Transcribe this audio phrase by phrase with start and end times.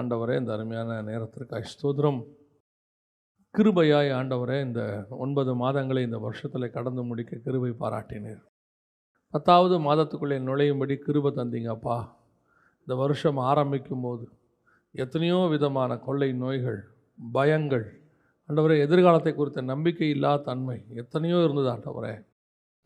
[0.00, 2.18] ஆண்டவரே இந்த அருமையான நேரத்திற்கு ஸ்தோத்திரம்.
[3.54, 4.80] கிருபையாய் ஆண்டவரே இந்த
[5.24, 8.40] ஒன்பது மாதங்களை இந்த வருஷத்தில் கடந்து முடிக்க கிருபை பாராட்டினீர்.
[9.34, 11.98] பத்தாவது மாதத்துக்குள்ளே நுழையும்படி கிருபை தந்தீங்கப்பா
[12.82, 14.26] இந்த வருஷம் ஆரம்பிக்கும் போது
[15.04, 16.80] எத்தனையோ விதமான கொள்ளை நோய்கள்
[17.38, 17.86] பயங்கள்
[18.48, 22.14] ஆண்டவரே எதிர்காலத்தை குறித்த நம்பிக்கை இல்லாத தன்மை எத்தனையோ இருந்தது ஆண்டவரே.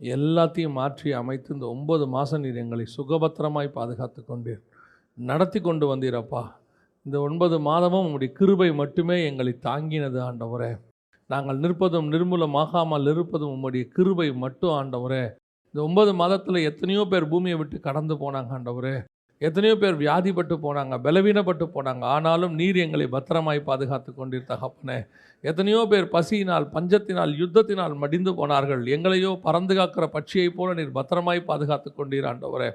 [0.01, 4.63] எல்லாத்தையும் மாற்றி அமைத்து இந்த ஒன்பது மாதம் நீர் எங்களை சுகபத்திரமாய் பாதுகாத்து கொண்டீர்.
[5.19, 6.43] நடத்தி கொண்டு வந்தீரப்பா
[7.09, 10.69] இந்த ஒன்பது மாதமும் உம்முடைய கிருபை மட்டுமே எங்களை தாங்கினது ஆண்டவரே.
[11.31, 15.23] நாங்கள் நிற்பதும் நிர்மூலமாகாமல் இருப்பதும் உம்முடைய கிருபை மட்டும் ஆண்டவரே.
[15.71, 18.93] இந்த ஒன்பது மாதத்தில் எத்தனையோ பேர் பூமியை விட்டு கடந்து போனாங்க ஆண்டவரே.
[19.41, 22.05] எத்தனையோ பேர் வியாதிப்பட்டு போனாங்க பலவீனப்பட்டு போனாங்க.
[22.17, 24.99] ஆனாலும் நீர் எங்களை பத்திரமாய் பாதுகாத்து கொண்டீர் தகப்பனே.
[25.45, 28.85] எத்தனையோ பேர் பசியினால் பஞ்சத்தினால் யுத்தத்தினால் மடிந்து போனார்கள்.
[28.97, 32.71] எங்களையோ பறந்து காக்கிற பட்சியைப் போல நீர் பத்திரமாய் பாதுகாத்து கொண்டீர் ஆண்டவரே.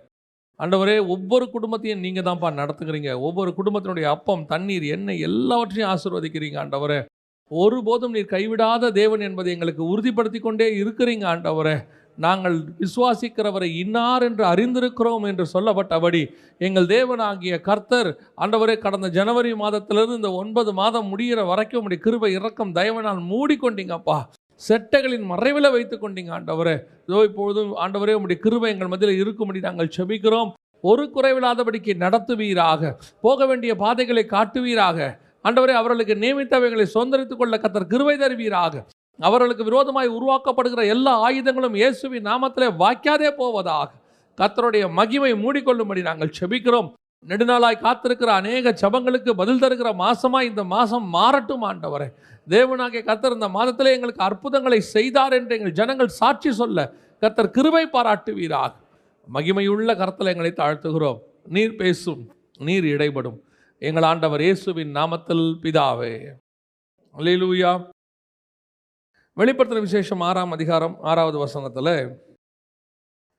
[0.59, 6.99] ஆண்டவரே ஒவ்வொரு குடும்பத்தையும் நீங்கள் தான்ப்பா நடத்துக்கிறீங்க ஒவ்வொரு குடும்பத்தினுடைய அப்பம் தண்ணீர் எண்ணெய் எல்லாவற்றையும் ஆசீர்வதிக்கிறீங்க ஆண்டவரே.
[7.51, 11.75] ஒருபோதும் நீர் கைவிடாத தேவன் என்பதை எங்களுக்கு உறுதிப்படுத்தி கொண்டே இருக்கிறீங்க ஆண்டவரே.
[12.17, 16.21] நாங்கள் விசுவாசிக்கிறவரை இன்னார் என்று அறிந்திருக்கிறோம் என்று சொல்லப்பட்டபடி
[16.57, 22.75] எங்கள் தேவனாகிய கர்த்தர் ஆண்டவரே கடந்த ஜனவரி மாதத்திலிருந்து இந்த ஒன்பது மாதம் முடிகிற வரைக்கும் உடைய கிருபை இறக்கம்
[22.75, 24.17] தயவனால் மூடிக்கொண்டீங்கப்பா.
[24.67, 26.75] செட்டைகளின் மறைவில் வைத்து கொண்டீங்க ஆண்டவரே.
[27.07, 30.51] இதோ இப்பொழுதும் ஆண்டவரே உங்களுடைய கிருபை எங்கள் மத்தியில் இருக்கும்படி நாங்கள் செபிக்கிறோம்.
[30.81, 32.91] ஒரு குறைவில்லாதபடிக்கு நடத்துவீராக.
[33.21, 35.19] போக வேண்டிய பாதைகளை காட்டுவீராக.
[35.43, 38.85] ஆண்டவரே அவர்களுக்கு நியமித்தவைகளை சுதந்திரித்துக் கொள்ள கத்தர் கிருவை தருவீராக.
[39.19, 43.89] அவர்களுக்கு விரோதமாய் உருவாக்கப்படுகிற எல்லா ஆயுதங்களும் இயேசுவின் நாமத்திலே வாய்க்காதே போவதாக.
[44.37, 46.91] கத்தருடைய மகிமை மூடிக்கொள்ளும்படி நாங்கள் செபிக்கிறோம்.
[47.27, 52.07] நெடுநாளாய் காத்திருக்கிற அநேக ஜபங்களுக்கு பதில் தருகிற மாசமாய் இந்த மாசம் மாறட்டும் ஆண்டவரே.
[52.47, 56.79] தேவனாகிய கத்தர் இந்த மாதத்திலே எங்களுக்கு அற்புதங்களை செய்தார் என்று எங்கள் ஜனங்கள் சாட்சி சொல்ல
[57.21, 58.73] கத்தர் கிருபை பாராட்டுவீராக.
[59.27, 61.19] மகிமையுள்ள கரத்தில் எங்களை தாழ்த்துகிறோம்.
[61.55, 62.23] நீர் பேசும்
[62.59, 63.37] நீர் இடைபடும்.
[63.81, 66.13] எங்கள் ஆண்டவர் இயேசுவின் நாமத்தில் பிதாவே.
[67.15, 67.71] அல்லேலூயா
[69.37, 71.95] வெளிப்படுத்தின விசேஷம் ஆறாம் அதிகாரம் ஆறாவது வசனத்தில்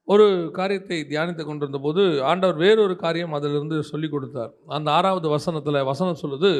[0.09, 0.27] ஒரு
[0.57, 4.51] காரியத்தை தியானித்து கொண்டிருந்த போது ஆண்டவர் வேறொரு காரியம் அதிலிருந்து சொல்லி கொடுத்தார்.
[4.77, 6.51] அந்த ஆறாவது வசனத்தில் வசனம் சொல்லுது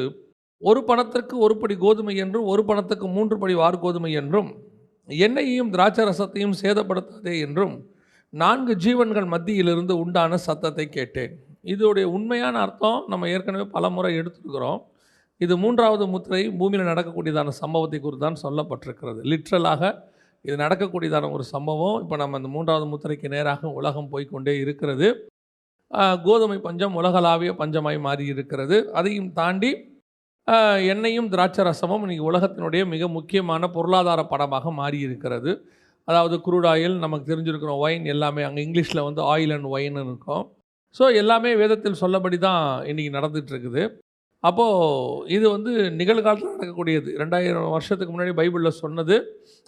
[0.71, 4.51] ஒரு பணத்திற்கு ஒரு படி கோதுமை என்றும் ஒரு பணத்துக்கு மூன்று படி வார் கோதுமை என்றும்
[5.09, 7.75] எண்ணெயையும் திராட்சை ரசத்தையும் சேதப்படுத்தாதே என்றும்
[8.33, 11.33] நான்கு ஜீவன்கள் மத்தியிலிருந்து உண்டான சத்தத்தை கேட்டேன்.
[11.73, 14.81] இதோடைய உண்மையான அர்த்தம் நம்ம ஏற்கனவே பல முறை எடுத்துருக்கிறோம்.
[15.41, 19.21] இது மூன்றாவது முத்திரை பூமியில் நடக்கக்கூடியதான சம்பவத்தை குறித்து தான் சொல்லப்பட்டிருக்கிறது.
[19.33, 19.83] லிட்ரலாக
[20.45, 21.97] இது நடக்கக்கூடியதான ஒரு சம்பவம்.
[22.03, 25.09] இப்போ நம்ம இந்த மூன்றாவது முத்திரைக்கு நேராக உலகம் போய்க்கொண்டே இருக்கிறது.
[26.27, 29.71] கோதுமை பஞ்சம் உலகளாவிய பஞ்சமாய் மாறி இருக்கிறது அதையும் தாண்டி
[30.93, 35.53] எண்ணெயும் திராட்சை ரசமும் இன்றைக்கி உலகத்தினுடைய மிக முக்கியமான பொருளாதார படமாக மாறி இருக்கிறது
[36.09, 40.45] அதாவது குரூட் ஆயில் நமக்கு தெரிஞ்சிருக்கிறோம் ஒயின் எல்லாமே அங்கே இங்கிலீஷில் வந்து ஆயில் அண்ட் ஒயின்னு இருக்கும்.
[40.97, 43.83] ஸோ எல்லாமே வேதத்தில் சொல்லபடி தான் இன்றைக்கி நடந்துகிட்ருக்குது.
[44.45, 47.11] அப்போது இது வந்து நிகழ்காலத்தில் நடக்கக்கூடியது.
[47.23, 49.17] ரெண்டாயிரம் வருஷத்துக்கு முன்னாடி பைபிளில் சொன்னது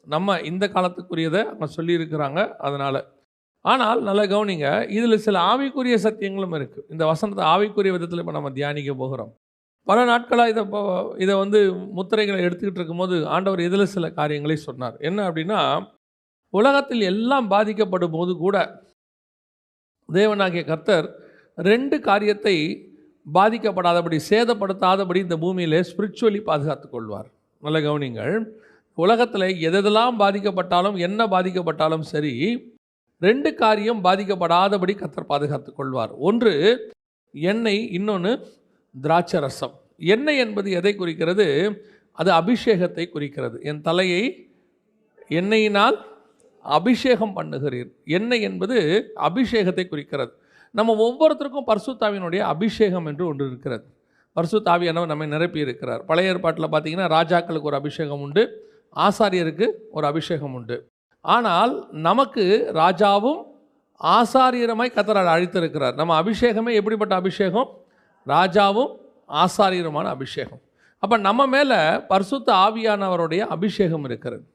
[0.07, 3.01] நம்ம இந்த காலத்துக்குரியதை அங்கே சொல்லியிருக்கிறாங்க அதனால்.
[3.65, 8.93] ஆனால் நல்லா கவனிங்க இதில் சில ஆவிக்குரிய சத்தியங்களும் இருக்குது இந்த வசனத்தை ஆவிக்குரிய விதத்தில் இப்போ நம்ம தியானிக்க
[9.03, 9.33] போகிறோம்.
[9.87, 10.81] பல நாட்களாக இதை இப்போ
[11.25, 11.59] இதை வந்து
[11.97, 14.97] முத்திரைகளை எடுத்துக்கிட்டு இருக்கும்போது ஆண்டவர் இதில் சில காரியங்களை சொன்னார்?
[15.09, 15.61] என்ன அப்படின்னா
[16.55, 18.57] உலகத்தில் எல்லாம் பாதிக்கப்படும் போது கூட
[20.09, 21.07] தேவனாகிய கர்த்தர்
[21.59, 22.57] ரெண்டு காரியத்தை
[23.27, 27.29] பாதிக்கப்படாதபடி சேதப்படுத்தாதபடி இந்த பூமியிலே ஸ்பிரிச்சுவலி பாதுகாத்து கொள்வார்.
[27.63, 28.35] நல்ல கவனிங்கள்
[28.99, 32.35] உலகத்தில் எதெல்லாம் பாதிக்கப்பட்டாலும் என்ன பாதிக்கப்பட்டாலும் சரி
[33.23, 36.13] ரெண்டு காரியம் பாதிக்கப்படாதபடி கர்த்தர் பாதுகாத்து கொள்வார்.
[36.29, 36.55] ஒன்று
[37.35, 38.33] என்னை இன்னொன்று
[39.01, 41.47] திராட்சை ரசம் எண்ணெய் என்பது எதை குறிக்கிறது?
[42.13, 43.63] அது அபிஷேகத்தை குறிக்கிறது.
[43.63, 44.51] என் தலையை
[45.29, 45.97] எண்ணெயினால்
[46.61, 47.91] அபிஷேகம் பண்ணுகிறீர்.
[48.05, 50.33] எண்ணெய் என்பது அபிஷேகத்தை குறிக்கிறது.
[50.71, 53.85] நம்ம ஒவ்வொருத்தருக்கும் பர்சுத்தாவினுடைய அபிஷேகம் என்று ஒன்று இருக்கிறது.
[54.37, 56.05] பர்சுத்தாவியானவர் நம்மை நிரப்பி இருக்கிறார்.
[56.05, 60.89] பழைய ஏற்பாட்டில் பார்த்தீங்கன்னா ராஜாக்களுக்கு ஒரு அபிஷேகம் உண்டு ஆசாரியருக்கு ஒரு அபிஷேகம் உண்டு.
[61.21, 63.43] ஆனால் நமக்கு ராஜாவும்
[64.01, 65.95] ஆசாரியரமாய் கத்தரால் அழைத்திருக்கிறார்.
[65.95, 67.85] நம்ம அபிஷேகமே எப்படிப்பட்ட அபிஷேகம்?
[68.27, 68.93] ராஜாவும்
[69.29, 70.61] ஆசாரியருமான அபிஷேகம்.
[70.99, 74.55] அப்போ நம்ம மேலே பரிசுத்த ஆவியானவருடைய அபிஷேகம் இருக்கிறது.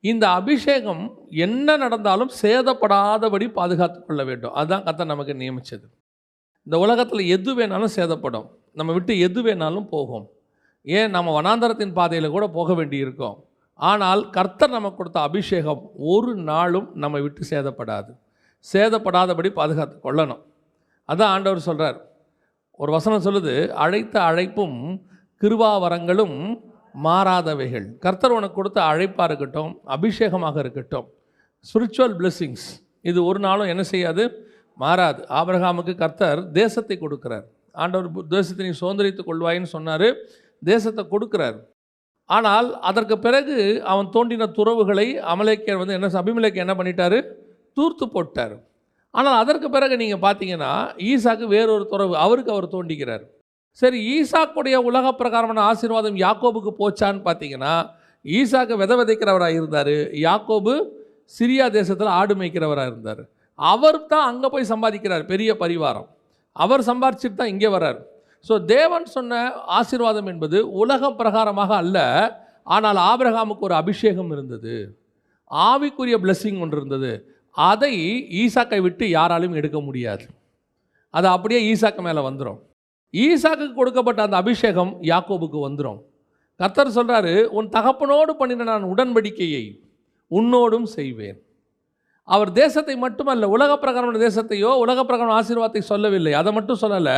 [0.00, 4.52] இந்த அபிஷேகம் என்ன நடந்தாலும் சேதப்படாதபடி பாதுகாத்து கொள்ள வேண்டும்.
[4.52, 5.90] அதுதான் கத்தை நமக்கு நியமித்தது
[6.64, 8.48] இந்த உலகத்தில் எது வேணாலும் சேதப்படும்.
[8.74, 10.30] நம்ம விட்டு எது வேணாலும் போகும்.
[10.82, 11.10] ஏன்?
[11.10, 13.44] நம்ம வனாந்தரத்தின் பாதையில் கூட போக வேண்டி இருக்கும்
[13.74, 18.16] ஆனால் கர்த்தர் நமக்கு கொடுத்த அபிஷேகம் ஒரு நாளும் நம்ம விட்டு சேதப்படாது.
[18.72, 20.42] சேதப்படாதபடி பாதுகாத்து கொள்ளணும்.
[21.08, 22.11] அதான் ஆண்டவர் சொல்கிறார்
[22.80, 23.54] ஒரு வசனம் சொல்லுது
[23.84, 24.78] அழைத்த அழைப்பும்
[25.42, 26.36] கிருவாவரங்களும்
[27.06, 27.86] மாறாதவைகள்.
[28.04, 31.06] கர்த்தர் உனக்கு கொடுத்த அழைப்பாக இருக்கட்டும் அபிஷேகமாக இருக்கட்டும்.
[31.68, 32.66] ஸ்பிரிச்சுவல் பிளெஸ்ஸிங்ஸ்
[33.10, 34.24] இது ஒரு நாளும் என்ன செய்யாது?
[34.76, 35.20] மாறாது.
[35.38, 37.46] ஆபிரகாமுக்கு கர்த்தர் தேசத்தை கொடுக்கிறார்.
[37.82, 40.08] ஆண்டவர் தேசத்தை நீ சுதந்திரித்துக் கொள்வாயின்னு சொன்னார்.
[40.62, 41.56] தேசத்தை கொடுக்குறார்.
[42.24, 43.56] ஆனால் அதற்கு பிறகு
[43.92, 47.18] அவன் தோண்டின துறவுகளை அமலேக்கியர் வந்து என்ன அபிமலேக்கு என்ன பண்ணிட்டாரு?
[47.76, 48.54] தூர்த்து போட்டார்.
[49.14, 50.72] ஆனால் அதற்கு பிறகு நீங்கள் பார்த்தீங்கன்னா
[51.10, 53.24] ஈசாக்கு வேறொரு துறவு அவருக்கு அவர் தோண்டிக்கிறார்
[53.82, 57.74] சரி ஈசாக்குடைய உலக பிரகாரமான ஆசீர்வாதம் யாக்கோபுக்கு போச்சான்னு பார்த்தீங்கன்னா
[58.24, 59.94] ஈசாக்கு விதை விதைக்கிறவராக இருந்தார்.
[60.26, 60.74] யாக்கோபு
[61.34, 63.22] சிரியா தேசத்தில் ஆடு மேய்க்கிறவராக இருந்தார்.
[63.58, 66.08] அவர் தான் அங்கே போய் சம்பாதிக்கிறார் பெரிய பரிவாரம்.
[66.56, 68.00] அவர் சம்பாதிச்சுட்டு தான் இங்கே வர்றார்.
[68.46, 69.40] ஸோ தேவன் சொன்ன
[69.78, 71.98] ஆசீர்வாதம் என்பது உலக பிரகாரமாக அல்ல
[72.66, 74.74] ஆனால் ஆபிரகாமுக்கு ஒரு அபிஷேகம் இருந்தது.
[75.50, 77.12] ஆவிக்குரிய blessing ஒன்று இருந்தது.
[77.56, 77.94] அதை
[78.42, 80.24] ஈசாக்கை விட்டு யாராலும் எடுக்க முடியாது.
[81.14, 82.60] அது அப்படியே ஈசாக்கு மேலே வந்துடும்
[83.14, 85.98] ஈசாக்கு கொடுக்கப்பட்ட அந்த அபிஷேகம் யாக்கோபுக்கு வந்துடும்
[86.60, 89.64] கர்த்தர் சொல்கிறாரு உன் தகப்பனோடு பண்ணின நான் உடன்படிக்கையை
[90.30, 91.38] உன்னோடும் செய்வேன்.
[92.28, 96.32] அவர் தேசத்தை மட்டுமல்ல உலக பிரகாரமான தேசத்தையோ உலக பிரகாரமான ஆசீர்வாதத்தை சொல்லவில்லை.
[96.40, 97.16] அதை மட்டும் சொல்லலை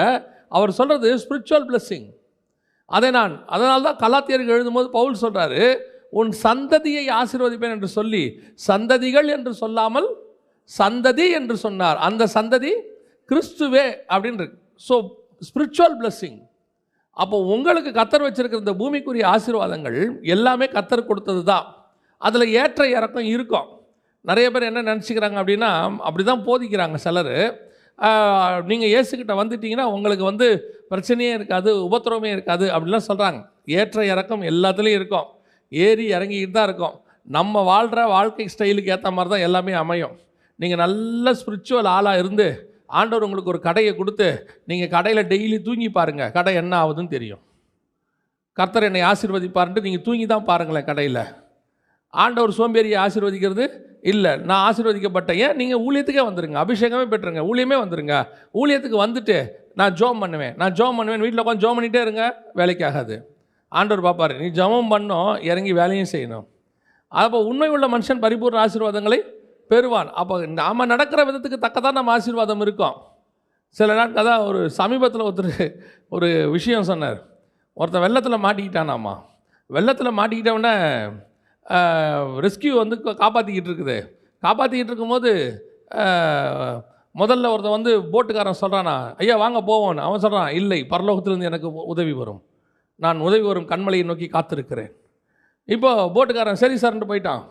[0.56, 2.04] அவர் சொல்கிறது ஸ்பிரிச்சுவல் blessing.
[2.90, 5.62] அதை நான் அதனால தான் கலாத்தியர்கள் எழுதும்போது பவுல் சொல்கிறாரு
[6.20, 8.22] உன் சந்ததியை ஆசீர்வதிப்பேன் என்று சொல்லி
[8.68, 10.08] சந்ததிகள் என்று சொல்லாமல்
[10.70, 11.98] சந்ததி என்று சொன்னார்.
[12.08, 12.72] அந்த சந்ததி
[13.30, 14.94] கிறிஸ்துவே அப்படின்னு இருக்கு ஸோ
[15.48, 16.40] ஸ்பிரிச்சுவல் பிளஸ்ஸிங்
[17.22, 19.98] அப்போ உங்களுக்கு கத்தர் வச்சிருக்கிற இந்த பூமிக்குரிய ஆசீர்வாதங்கள்
[20.34, 21.66] எல்லாமே கத்தர் கொடுத்தது தான்
[22.26, 23.68] அதில் ஏற்ற இறக்கம் இருக்கும்.
[24.24, 25.70] நிறைய பேர் என்ன நினச்சிக்கிறாங்க அப்படின்னா
[26.06, 27.36] அப்படி தான் போதிக்கிறாங்க சிலர்.
[28.70, 30.46] நீங்கள் இயேசுக்கிட்ட வந்துட்டீங்கன்னா உங்களுக்கு வந்து
[30.92, 33.40] பிரச்சனையே இருக்காது உபத்திரவமே இருக்காது அப்படிலாம் சொல்கிறாங்க
[33.80, 35.28] ஏற்ற இறக்கம் எல்லாத்துலேயும் இருக்கும்.
[35.72, 36.96] ஏறி இறங்கிக்கிட்டு தான் இருக்கும்.
[37.36, 40.16] நம்ம வாழ்கிற வாழ்க்கை ஸ்டைலுக்கு ஏற்ற மாதிரி தான் எல்லாமே அமையும்.
[40.60, 42.46] நீங்கள் நல்ல ஸ்பிரிச்சுவல் ஆளாக இருந்து
[42.98, 44.28] ஆண்டவர் உங்களுக்கு ஒரு கடையை கொடுத்து
[44.70, 47.42] நீங்கள் கடையில் டெய்லி தூங்கி பாருங்கள் கடை என்ன ஆகுதுன்னு தெரியும்.
[48.58, 51.22] கர்த்தர் என்னை ஆசீர்வதிப்பாருன்ட்டு நீங்கள் தூங்கி தான் பாருங்களேன் கடையில்.
[52.24, 53.64] ஆண்டவர் சோம்பேறியை ஆசீர்வதிக்கிறது
[54.12, 54.32] இல்லை.
[54.48, 55.56] நான் ஆசீர்வதிக்கப்பட்டேன் ஏன்?
[55.60, 56.58] நீங்கள் ஊழியத்துக்கே வந்துருங்க.
[56.64, 57.42] அபிஷேகமே பெற்றுருங்க.
[57.50, 58.16] ஊழியமே வந்துடுங்க
[58.60, 59.36] ஊழியத்துக்கு வந்துட்டு
[59.80, 60.54] நான் ஜோம் பண்ணுவேன்.
[60.60, 61.22] நான் ஜோம் பண்ணுவேன்.
[61.24, 62.24] வீட்டில் உட்காந்து ஜோம் பண்ணிகிட்டே இருங்க.
[62.60, 63.16] வேலைக்காகாது
[63.78, 66.44] ஆண்டவர் பார்ப்பாரு நீ ஜெபம் பண்ணோம் இறங்கி வேலையும் செய்யணும்.
[67.08, 69.18] அப்போ உண்மை உள்ள மனுஷன் பரிபூர்ண ஆசீர்வாதங்களை
[69.70, 70.10] பெறுவான்.
[70.20, 72.96] அப்போ நாம் நடக்கிற விதத்துக்கு தக்கதான் நம்ம ஆசீர்வாதம் இருக்கும்.
[73.76, 75.54] சில நாட்கள் தான் ஒரு சமீபத்தில் ஒருத்தர்
[76.14, 77.20] ஒரு விஷயம் சொன்னார்.
[77.80, 79.14] ஒருத்தன் வெள்ளத்தில் மாட்டிக்கிட்டானாம்மா
[79.76, 80.74] வெள்ளத்தில் மாட்டிக்கிட்டவொடனே
[82.46, 83.96] ரெஸ்கியூ வந்து காப்பாற்றிக்கிட்டு இருக்குது.
[84.46, 85.30] காப்பாற்றிக்கிட்டு இருக்கும்போது
[87.20, 92.40] முதல்ல ஒருத்தன் வந்து போட்டுக்காரன் சொல்கிறானா ஐயா வாங்க போவோன்னு அவன் சொல்கிறான் இல்லை பரலோகத்திலேருந்து எனக்கு உதவி வரும்.
[93.04, 94.90] நான் உதவி வரும் கண்மலையை நோக்கி காத்திருக்கிறேன்.
[95.74, 97.42] இப்போ போட்டுக்காரன் சரி சார்ன்ட்டு போயிட்டான்.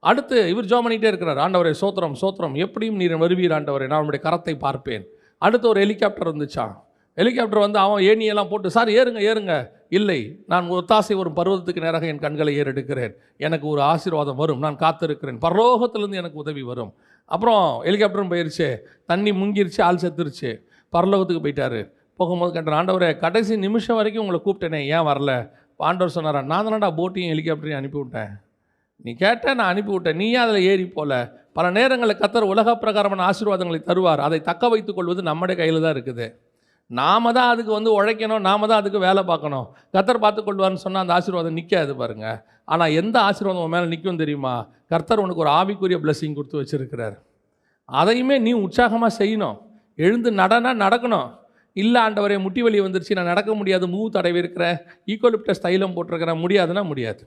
[0.00, 1.50] அடுத்து இவர் ஜோ பண்ணிகிட்டே இருக்கிறார்.
[1.50, 2.56] ஆண்டவரை சோத்திரம் சோத்திரம்.
[2.56, 3.86] எப்படியும் நீர் வருவீர் ஆண்டவரை.
[3.86, 5.06] நான் உங்களுடைய கரத்தை பார்ப்பேன்.
[5.38, 6.76] அடுத்து ஒரு ஹெலிகாப்டர் வந்துச்சா?
[7.16, 9.68] ஹெலிகாப்டர் வந்து அவன் ஏணியெல்லாம் போட்டு சார் ஏறுங்க ஏறுங்க.
[9.88, 13.14] இல்லை நான் ஒத்தாசை வரும் பருவத்துக்கு நேராக என் கண்களை ஏறெடுக்கிறேன்.
[13.36, 14.58] எனக்கு ஒரு ஆசீர்வாதம் வரும்.
[14.58, 15.38] நான் காத்திருக்கிறேன்.
[15.40, 16.94] பரலோகத்திலேருந்து எனக்கு உதவி வரும்.
[17.24, 18.76] அப்புறம் ஹெலிகாப்டரும் போயிருச்சு.
[19.06, 20.60] தண்ணி முங்கிருச்சு ஆள் செத்துருச்சு.
[20.92, 21.90] பரலோகத்துக்கு போயிட்டாரு.
[22.16, 25.50] போகும்போது கண்ட ஆண்டவரே கடைசி நிமிஷம் வரைக்கும் உங்களை கூப்பிட்டேனே ஏன் வரல?
[25.76, 28.30] ஆண்டவர் சொன்னாரா நான் தானடா போட்டையும் ஹெலிகாப்டரையும் அனுப்பி விட்டேன்.
[29.04, 31.12] நீ கேட்ட நான் அனுப்பிவிட்டேன் நீயே அதில் ஏறி போல.
[31.56, 34.20] பல நேரங்களில் கத்தர் உலக பிரகாரமான ஆசீர்வாதங்களை தருவார்.
[34.26, 36.26] அதை தக்க வைத்துக் கொள்வது நம்முடைய கையில் தான் இருக்குது.
[36.90, 38.44] நாம தான் அதுக்கு வந்து உழைக்கணும்.
[38.48, 39.66] நாம தான் அதுக்கு வேலை பார்க்கணும்.
[39.94, 42.38] கத்தர் பார்த்து கொள்வார்னு சொன்னால் அந்த ஆசீர்வாதம் நிற்காது பாருங்கள்
[42.72, 44.54] ஆனால் எந்த ஆசீர்வாதம் உன் மேலே நிற்கும் தெரியுமா?
[44.92, 47.16] கர்த்தர் உனக்கு ஒரு ஆவிக்குரிய பிளஸ்ஸிங் கொடுத்து வச்சுருக்கிறார்.
[47.88, 49.58] அதையுமே நீ உற்சாகமாக செய்யணும்.
[49.98, 51.28] எழுந்து நடனா நடக்கணும்.
[51.76, 54.76] இல்லை ஆண்டவரே முட்டி வலி வந்துருச்சு நான் நடக்க முடியாது மூவ் தடவி இருக்கிறேன்
[55.12, 57.22] ஈக்கோலிப்டஸ் தைலம் போட்டிருக்கிறேன் முடியாதுன்னா முடியாது.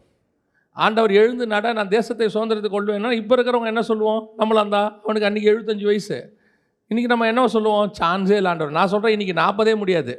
[0.77, 4.21] ஆண்டவர் எழுந்து நட நான் தேசத்தை சுதந்திரத்தை கொள்வேன்னா இப்போ இருக்கிறவங்க என்ன சொல்லுவோம்?
[4.39, 6.17] நம்மளாம் தான் அவனுக்கு அன்றைக்கி எழுபத்தஞ்சு வயசு.
[6.91, 7.89] இன்றைக்கி நம்ம என்ன சொல்லுவோம்?
[7.99, 8.77] சான்ஸே இல்லை ஆண்டவர்.
[8.77, 10.13] நான் சொல்கிறேன் இன்றைக்கி நாற்பதே முடியாது.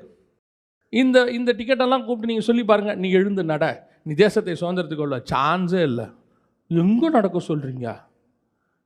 [0.92, 3.64] இந்த இந்த டிக்கெட்டெல்லாம் கூப்பிட்டு நீங்கள் சொல்லி பாருங்கள் நீ எழுந்து நட
[4.06, 6.06] நீ தேசத்தை சுதந்திரத்துக்கு உள்ள சான்ஸே இல்லை.
[6.70, 7.88] எங்கே நடக்க சொல்கிறீங்க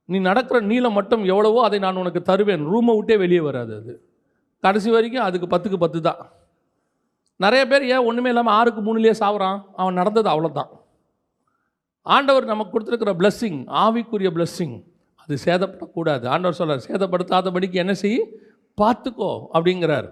[0.09, 2.63] நீ நடக்கிற நீளம் மட்டும் எவ்வளவோ அதை நான் உனக்கு தருவேன்.
[2.71, 3.93] ரூமை விட்டே வெளியே வராது அது.
[4.63, 6.21] கடைசி வரைக்கும் அதுக்கு பத்துக்கு பத்து தான்
[7.39, 9.57] நிறைய பேர் ஏன் ஒன்றுமே இல்லாமல் ஆறுக்கு மூணுலேயே சாவுறான்?
[9.79, 10.71] அவன் நடந்தது அவ்வளோதான்
[12.15, 14.75] ஆண்டவர் நமக்கு கொடுத்துருக்கிற பிளஸ்ஸிங் ஆவிக்குரிய பிளஸ்ஸிங்
[15.21, 16.25] அது சேதப்படக்கூடாது.
[16.33, 18.19] ஆண்டவர் சொல்கிறார் சேதப்படுத்தாதபடிக்கு என்ன செய்?
[18.81, 20.07] பார்த்துக்கோ அப்படிங்கிறார்.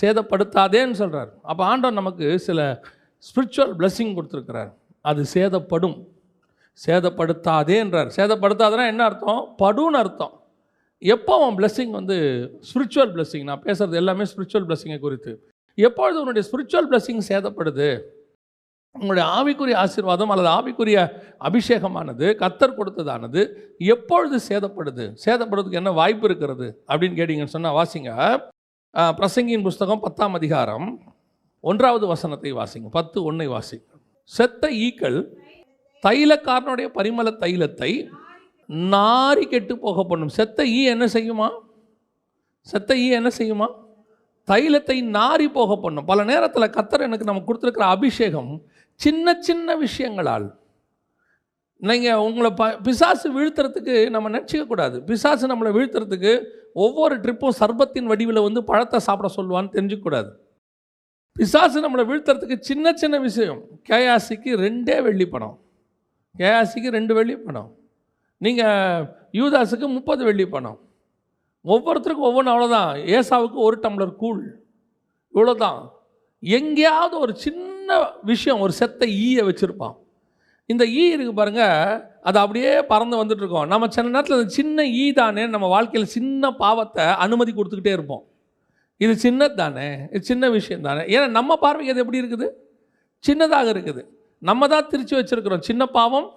[0.00, 2.60] சேதப்படுத்தாதேன்னு சொல்கிறார் அப்போ ஆண்டவர் நமக்கு சில
[3.26, 4.70] ஸ்பிரிச்சுவல் பிளஸ்ஸிங் கொடுத்துருக்கிறார்.
[5.10, 5.96] அது சேதப்படும்.
[6.86, 8.08] சேதப்படுத்தாதேன்றார்.
[8.16, 9.42] சேதப்படுத்தாதனா என்ன அர்த்தம்?
[9.62, 10.34] படுன்னு அர்த்தம்.
[11.14, 12.16] எப்போ அவன் பிளஸ்ஸிங் வந்து
[12.68, 15.32] ஸ்பிரிச்சுவல் பிளஸ்ஸிங் நான் பேசுகிறது எல்லாமே ஸ்பிரிச்சுவல் பிளஸ்ஸிங்கை குறித்து.
[15.78, 17.88] எப்பொழுது உன்னுடைய ஸ்பிரிச்சுவல் பிளஸ்ஸிங் சேதப்படுது?
[18.98, 20.98] உங்களுடைய ஆவிக்குரிய ஆசீர்வாதம் அல்லது ஆவிக்குரிய
[21.48, 23.40] அபிஷேகமானது கத்தர் கொடுத்ததானது
[23.94, 25.04] எப்பொழுது சேதப்படுது?
[25.24, 26.66] சேதப்படுறதுக்கு என்ன வாய்ப்பு இருக்கிறது?
[26.90, 28.10] அப்படின்னு கேட்டிங்கன்னு சொன்னால் வாசிங்க.
[29.18, 30.86] பிரசங்கியின் புஸ்தகம் பத்தாம் அதிகாரம்
[31.70, 32.88] ஒன்றாவது வசனத்தை வாசிங்க.
[32.98, 33.88] பத்து ஒன்றை வாசிங்க.
[34.36, 35.18] செத்த ஈக்கள்
[36.06, 37.90] தைலக்காரனுடைய பரிமள தைலத்தை
[38.94, 40.32] நாரி கெட்டு போக பண்ணும்.
[40.38, 41.48] செத்த ஈ என்ன செய்யுமா?
[42.72, 43.68] செத்த ஈ என்ன செய்யுமா?
[44.50, 46.06] தைலத்தை நாரி போக பண்ணும்.
[46.12, 48.52] பல நேரத்தில் கத்தர் எனக்கு நம்ம கொடுத்துருக்கிற அபிஷேகம்
[48.94, 50.46] சின்ன சின்ன விஷயங்களால்.
[51.76, 56.32] நீங்கள் உங்களை ப பிசாசு வீழ்த்துறதுக்கு நம்ம நினச்சிக்கக்கூடாது பிசாசு நம்மளை வீழ்த்துறதுக்கு
[56.72, 60.30] ஒவ்வொரு ட்ரிப்பும் சர்பத்தின் வடிவில் வந்து பழத்தை சாப்பிட சொல்லுவான்னு தெரிஞ்சுக்கூடாது
[61.32, 63.60] பிசாசு நம்மளை வீழ்த்துறதுக்கு சின்ன சின்ன விஷயம்.
[63.88, 65.56] கேஆசிக்கு ரெண்டே வெள்ளி பணம்.
[66.38, 67.70] கேஆசிக்கு ரெண்டு வெள்ளி பணம்.
[68.38, 70.78] நீங்கள் யூதாஸுக்கு முப்பது வெள்ளி பணம்.
[71.64, 74.42] ஒவ்வொருத்தருக்கும் ஒவ்வொன்று அவ்வளோதான் ஏசாவுக்கு ஒரு டம்ளர் கூழ்.
[75.34, 75.80] இவ்வளோதான்
[76.40, 77.96] எங்கேயாவது ஒரு சின்ன சின்ன
[78.28, 79.94] விஷயம் ஒரு செத்த ஈயை வச்சுருப்பான்.
[80.72, 81.62] இந்த ஈ இருக்குது பாருங்க
[82.28, 83.66] அது அப்படியே பறந்து வந்துட்டுருக்கோம்.
[83.72, 88.22] நம்ம சில நேரத்தில் அந்த சின்ன ஈ தானே நம்ம வாழ்க்கையில் சின்ன பாவத்தை அனுமதி கொடுத்துக்கிட்டே இருப்போம்.
[89.04, 91.02] இது சின்னது தானே இது சின்ன விஷயம் தானே.
[91.14, 92.46] ஏன்னா நம்ம பார்வைக்கு அது எப்படி இருக்குது?
[93.24, 94.04] சின்னதாக இருக்குது.
[94.50, 95.64] நம்ம தான் திரிச்சு வச்சுருக்கிறோம்.
[95.68, 96.28] சின்ன பாவம்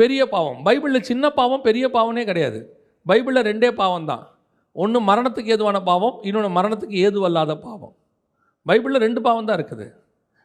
[0.00, 0.60] பெரிய பாவம்.
[0.68, 2.60] பைபிளில் சின்ன பாவம் பெரிய பாவமே கிடையாது.
[3.06, 4.22] பைபிளில் ரெண்டே பாவம் தான்.
[4.76, 7.96] ஒன்று மரணத்துக்கு ஏதுவான பாவம் இன்னொன்று மரணத்துக்கு ஏதுவல்லாத பாவம்.
[8.70, 9.88] பைபிளில் ரெண்டு பாவம் தான் இருக்குது.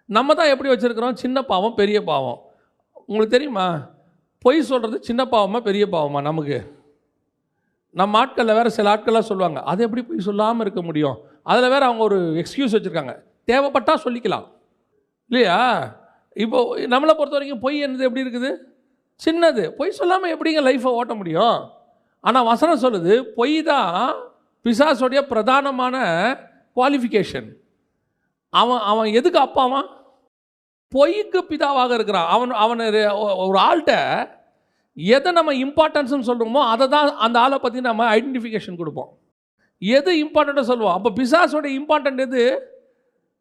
[0.05, 1.13] நம்ம தான் எப்படி வச்சுருக்கிறோம்?
[1.13, 2.39] சின்ன பாவம் பெரிய பாவம்.
[3.05, 3.89] உங்களுக்கு தெரியுமா?
[4.39, 6.73] பொய் சொல்கிறது சின்ன பாவமா பெரிய பாவமா நமக்கு?
[7.89, 11.17] நம்ம ஆட்களில் வேறு சில ஆட்கள்லாம் சொல்லுவாங்க அது எப்படி பொய் சொல்லாமல் இருக்க முடியும்?
[11.43, 13.23] அதில் வேறு அவங்க ஒரு எக்ஸ்கியூஸ் வச்சுருக்காங்க.
[13.45, 14.45] தேவைப்பட்டால் சொல்லிக்கலாம்.
[15.27, 15.57] இல்லையா?
[16.33, 17.99] இப்போது நம்மளை பொறுத்த வரைக்கும் பொய் என்னது?
[17.99, 18.57] எப்படி இருக்குது?
[19.25, 19.69] சின்னது.
[19.69, 21.73] பொய் சொல்லாமல் எப்படிங்க லைஃப்பை ஓட்ட முடியும்?
[22.19, 24.15] ஆனால் வசனம் சொல்லுது பொய் தான்
[24.63, 25.95] பிசாசோடைய பிரதானமான
[26.75, 27.49] குவாலிஃபிகேஷன்
[28.49, 29.87] அவன் அவன் எதுக்கு அப்பாவான்
[30.93, 32.27] பொய்க்கு பிதாவாக இருக்கிறான்.
[32.35, 32.81] அவன் அவன்
[33.49, 33.93] ஒரு ஆள்கிட்ட
[34.97, 39.09] எதை நம்ம இம்பார்ட்டன்ஸ்னு சொல்கிறோமோ அதை தான் அந்த ஆளை பற்றி நம்ம ஐடென்டிஃபிகேஷன் கொடுப்போம்.
[39.81, 40.95] எது இம்பார்ட்டண்ட்டாக சொல்லுவோம்.
[40.97, 42.43] அப்போ பிசாஸோட இம்பார்ட்டன்ட் எது?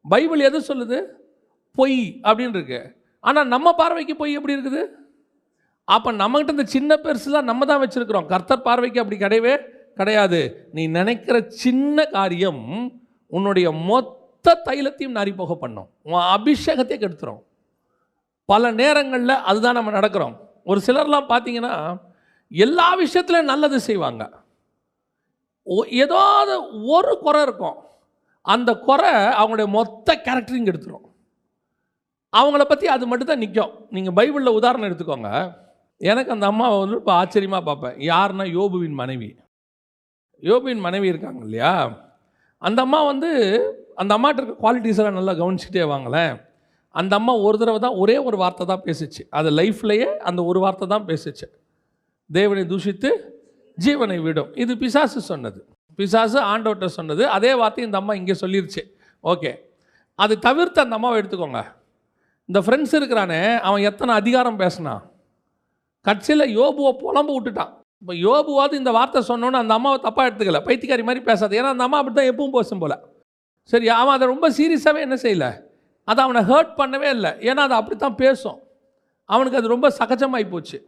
[0.04, 0.98] பைபிள் எது சொல்லுது?
[1.78, 2.80] பொய் அப்படின்னு இருக்கு.
[3.24, 4.82] ஆனால் நம்ம பார்வைக்கு பொய் எப்படி இருக்குது?
[5.88, 8.28] அப்போ நம்மகிட்ட இந்த சின்ன பெருசுலாம் நம்ம தான் வச்சுருக்கிறோம்.
[8.32, 9.54] கர்த்தர் பார்வைக்கு அப்படி கிடையவே
[10.00, 10.40] கிடையாது.
[10.76, 12.62] நீ நினைக்கிற சின்ன காரியம்
[13.36, 15.88] உன்னுடைய மொத்த மொத்த தைலத்தையும் நாரி போக பண்ணும்.
[16.02, 17.42] உன் அபிஷேகத்தை கெடுத்துரும்.
[18.44, 20.36] பல நேரங்களில் அதுதான் நம்ம நடக்கிறோம்.
[20.64, 21.98] ஒரு சிலர்லாம் பார்த்தீங்கன்னா
[22.48, 24.30] எல்லா விஷயத்துலையும் நல்லது செய்வாங்க.
[25.62, 27.74] ஒ- ஏதாவது ஒரு குறை இருக்கும்.
[28.42, 31.12] அந்த குறை அவங்களுடைய மொத்த கேரக்டரிங் எடுத்துரும்
[32.36, 35.52] அவங்கள பற்றி அது மட்டும் தான் நிற்கும் நீங்கள் பைபிளில் உதாரணம் எடுத்துக்கோங்க.
[35.96, 39.36] எனக்கு அந்த அம்மாவை வந்து இப்போ ஆச்சரியமாக பார்ப்பேன் யாருன்னா யோபுவின் மனைவி.
[40.40, 42.02] யோபுவின் மனைவி இருக்காங்க இல்லையா?
[42.58, 46.34] அந்த அம்மா வந்து அந்த அம்மாட்ட இருக்க குவாலிட்டிஸ் எல்லாம் நல்லா கவனிச்சுட்டே வாங்களேன்
[47.00, 49.22] அந்த அம்மா ஒரு தடவை தான் ஒரே ஒரு வார்த்தை தான் பேசுச்சு.
[49.38, 51.46] அது லைஃப்லேயே அந்த ஒரு வார்த்தை தான் பேசுச்சு.
[52.30, 53.10] தேவனை தூஷித்து
[53.78, 54.50] ஜீவனை விடும்.
[54.62, 55.60] இது பிசாசு சொன்னது.
[55.98, 57.22] பிசாசு ஆண்டவர்கிட்ட சொன்னது.
[57.36, 58.82] அதே வார்த்தை இந்த அம்மா இங்கே சொல்லிருச்சு.
[59.24, 59.50] ஓகே
[60.18, 61.60] அது தவிர்த்து அந்த அம்மாவை எடுத்துக்கோங்க.
[62.48, 65.02] இந்த ஃப்ரெண்ட்ஸ் இருக்கிறானே அவன் எத்தனை அதிகாரம் பேசினான்?
[66.06, 67.72] கட்சியில் யோபுவை புலம்பு விட்டுட்டான்.
[68.02, 70.60] இப்போ யோபுவாவது இந்த வார்த்தை சொன்னோன்னு அந்த அம்மாவை தப்பாக எடுத்துக்கல.
[70.68, 71.52] பைத்தியக்காரி மாதிரி பேசாது.
[71.60, 72.94] ஏன்னா அந்த அம்மா அப்படி தான் எப்பவும் பேசும் போல.
[73.64, 75.46] சரி அவன் அதை ரொம்ப சீரியஸாகவே என்ன செய்யல?
[76.04, 77.30] அதை அவனை ஹர்ட் பண்ணவே இல்லை.
[77.48, 78.58] ஏன்னா அதை அப்படி தான் பேசும்.
[79.24, 80.78] அவனுக்கு அது ரொம்ப சகஜமாகி போச்சு.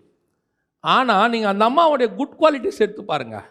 [0.81, 3.47] ஆனால் நீங்கள் அந்த அம்மாவுடைய குட் குவாலிட்டிஸ் எடுத்து பாருங்கள்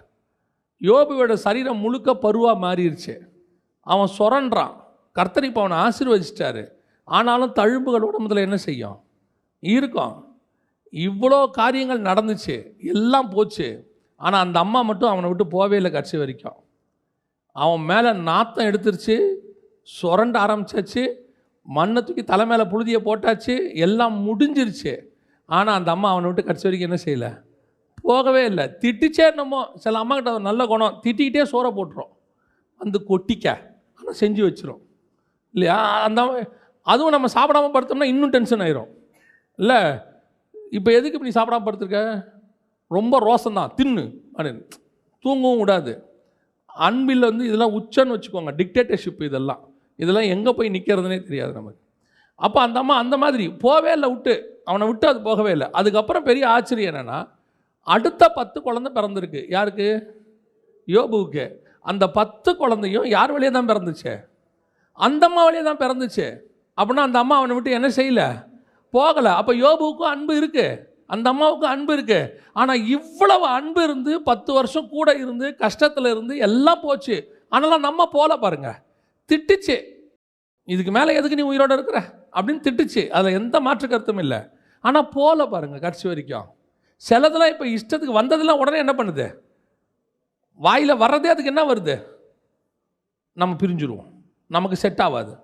[0.81, 3.15] யோபுவோட சரீரம் முழுக்க பருவாக மாறிடுச்சு
[3.87, 4.75] அவன் சுரண்டான்
[5.11, 6.63] கர்த்தர் இப்போ அவனை ஆசீர்வதிச்சிட்டாரு.
[7.03, 8.97] ஆனாலும் தழும்புகள் உடம்புல என்ன செய்யும்?
[9.63, 10.15] இருக்கும்.
[10.93, 12.55] இவ்வளோ காரியங்கள் நடந்துச்சு.
[12.93, 13.67] எல்லாம் போச்சு.
[14.21, 16.57] ஆனால் அந்த அம்மா மட்டும் அவனை விட்டு போவே இல்லை கட்சி வரைக்கும்.
[17.55, 19.35] அவன் மேலே நாத்தம் எடுத்துருச்சு
[19.81, 21.13] சுரண்ட ஆரம்பிச்சாச்சு
[21.63, 24.99] மண்ணை தூக்கி தலை மேலே புழுதியை போட்டாச்சு எல்லாம் முடிஞ்சிருச்சு.
[25.45, 27.41] ஆனால் அந்த அம்மா அவனை விட்டு கடைசி வரைக்கும் என்ன செய்யலை?
[28.01, 28.63] போகவே இல்லை.
[28.63, 30.99] திட்டிச்சே என்னமோ சில அம்மா கிட்ட ஒரு நல்ல குணம்.
[31.03, 32.11] திட்டிக்கிட்டே சோறை போட்டுரும்.
[32.77, 33.47] வந்து கொட்டிக்க.
[33.93, 34.79] ஆனால் செஞ்சு வச்சிரும்.
[35.51, 36.01] இல்லையா?
[36.01, 36.49] அந்த
[36.81, 38.89] அதுவும் நம்ம சாப்பிடாம படுத்தோம்னா இன்னும் டென்ஷன் ஆயிரும்.
[39.55, 39.97] இல்லை?
[40.69, 42.23] இப்போ எதுக்கு இப்படி சாப்பிடாம படுத்துருக்க?
[42.87, 43.69] ரொம்ப ரோசம்தான்.
[43.77, 44.13] தின்னு.
[44.33, 44.67] அப்படின்னு.
[45.19, 46.04] தூங்கவும் விடாது
[46.75, 48.51] அன்பில் வந்து இதெல்லாம் உச்சன்னு வச்சுக்கோங்க.
[48.57, 49.69] டிக்டேட்டர்ஷிப் இதெல்லாம்.
[49.95, 51.81] இதெல்லாம் எங்கே போய் நிற்கிறதுனே தெரியாது நமக்கு.
[52.35, 54.61] அப்போ அந்த அம்மா அந்த மாதிரி போவே இல்லை விட்டு.
[54.65, 55.67] அவனை விட்டு அது போகவே இல்லை.
[55.71, 57.27] அதுக்கப்புறம் பெரிய ஆச்சரியம் என்னென்னா
[57.81, 59.45] அடுத்த பத்து குழந்தை பிறந்திருக்கு.
[59.49, 60.13] யாருக்கு?
[60.87, 61.55] யோபுவுக்கு.
[61.81, 64.13] அந்த பத்து குழந்தையும் யார் வழியே தான் பிறந்துச்சு?
[64.91, 66.37] அந்த அம்மா வழியே தான் பிறந்துச்சு.
[66.81, 68.45] அப்படின்னா அந்த அம்மா அவனை விட்டு என்ன செய்யல?
[68.93, 69.33] போகலை.
[69.35, 72.41] அப்போ யோபுவுக்கும் அன்பு இருக்குது அந்த அம்மாவுக்கு அன்பு இருக்கு.
[72.53, 77.45] ஆனால் இவ்வளவு அன்பு இருந்து பத்து வருஷம் கூட இருந்து கஷ்டத்தில் இருந்து எல்லாம் போச்சு.
[77.49, 78.83] ஆனாலும் நம்ம போல பாருங்க.
[79.27, 79.83] திட்டுச்சு.
[80.63, 82.27] இதுக்கு மேலே எதுக்கு நீ உயிரோட இருக்கிற?
[82.31, 83.09] அப்படின்னு திட்டுச்சு.
[83.09, 84.37] அதில் எந்த மாற்று கருத்தும் இல்லை.
[84.79, 86.45] ஆனால் போல பாருங்க கடைசி வரைக்கும்.
[87.09, 89.33] சிலதெல்லாம் இப்போ இஷ்டத்துக்கு வந்ததெல்லாம் உடனே என்ன பண்ணுது?
[90.55, 92.03] வாயில் வர்றதே அதுக்கு என்ன வருது?
[93.33, 94.11] நம்ம பிரிஞ்சுருவோம்.
[94.47, 95.35] நமக்கு செட் ஆகாது.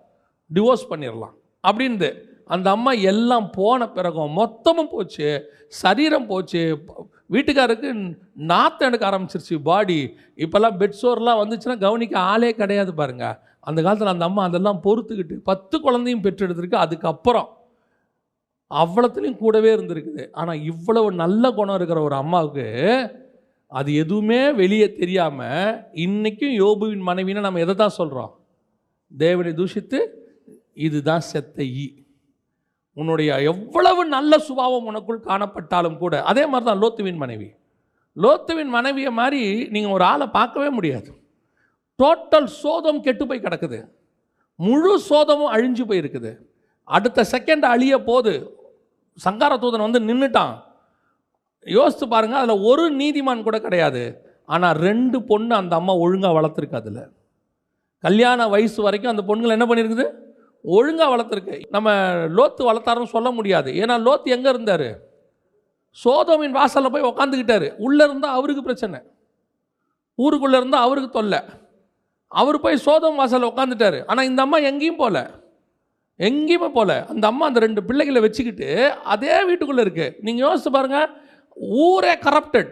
[0.53, 1.33] டிவோர்ஸ் பண்ணிடலாம்
[1.67, 5.29] அப்படின்னு அந்த அம்மா எல்லாம் போன பிறகும் மொத்தமும் போச்சு
[5.81, 6.61] சரீரம் போச்சு.
[7.33, 7.89] வீட்டுக்காருக்கு
[8.51, 9.99] நாற்றம் எடுக்க ஆரம்பிச்சிருச்சு பாடி.
[10.43, 13.25] இப்போல்லாம் பெட் சோர்லாம் வந்துச்சுன்னா கவனிக்க ஆளே கிடையாது பாருங்க.
[13.69, 16.83] அந்த காலத்தில் அந்த அம்மா அதெல்லாம் பொறுத்துக்கிட்டு பத்து குழந்தையும் பெற்றெடுத்திருக்கு.
[16.85, 17.49] அதுக்கப்புறம்
[18.71, 20.25] அவ்வளோத்துலேயும் கூடவே இருந்திருக்குது.
[20.41, 22.67] ஆனால் இவ்வளவு நல்ல குணம் இருக்கிற ஒரு அம்மாவுக்கு
[23.71, 28.31] அது எதுவுமே வெளியே தெரியாமல் இன்றைக்கும் யோபுவின் மனைவின்னு நம்ம எதை தான் சொல்கிறோம்
[29.11, 29.99] தேவனை தூஷித்து
[30.85, 31.85] இதுதான் செத்த ஈ.
[32.97, 37.49] உன்னுடைய எவ்வளவு நல்ல சுபாவம் உனக்குள் காணப்பட்டாலும் கூட அதே மாதிரி தான் லோத்துவின் மனைவி.
[38.17, 39.41] லோத்துவின் மனைவியை மாதிரி
[39.73, 41.09] நீங்கள் ஒரு ஆளை பார்க்கவே முடியாது.
[41.99, 43.79] டோட்டல் சோதம் கெட்டு போய் கிடக்குது.
[44.59, 46.31] முழு சோதமும் அழிஞ்சு போயிருக்குது
[46.87, 48.33] அடுத்த செகண்ட் அழிய போது
[49.25, 50.53] சங்கார தூதன் வந்து நின்றுட்டான்
[51.65, 54.03] யோசித்து பாருங்க அதில் ஒரு நீதிமான் கூட கிடையாது.
[54.53, 57.01] ஆனால் ரெண்டு பொண்ணு அந்த அம்மா ஒழுங்காக வளர்த்துருக்கு அதில்.
[58.03, 60.07] கல்யாண வயசு வரைக்கும் அந்த பொண்ணுங்களை என்ன பண்ணியிருக்குது
[60.63, 61.55] ஒழுங்காக வளர்த்துருக்கு.
[61.75, 61.89] நம்ம
[62.37, 63.71] லோத்து வளர்த்தாருன்னு சொல்ல முடியாது.
[63.71, 64.89] ஏன்னா லோத்து எங்கே இருந்தார்?
[65.97, 67.69] சோதோமின் வாசலில் போய் உக்காந்துக்கிட்டாரு.
[67.85, 68.99] உள்ளே இருந்தால் அவருக்கு பிரச்சனை.
[70.15, 71.39] ஊருக்குள்ளே இருந்தால் அவருக்கு தொல்லை.
[72.31, 75.19] அவர் போய் சோதம் வாசலில் உட்காந்துட்டாரு ஆனால் இந்த அம்மா எங்கேயும் போகல
[76.19, 78.67] எங்கேயுமே போகல அந்த அம்மா அந்த ரெண்டு பிள்ளைகளை வச்சுக்கிட்டு
[79.13, 81.09] அதே வீட்டுக்குள்ளே இருக்குது நீங்கள் யோசிச்சு பாருங்கள்
[81.85, 82.71] ஊரே கரப்டட்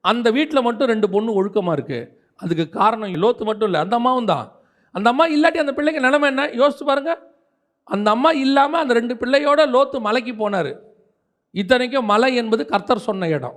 [0.00, 3.80] அந்த வீட்டில் மட்டும் ரெண்டு பொண்ணு ஒழுக்கமாக இருக்குது அதுக்கு காரணம் லோத்து மட்டும் இல்லை.
[3.84, 4.46] அந்த அம்மாவும் தான்.
[4.94, 6.44] அந்த அம்மா இல்லாட்டி அந்த பிள்ளைங்க நிலமை என்ன?
[6.60, 7.20] யோசிச்சு பாருங்கள்
[7.94, 10.72] அந்த அம்மா இல்லாமல் அந்த ரெண்டு பிள்ளையோட லோத்து மலைக்கு போனார்.
[11.54, 13.56] இத்தனைக்கும் மலை என்பது கர்த்தர் சொன்ன இடம்.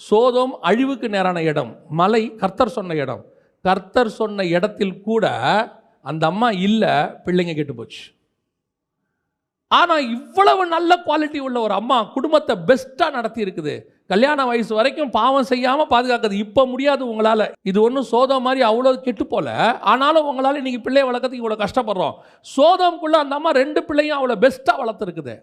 [0.00, 1.72] சோதோம் அழிவுக்கு நேரான இடம்.
[2.00, 3.22] மலை கர்த்தர் சொன்ன இடம்.
[3.64, 5.26] கர்த்தர் சொன்ன இடத்தில் கூட
[6.10, 6.92] அந்த அம்மா இல்லை
[7.24, 8.02] பிள்ளைங்க கெட்டு போச்சு.
[9.70, 13.74] ஆனால் இவ்வளவு நல்ல குவாலிட்டி உள்ள ஒரு அம்மா குடும்பத்தை பெஸ்ட்டாக நடத்தி இருக்குது
[14.12, 17.44] கல்யாண வயசு வரைக்கும் பாவம் செய்யாமல் பாதுகாக்குது இப்போ முடியாது உங்களால்.
[17.70, 19.48] இது ஒன்றும் சோதம் மாதிரி அவ்வளோ கெட்டு போல.
[19.92, 22.16] ஆனாலும் உங்களால் இன்றைக்கி பிள்ளைய வளர்க்கறதுக்கு இவ்வளோ கஷ்டப்படுறோம்.
[22.56, 25.34] சோதம்குள்ளே அந்த அம்மா ரெண்டு பிள்ளையும் அவ்வளோ பெஸ்ட்டாக வளர்த்துருக்குது.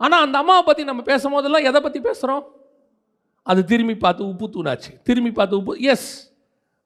[0.00, 2.44] ஆனால் அந்த அம்மாவை பற்றி நம்ம பேசும்போதெல்லாம் எதை பற்றி பேசுகிறோம்
[3.46, 4.92] அது திரும்பி பார்த்து உப்பு தூணாச்சு.
[5.08, 6.08] திரும்பி பார்த்து உப்பு எஸ்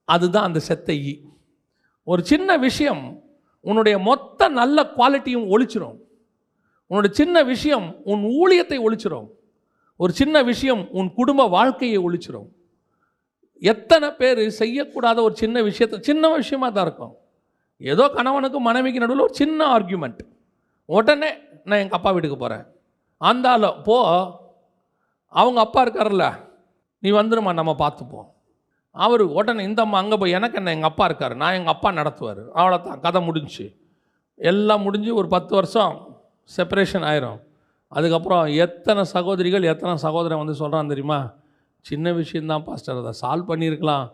[0.08, 0.90] அதுதான் அந்த செத்த.
[1.10, 1.12] ஈ
[2.10, 3.04] ஒரு சின்ன விஷயம்
[3.66, 5.96] உன்னுடைய மொத்த நல்ல குவாலிட்டியும் ஒழிச்சிரும்.
[6.90, 9.28] உன்னோட சின்ன விஷயம் உன் ஊழியத்தை ஒழிச்சிரும்.
[10.00, 12.48] ஒரு சின்ன விஷயம் உன் குடும்ப வாழ்க்கையை ஒழிச்சிடும்
[13.70, 17.12] எத்தனை பேர் செய்யக்கூடாத ஒரு சின்ன விஷயத்தை சின்ன விஷயமா தான் இருக்கும்.
[17.80, 20.22] ஏதோ கணவனுக்கும் மனைவிக்கு நடுவில் ஒரு சின்ன ஆர்கியூமெண்ட்
[20.88, 21.30] உடனே
[21.68, 22.64] நான் எங்கள் அப்பா வீட்டுக்கு போகிறேன்
[23.20, 23.98] அந்தாலும் போ.
[25.32, 26.26] அவங்க அப்பா இருக்கார்ல
[27.02, 28.28] நீ வந்துடுமா நம்ம பார்த்துப்போம்.
[28.96, 32.42] அவர் உடனே இந்த அம்மா அங்கே போய் எனக்கு என்ன எங்கள் அப்பா இருக்கார் நான் எங்கள் அப்பா நடத்துவார்.
[32.58, 33.66] அவ்வளோதான் கதை முடிஞ்சு
[34.50, 35.94] எல்லாம் முடிஞ்சு ஒரு பத்து வருஷம்
[36.56, 37.38] செப்பரேஷன் ஆயிரும்.
[37.96, 41.18] அதுக்கப்புறம் எத்தனை சகோதரிகள் எத்தனை சகோதரன் வந்து சொல்கிறான் தெரியுமா?
[41.86, 44.06] சின்ன விஷயந்தான் பாஸ்டர் அதை சால்வ் பண்ணியிருக்கலாம்.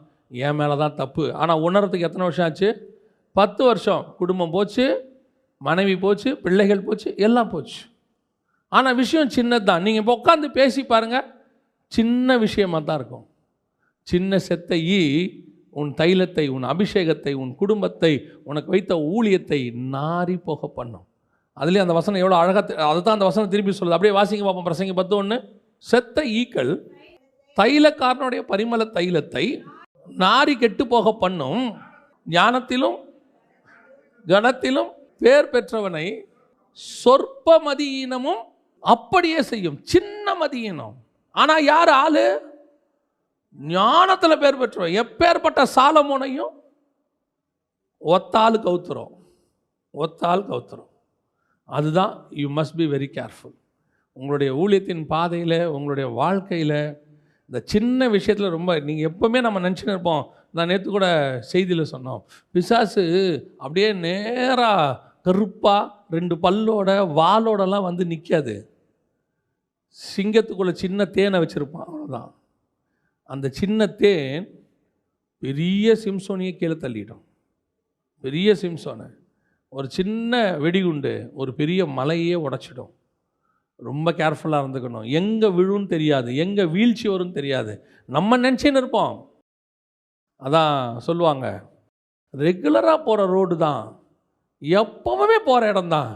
[0.46, 1.24] என் மேலே தான் தப்பு.
[1.42, 2.68] ஆனால் உணரத்துக்கு எத்தனை வருஷம் ஆச்சு?
[3.36, 4.02] பத்து வருஷம்.
[4.20, 4.86] குடும்பம் போச்சு
[5.60, 7.80] மனைவி போச்சு பிள்ளைகள் போச்சு எல்லாம் போச்சு.
[8.72, 11.28] ஆனால் விஷயம் சின்னது தான் நீங்கள் இப்போ உட்காந்து பேசி பாருங்கள்
[11.92, 13.26] சின்ன விஷயமாக தான் இருக்கும்.
[14.08, 15.00] சின்ன செத்த ஈ
[15.80, 18.12] உன் தைலத்தை உன் அபிஷேகத்தை உன் குடும்பத்தை
[18.48, 19.60] உனக்கு வைத்த ஊழியத்தை
[19.94, 21.06] நாரி போக பண்ணும்.
[21.60, 23.96] அதுலேயே அந்த வசனம் எவ்வளோ அழகாக அதுதான் அந்த வசனம் திருப்பி சொல்லுது.
[23.96, 24.68] அப்படியே வாசிங்க பார்ப்போம்.
[24.68, 25.36] பிரசங்க பத்து ஒன்று
[25.90, 26.72] செத்த ஈக்கள்
[27.56, 29.44] தைலக்காரனுடைய பரிமள தைலத்தை
[30.24, 31.64] நாரி கெட்டு போக பண்ணும்.
[32.26, 32.98] ஞானத்திலும்
[34.26, 34.90] கனத்திலும்
[35.22, 36.06] பேர் பெற்றவனை
[37.02, 38.42] சொற்ப மதியீனமும்
[38.82, 39.78] அப்படியே செய்யும்.
[39.92, 40.96] சின்ன மதியீனம்
[41.34, 42.26] ஆனால் யார் ஆளு?
[43.74, 44.96] ஞானத்தில் பேர் பெற்றவன்.
[45.02, 46.54] எப்பேற்பட்ட சாலமோனையும்
[48.02, 49.14] ஒத்தாள் கவுத்துறோம்
[49.94, 50.89] ஒத்தாள் கவுத்துறோம்
[51.70, 53.56] அதுதான் you must be very careful
[54.12, 56.80] உங்களுடைய ஊழியத்தின் பாதையில் உங்களுடைய வாழ்க்கையில்
[57.46, 60.24] இந்த சின்ன விஷயத்தில் ரொம்ப நீங்கள் எப்போவுமே நம்ம நினச்சின்னு இருப்போம்.
[60.52, 61.06] நான் நேற்று கூட
[61.52, 62.22] செய்தியில் சொன்னோம்.
[62.52, 63.04] பிசாசு
[63.58, 68.54] அப்படியே நேராக கருப்பாக ரெண்டு பல்லோட வாலோடலாம் வந்து நிற்காது
[70.16, 72.32] சிங்கத்துக்குள்ளே சின்ன தேனை வச்சுருப்பான் அவ்வளோதான்
[73.22, 74.46] அந்த சின்ன தேன்
[75.38, 77.24] பெரிய சிம்சோனியை கீழே தள்ளிடும்.
[78.24, 79.08] பெரிய சிம்சோனை.
[79.72, 82.92] ஒரு சின்ன வெடிகுண்டு ஒரு பெரிய மலையே உடைச்சிடும்.
[83.76, 85.06] ரொம்ப கேர்ஃபுல்லாக இருந்துக்கணும்.
[85.20, 86.36] எங்கே விழுன்னு தெரியாது.
[86.36, 87.72] எங்கே வீழ்ச்சி வரும்னு தெரியாது.
[88.08, 89.14] நம்ம நினச்சின்னு இருப்போம்.
[90.42, 91.46] அதான் சொல்லுவாங்க.
[92.34, 93.84] ரெகுலராக போகிற ரோடு தான்.
[94.62, 96.10] எப்பவுமே போகிற இடம் தான்.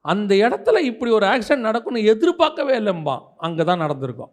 [0.00, 3.24] அந்த இடத்துல இப்படி ஒரு ஆக்சிடென்ட் நடக்கும்னு எதிர்பார்க்கவே இல்லைம்பான்.
[3.36, 4.32] அங்கே தான் நடந்திருக்கோம்.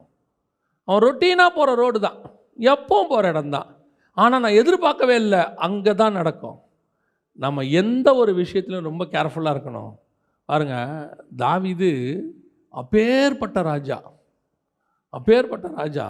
[0.88, 2.18] அவன் ரொட்டீனாக போகிற ரோடு தான்.
[2.74, 3.68] எப்பவும் போகிற இடம் தான்.
[4.14, 5.42] ஆனால் நான் எதிர்பார்க்கவே இல்லை.
[5.56, 6.58] அங்கே தான் நடக்கும்.
[7.44, 9.94] நம்ம எந்த ஒரு விஷயத்திலும் ரொம்ப கேர்ஃபுல்லாக இருக்கணும்.
[10.50, 10.76] பாருங்க
[11.38, 11.92] தாவிது
[12.82, 13.98] அப்பேற்பட்ட ராஜா.
[15.10, 16.08] அப்பேற்பட்ட ராஜா.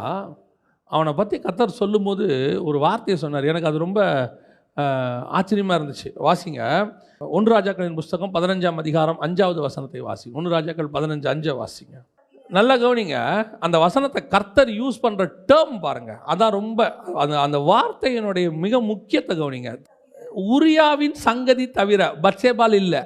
[0.92, 2.26] அவனை பற்றி கத்தர் சொல்லும்போது
[2.64, 3.50] ஒரு வார்த்தையை சொன்னார்.
[3.52, 4.00] எனக்கு அது ரொம்ப
[5.38, 6.10] ஆச்சரியமாக இருந்துச்சு.
[6.28, 6.62] வாசிங்க.
[7.36, 10.28] ஒன்று ராஜாக்களின் புஸ்தகம் பதினஞ்சாம் அதிகாரம் அஞ்சாவது வசனத்தை வாசி.
[10.34, 11.96] ஒன்று ராஜாக்கள் பதினஞ்சு அஞ்சை வாசிங்க.
[12.58, 13.18] நல்லா கவனிங்க.
[13.66, 16.80] அந்த வசனத்தை கர்த்தர் யூஸ் பண்ணுற டேர்ம் பாருங்கள் அதான் ரொம்ப
[17.24, 19.72] அந்த அந்த வார்த்தையினுடைய மிக முக்கியத்தை கவனிங்க.
[20.36, 23.00] உரியாவின் சங்கதி தவிர பட்சேபால் இல்லை.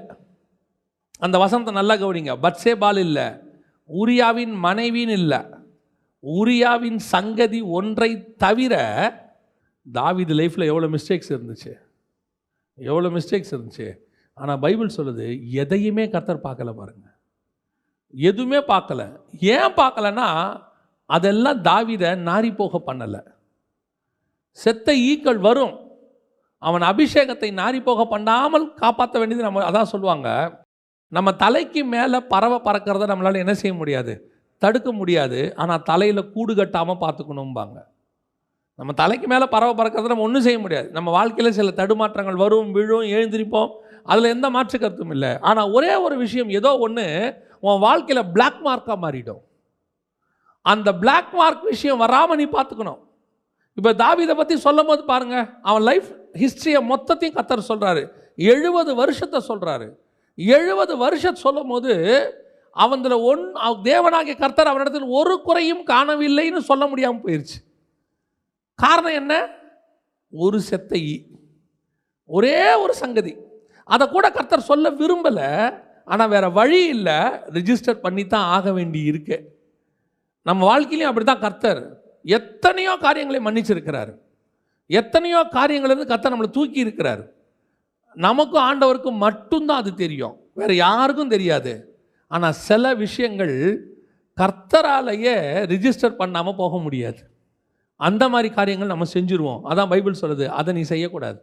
[1.20, 2.34] அந்த வசனத்தை நல்லா கவனிங்க.
[2.46, 3.24] பட்சேபால் இல்லை.
[3.89, 5.38] உரியாவின் மனைவின்னு இல்லை.
[6.24, 8.76] உரியாவின் சங்கதி ஒன்றை தவிர
[9.94, 11.74] தாவிது லைஃப்பில் எவ்வளோ மிஸ்டேக்ஸ் இருந்துச்சு?
[12.76, 13.98] எவ்வளோ மிஸ்டேக்ஸ் இருந்துச்சு?
[14.34, 17.18] ஆனால் பைபிள் சொல்லுது எதையுமே கத்தர் பார்க்கல பாருங்க.
[18.10, 19.20] எதுவுமே பார்க்கல.
[19.39, 20.62] ஏன் பார்க்கலன்னா
[21.06, 23.22] அதெல்லாம் தாவிதை நாரி போக பண்ணலை.
[24.52, 25.88] செத்த ஈக்கள் வரும்.
[26.63, 30.28] அவன் அபிஷேகத்தை நாரி போக பண்ணாமல் காப்பாற்ற வேண்டியது நம்ம அதான் சொல்லுவாங்க.
[31.12, 34.13] நம்ம தலைக்கு மேலே பறவை பறக்கிறத நம்மளால் என்ன செய்ய முடியாது?
[34.62, 35.39] தடுக்க முடியாது.
[35.62, 37.78] ஆனால் தலையில் கூடு கட்டாமல் பார்த்துக்கணும்பாங்க.
[38.80, 40.88] நம்ம தலைக்கு மேலே பறவை பறக்கிறத நம்ம ஒன்றும் செய்ய முடியாது.
[40.98, 43.72] நம்ம வாழ்க்கையில் சில தடுமாற்றங்கள் வரும் விழும் எழுந்திருப்போம்.
[44.12, 45.32] அதில் எந்த மாற்று கருத்தும் இல்லை.
[45.50, 47.06] ஆனால் ஒரே ஒரு விஷயம் ஏதோ ஒன்று
[47.67, 49.41] உன் வாழ்க்கையில் பிளாக் மார்க்காக மாறிடும்.
[50.65, 53.00] அந்த பிளாக் மார்க் விஷயம் வராமல் நீ பார்த்துக்கணும்.
[53.80, 58.02] இப்போ தாவிதை பற்றி சொல்லும் போது பாருங்கள் அவன் லைஃப் ஹிஸ்ட்ரியை மொத்தத்தையும் கத்தர் சொல்கிறாரு
[58.50, 59.88] எழுபது வருஷத்தை சொல்கிறாரு
[60.38, 61.94] எழுபது வருஷம் சொல்லும் போது
[62.76, 67.58] அவனில் ஒன் அவ- தேவனாகிய கர்த்தர் அவனிடத்தில் ஒரு குறையும் காணவில்லைன்னு சொல்ல முடியாமல் போயிடுச்சு
[68.80, 69.34] காரணம் என்ன?
[70.34, 70.92] ஒரு செத்த.
[71.06, 71.15] ஈ
[72.30, 73.34] ஒரே ஒரு சங்கதி.
[73.89, 75.50] அதை கூட கர்த்தர் சொல்ல விரும்பலை
[76.08, 77.18] ஆனால் வேறு வழி இல்லை
[77.54, 79.38] ரிஜிஸ்டர் பண்ணி தான் ஆக வேண்டி இருக்கு
[80.46, 81.82] நம்ம வாழ்க்கையிலையும் அப்படி தான் கர்த்தர்.
[82.38, 84.13] எத்தனையோ காரியங்களை மன்னிச்சிருக்கிறாரு.
[84.89, 87.24] எத்தனையோ காரியங்களிலிருந்து கர்த்தர் நம்மளை தூக்கி இருக்கிறார்
[88.26, 90.36] நமக்கும் ஆண்டவருக்கும் மட்டும்தான் அது தெரியும்.
[90.60, 91.74] வேற யாருக்கும் தெரியாது.
[92.32, 93.56] ஆனால் சில விஷயங்கள்
[94.38, 95.36] கர்த்தராலேயே
[95.74, 97.22] ரிஜிஸ்டர் பண்ணாமல் போக முடியாது.
[98.00, 99.62] அந்த மாதிரி காரியங்கள் நம்ம செஞ்சுருவோம்.
[99.70, 100.46] அதான் பைபிள் சொல்லுது.
[100.60, 101.39] அதை நீ செய்யக்கூடாது.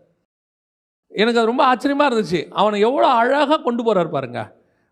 [1.13, 2.41] எனக்கு அது ரொம்ப ஆச்சரியமாக இருந்துச்சு.
[2.61, 4.41] அவனை எவ்வளோ அழகாக கொண்டு போகிறார் பாருங்க.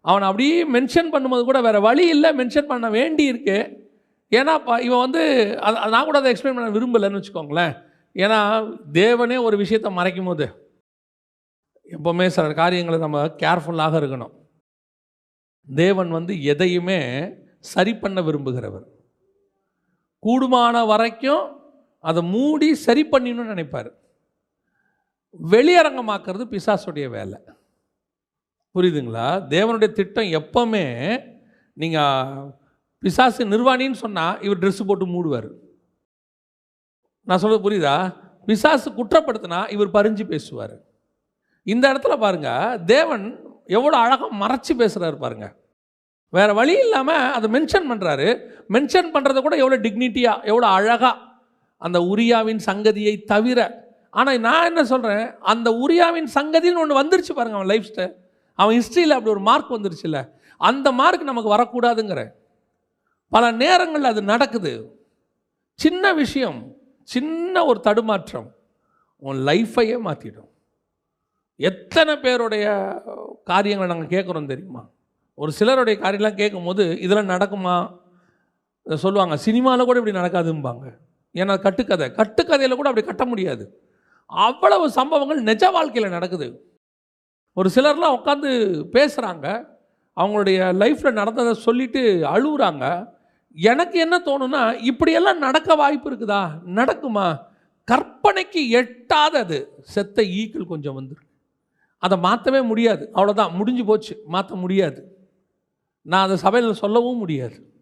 [0.04, 2.30] அவனை அப்படியே மென்ஷன் பண்ணும்போது கூட வேறு வழி இல்லை.
[2.40, 3.58] மென்ஷன் பண்ண வேண்டி இருக்குது
[4.30, 7.82] ஏன்னா ப- இவன் வந்து அது நான் கூட அதை எக்ஸ்பிளைன் பண்ண விரும்பலைன்னு வச்சுக்கோங்களேன்.
[8.14, 10.72] ஏன்னா தேவனே ஒரு விஷயத்தை மறைக்கும் போது
[11.90, 14.32] எப்போவுமே சில காரியங்களை நம்ம கேர்ஃபுல்லாக இருக்கணும்.
[15.74, 17.28] தேவன் வந்து எதையுமே
[17.60, 18.84] சரி பண்ண விரும்புகிறவர்.
[20.26, 21.62] கூடுமான வரைக்கும்
[21.98, 23.90] அதை மூடி சரி பண்ணிடணும்னு நினைப்பார்.
[25.50, 27.40] வெளியரங்கமாக்குறது பிசாசுடைய வேலை.
[28.74, 29.46] புரியுதுங்களா?
[29.48, 31.22] தேவனுடைய திட்டம் எப்பவுமே
[31.72, 32.62] நீங்கள்
[33.04, 35.48] பிசாசு நிர்வாணின்னு சொன்னால் இவர் ட்ரெஸ்ஸு போட்டு மூடுவார்.
[37.28, 37.96] நான் சொல்கிறது புரியுதா?
[38.48, 40.74] பிசாசு குற்றப்படுத்தினா இவர் பறிஞ்சு பேசுவார்.
[41.66, 42.50] இந்த இடத்துல பாருங்க
[42.94, 43.24] தேவன்
[43.76, 45.46] எவ்வளோ அழகாக மறைச்சு பேசுகிறாரு பாருங்க.
[46.36, 48.28] வேற வழி இல்லாமல் அதை மென்ஷன் பண்ணுறாரு
[48.74, 51.16] மென்ஷன் பண்ணுறத கூட எவ்வளோ டிக்னிட்டியாக எவ்வளோ அழகாக
[51.86, 53.60] அந்த உரியாவின் சங்கதியை தவிர.
[54.18, 58.14] ஆனால் நான் என்ன சொல்கிறேன் அந்த உரியாவின் சங்கதின்னு ஒன்று வந்துருச்சு பாருங்க அவன் லைஃப் ஸ்டைல்
[58.58, 60.18] அவன் ஹிஸ்ட்ரியில் அப்படி ஒரு மார்க் வந்துருச்சுல்ல.
[60.60, 62.22] அந்த மார்க் நமக்கு வரக்கூடாதுங்கிற.
[63.28, 65.06] பல நேரங்களில் அது நடக்குது.
[65.74, 68.54] சின்ன விஷயம் சின்ன ஒரு தடுமாற்றம்
[69.16, 70.52] உன் லைஃப்பையே மாற்றிடும்
[71.56, 72.94] எத்தனை பேருடைய
[73.44, 74.88] காரியங்களை நாங்கள் கேட்குறோம் தெரியுமா?
[75.34, 78.02] ஒரு சிலருடைய காரியம்லாம் கேட்கும்போது இதெல்லாம் நடக்குமா?
[78.94, 79.36] சொல்லுவாங்க.
[79.36, 80.98] சினிமாவில் கூட இப்படி நடக்காதும்பாங்க.
[81.34, 82.10] ஏன்னா கட்டுக்கதை.
[82.10, 83.82] கட்டுக்கதையில் கூட அப்படி கட்ட முடியாது.
[84.26, 86.76] அவ்வளவு சம்பவங்கள் நிஜ வாழ்க்கையில் நடக்குது.
[87.52, 88.48] ஒரு சிலர்லாம் உட்காந்து
[88.92, 89.66] பேசுகிறாங்க
[90.16, 93.13] அவங்களுடைய லைஃப்பில் நடந்ததை சொல்லிட்டு அழுகுறாங்க
[93.54, 96.50] எனக்கு என்ன தோணுன்னா இப்படியெல்லாம் நடக்க வாய்ப்பு இருக்குதா?
[96.66, 97.38] நடக்குமா?
[97.90, 99.64] கற்பனைக்கு எட்டாதது.
[99.80, 101.32] செத்த ஈக்கள் கொஞ்சம் வந்துருக்கு
[101.98, 103.10] அதை மாற்றவே முடியாது.
[103.14, 104.22] அவ்வளோதான் முடிஞ்சு போச்சு.
[104.26, 105.28] மாற்ற முடியாது.
[106.02, 107.72] நான் அதை சபையில் சொல்லவும் முடியாது.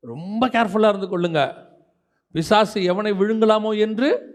[0.00, 1.54] ரொம்ப கேர்ஃபுல்லாக இருந்து கொள்ளுங்க.
[2.32, 4.30] பிசாசு எவனை விழுங்கலாமோ என்று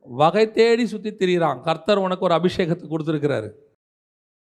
[0.00, 1.60] வகை தேடி சுற்றி திரியிறான்.
[1.60, 3.50] கர்த்தர் உனக்கு ஒரு அபிஷேகத்தை கொடுத்துருக்கிறாரு.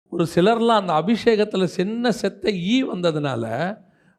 [0.09, 3.75] ஒரு சிலர்லாம் அந்த அபிஷேகத்தில் சின்ன செத்த ஈ வந்ததுனால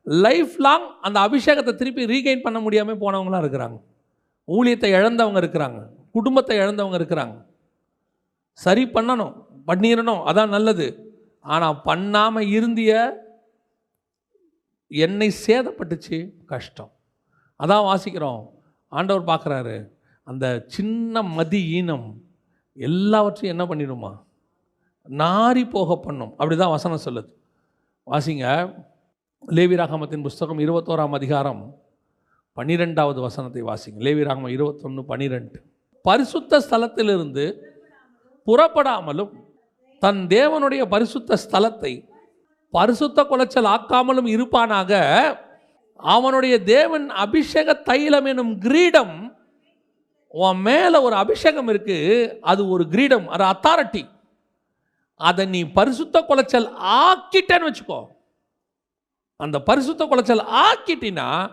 [0.07, 3.79] லைஃப் லாங் அந்த அபிஷேகத்தை திருப்பி ரீகெயின் பண்ண முடியாமல் போனவங்களாம் இருக்கிறாங்க.
[4.49, 5.81] ஊழியத்தை இழந்தவங்க இருக்கிறாங்க.
[6.13, 7.37] குடும்பத்தை இழந்தவங்க இருக்கிறாங்க.
[8.53, 9.35] சரி பண்ணணும்
[9.67, 10.87] பண்ணிடணும் அதான் நல்லது.
[11.41, 12.93] ஆனால் பண்ணாமல் இருந்திய
[14.89, 16.93] என்னை சேதப்பட்டுச்சு கஷ்டம்.
[17.61, 18.43] அதான் வாசிக்கிறோம்.
[18.89, 19.77] ஆண்டவர் பார்க்குறாரு
[20.25, 22.23] அந்த சின்ன மதி ஈனம்
[22.73, 24.13] எல்லாவற்றையும் என்ன பண்ணிடுமா?
[25.09, 26.31] நாரி போக பண்ணும்.
[26.31, 27.31] அப்படி தான் வசனம் சொல்லுது.
[28.07, 28.47] வாசிங்க.
[29.49, 31.75] லேவிராகமத்தின் புஸ்தகம் இருபத்தோராம் அதிகாரம்
[32.53, 33.99] பன்னிரெண்டாவது வசனத்தை வாசிங்க.
[33.99, 35.63] லேவிராகமம் இருபத்தொன்று பன்னிரெண்டு.
[36.03, 37.59] பரிசுத்த ஸ்தலத்திலிருந்து
[38.47, 39.33] புறப்படாமலும்
[39.99, 42.09] தன் தேவனுடைய பரிசுத்த ஸ்தலத்தை
[42.71, 45.03] பரிசுத்த குலைச்சல் ஆக்காமலும் இருப்பானாக
[45.97, 49.37] அவனுடைய தேவன் அபிஷேக தைலம் எனும் கிரீடம்
[50.29, 54.09] உன் மேலே ஒரு அபிஷேகம் இருக்குது அது ஒரு கிரீடம் அது அத்தாரிட்டி
[55.17, 58.07] அதை நீ பரிசுத்த குலைச்சல் ஆக்கிட்டேன்னு வச்சுக்கோ.
[59.45, 61.51] அந்த பரிசுத்த குலைச்சல் ஆக்கிட்டினா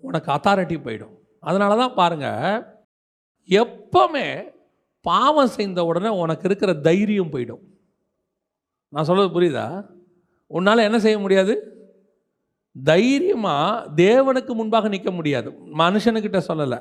[0.00, 1.14] உனக்கு அத்தாரிட்டி போயிடும்.
[1.40, 2.64] அதனால தான் பாருங்கள்
[3.60, 4.54] எப்பவுமே
[5.00, 7.62] பாவம் செய்த உடனே உனக்கு இருக்கிற தைரியம் போயிடும்.
[8.88, 9.66] நான் சொல்கிறது புரியுதா?
[10.46, 11.54] உன்னால் என்ன செய்ய முடியாது?
[12.84, 15.50] தைரியமாக தேவனுக்கு முன்பாக நிற்க முடியாது.
[15.78, 16.80] மனுஷனுக்கிட்ட சொல்லலை.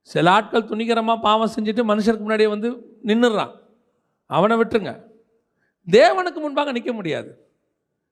[0.00, 2.68] சில ஆட்கள் துணிகரமாக பாவம் செஞ்சுட்டு மனுஷனுக்கு முன்னாடியே வந்து
[3.04, 3.52] நின்றுறான்
[4.26, 4.92] அவனை விட்டுருங்க.
[5.90, 7.30] தேவனுக்கு முன்பாக நிற்க முடியாது.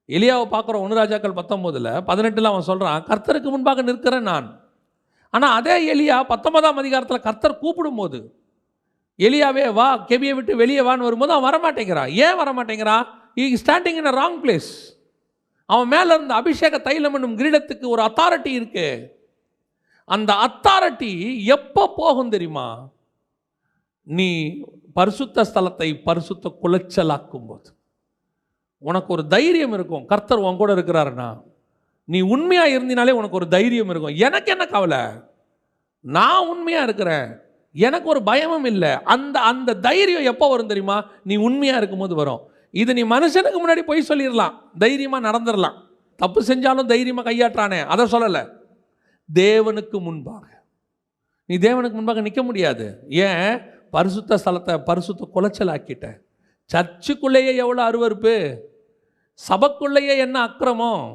[0.09, 4.47] எலியாவை பார்க்குற ஒன்று ராஜாக்கள் பத்தொம்போதில் பதினெட்டில் அவன் சொல்கிறான் கர்த்தருக்கு முன்பாக நிற்கிறேன் நான்.
[5.29, 8.19] ஆனால் அதே எலியா பத்தொன்பதாம் அதிகாரத்தில் கர்த்தர் கூப்பிடும்போது
[9.19, 14.11] எலியாவே வா கெபியை விட்டு வெளியே வான்னு வரும்போது அவன் வரமாட்டேங்கிறான் ஏன் வரமாட்டேங்கிறான் he standing in a
[14.11, 14.69] wrong place
[15.65, 18.87] அவன் மேலே இருந்த அபிஷேக தைலம் என்னும் கிரீடத்துக்கு ஒரு அத்தாரிட்டி இருக்கு.
[20.05, 22.89] அந்த அத்தாரிட்டி எப்போ போகும் தெரியுமா?
[24.03, 24.29] நீ
[24.93, 27.69] பரிசுத்த ஸ்தலத்தை பரிசுத்த குலைச்சலாக்கும் போது
[28.89, 30.05] உனக்கு ஒரு தைரியம் இருக்கும்.
[30.05, 31.29] கர்த்தர் உன் கூட இருக்கிறாருன்னா
[32.13, 34.17] நீ உண்மையாக இருந்தினாலே உனக்கு ஒரு தைரியம் இருக்கும்.
[34.17, 35.03] எனக்கு என்ன கவலை?
[35.99, 37.27] நான் உண்மையாக இருக்கிறேன்.
[37.73, 38.91] எனக்கு ஒரு பயமும் இல்லை.
[39.03, 40.97] அந்த அந்த தைரியம் எப்போ வரும் தெரியுமா?
[41.23, 42.41] நீ உண்மையாக இருக்கும்போது வரும்.
[42.71, 44.53] இது நீ மனுஷனுக்கு முன்னாடி போய் சொல்லிடலாம்.
[44.77, 45.77] தைரியமாக நடந்துடலாம்.
[46.19, 48.43] தப்பு செஞ்சாலும் தைரியமாக கையாற்றானே அதை சொல்லலை.
[49.33, 50.45] தேவனுக்கு முன்பாக.
[51.45, 52.85] நீ தேவனுக்கு முன்பாக நிற்க முடியாது.
[53.09, 53.55] ஏன்?
[53.91, 56.07] பரிசுத்த ஸ்தலத்தை பரிசுத்த குலைச்சல் ஆக்கிட்ட
[56.69, 58.35] சர்ச்சுக்குள்ளேயே எவ்வளோ அருவருப்பு?
[59.39, 61.05] சபைக்குள்ளேயே என்ன அக்கிரமம்?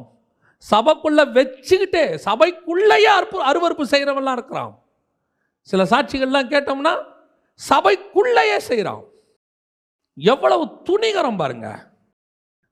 [0.64, 4.72] சபைக்குள்ள வச்சுக்கிட்டே சபைக்குள்ளேயே அற்பு அருவருப்பு செய்கிறவன்லாம் இருக்கிறான்.
[5.68, 6.92] சில சாட்சிகள்லாம் கேட்டோம்னா
[7.60, 9.04] சபைக்குள்ளேயே செய்கிறான்
[10.16, 11.68] எவ்வளவு துணிகரம் பாருங்க.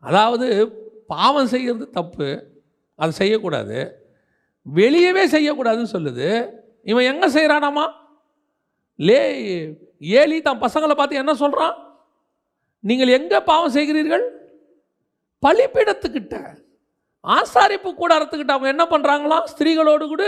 [0.02, 0.46] அதாவது
[1.12, 2.28] பாவம் செய்கிறது தப்பு
[2.98, 3.78] அது செய்யக்கூடாது.
[4.66, 6.28] வெளியவே செய்யக்கூடாதுன்னு சொல்லுது.
[6.90, 7.84] இவன் எங்கே செய்கிறானாமா
[8.98, 9.20] லே
[10.20, 11.76] ஏலி தன் பசங்களை பார்த்து என்ன சொல்கிறான்
[12.84, 14.24] நீங்கள் எங்கே பாவம் செய்கிறீர்கள்?
[15.46, 16.34] பலிப்பீடத்துக்கிட்ட
[17.22, 20.24] ஆசாரிப்பு கூடாரத்துக்கிட்ட அவங்க என்ன பண்ணுறாங்களாம் ஸ்திரீகளோடு கூட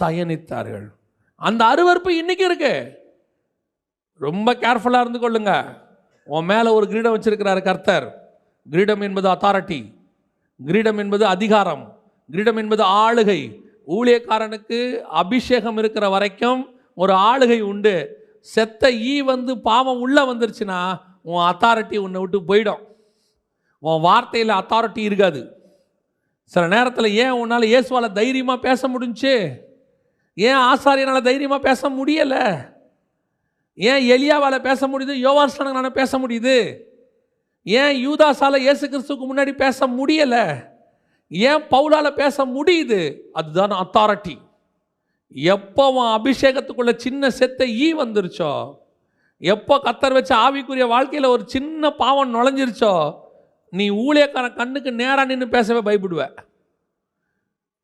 [0.00, 0.86] சயனித்தார்கள்.
[1.36, 2.98] அந்த அருவருப்பு இன்னைக்கு இருக்கு.
[4.18, 5.78] ரொம்ப கேர்ஃபுல்லாக இருந்து கொள்ளுங்க.
[6.24, 8.06] உன் மேலே ஒரு கிரீடம் வச்சிருக்கிறாரு கர்த்தர்.
[8.70, 9.94] கிரீடம் என்பது அத்தாரிட்டி
[10.64, 12.00] கிரீடம் என்பது அதிகாரம்.
[12.30, 13.40] கிரீடம் என்பது ஆளுகை.
[13.86, 17.94] ஊழியக்காரனுக்கு அபிஷேகம் இருக்கிற வரைக்கும் ஒரு ஆளுகை உண்டு.
[18.40, 22.82] செத்த ஈ வந்து பாவம் உள்ளே வந்துருச்சுன்னா உன் அத்தாரிட்டி உன்னை விட்டு போயிடும்.
[23.82, 25.60] உன் வார்த்தையில் அத்தாரிட்டி இருக்காது.
[26.44, 29.52] சில நேரத்தில் ஏன் உன்னால் இயேசுவால் தைரியமாக பேச முடிஞ்சு?
[30.34, 32.70] ஏன் ஆசாரியனால் தைரியமாக பேச முடியலை?
[33.74, 35.14] ஏன் எலியாவால் பேச முடியுது?
[35.26, 36.78] யோவாஸ்டனால் பேச முடியுது?
[37.62, 40.70] ஏன் யூதாஸால இயேசு கிறிஸ்துக்கு முன்னாடி பேச முடியலை?
[41.28, 43.16] ஏன் பவுலால் பேச முடியுது?
[43.32, 44.38] அதுதான் அத்தாரிட்டி
[45.30, 48.74] எப்போ உன் அபிஷேகத்துக்குள்ள சின்ன செத்த ஈ வந்துருச்சோ?
[49.38, 53.20] எப்போ கத்தர் வச்ச ஆவிக்குரிய வாழ்க்கையில் ஒரு சின்ன பாவம் நுழைஞ்சிருச்சோ?
[53.72, 56.22] நீ ஊழியக்காரன் கண்ணுக்கு நேராக நின்று பேசவே பயப்படுவ.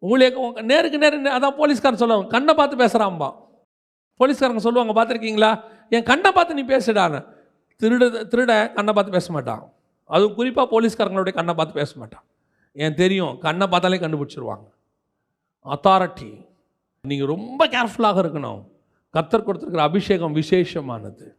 [0.02, 3.30] ஊழியக்க நேருக்கு நேர் அதான் போலீஸ்காரன் சொல்லுவாங்க கண்ணை பார்த்து பேசுகிறான்பா
[4.20, 5.62] போலீஸ்காரங்க சொல்லுவாங்க பார்த்துருக்கீங்களா?
[5.88, 7.20] என் கண்ணை பார்த்து நீ பேசுடான்னு.
[7.80, 9.62] திருட திருட கண்ணை பார்த்து பேச மாட்டான்.
[10.04, 12.24] அதுவும் குறிப்பாக போலீஸ்காரங்களுடைய கண்ணை பார்த்து பேச மாட்டான்.
[12.72, 14.66] ஏன் தெரியும் கண்ணை பார்த்தாலே கண்டுபிடிச்சிருவாங்க.
[15.64, 16.30] அத்தாரிட்டி
[17.00, 18.60] நீங்கள் ரொம்ப கேர்ஃபுல்லாக இருக்கணும்.
[19.14, 21.37] கத்தர் கொடுத்துருக்கிற அபிஷேகம் விசேஷமானது.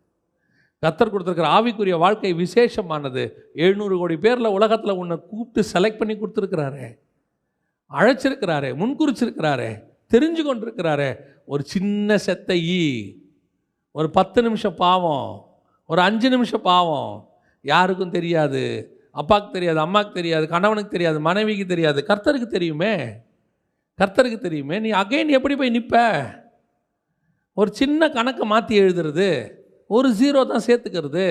[0.82, 3.30] கத்தர் கொடுத்துருக்கிற ஆவிக்குரிய வாழ்க்கை விசேஷமானது.
[3.54, 6.88] எழுநூறு கோடி பேரில் உலகத்தில் உன்னை கூப்பிட்டு செலக்ட் பண்ணி கொடுத்துருக்கிறாரே.
[7.92, 9.80] அழைச்சிருக்கிறாரே முன்குறிச்சிருக்கிறாரே
[10.14, 11.16] தெரிஞ்சு கொண்டிருக்கிறாரே.
[11.46, 13.14] ஒரு சின்ன செத்த ஈ
[13.92, 15.46] ஒரு பத்து நிமிஷம் பாவம்
[15.86, 17.30] ஒரு அஞ்சு நிமிஷம் பாவம்.
[17.62, 18.64] யாருக்கும் தெரியாது.
[19.12, 22.96] அப்பாவுக்கு தெரியாது அம்மாவுக்கு தெரியாது கணவனுக்கு தெரியாது மனைவிக்கு தெரியாது கர்த்தருக்கு தெரியுமே?
[23.98, 24.80] கர்த்தருக்கு தெரியுமே?
[24.80, 25.96] நீ அகைன் எப்படி போய் நிற்ப
[27.54, 29.58] ஒரு சின்ன கணக்கை மாற்றி எழுதுறது.
[29.96, 31.28] ஒரு ஜீரோ தான் சேர்த்துக்கிறது.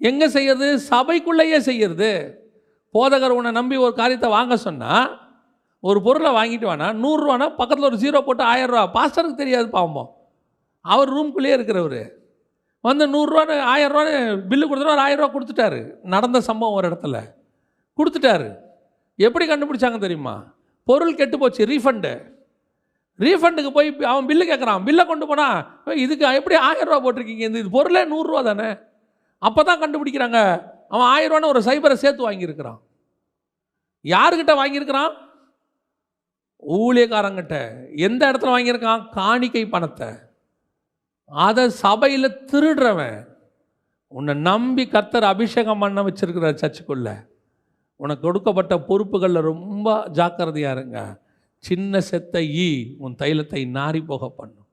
[0.00, 0.66] எங்கே செய்யறது?
[0.90, 2.10] சபைக்குள்ளேயே செய்யறது.
[2.94, 5.08] போதகர் உன்னை நம்பி ஒரு காரியத்தை வாங்க சொன்னால்
[5.80, 10.10] ஒரு பொருளை வாங்கிட்டு வானா நூறுரூவானா பக்கத்தில் ஒரு ஜீரோ போட்டு ஆயிரரூவா பாஸ்டருக்கு தெரியாது பாவம்.
[10.80, 12.02] அவர் ரூம்குள்ளேயே இருக்கிறவர்.
[12.80, 14.14] வந்து நூறுரூவான்னு ஆயிரரூவான்னு
[14.50, 15.80] பில்லு கொடுத்துட்டு ஒரு ஆயிரரூவா கொடுத்துட்டாரு.
[16.02, 17.18] நடந்த சம்பவம் ஒரு இடத்துல.
[17.98, 18.48] கொடுத்துட்டாரு.
[19.16, 20.34] எப்படி கண்டுபிடிச்சாங்க தெரியுமா?
[20.84, 22.12] பொருள் கெட்டு போச்சு ரீஃபண்டு
[23.18, 25.46] ரீஃபண்டுக்கு போய் அவன் பில்லு கேட்குறான் பில்லை கொண்டு போனா
[25.94, 27.46] இதுக்கு எப்படி ஆயிரம் ரூபா போட்டிருக்கீங்க?
[27.48, 28.76] இந்த இது பொருளே நூறுரூவா தானே?
[29.38, 30.38] அப்போ தான் கண்டுபிடிக்கிறாங்க.
[30.88, 32.78] அவன் ஆயிரம் ரூபான்னு ஒரு சைபரை சேர்த்து வாங்கியிருக்கிறான்.
[34.04, 35.12] யாருக்கிட்ட வாங்கியிருக்கிறான்?
[36.68, 37.56] ஊழியக்காரங்கிட்ட.
[37.96, 39.08] எந்த இடத்துல வாங்கியிருக்கான்?
[39.10, 40.08] காணிக்கை பணத்தை.
[41.24, 43.26] அதை சபையில் திருடுறவன்.
[44.08, 47.26] உன்னை நம்பி கர்த்தர் அபிஷேகம் பண்ண வச்சிருக்கிற சர்ச்சுக்குள்ள.
[47.96, 51.20] உனக்கு கொடுக்கப்பட்ட பொறுப்புகளில் ரொம்ப ஜாக்கிரதையா இருங்க.
[51.64, 52.68] சின்ன செத்த ஈ
[53.04, 54.66] உன் தைலத்தை நாரி போக பண்ணும்.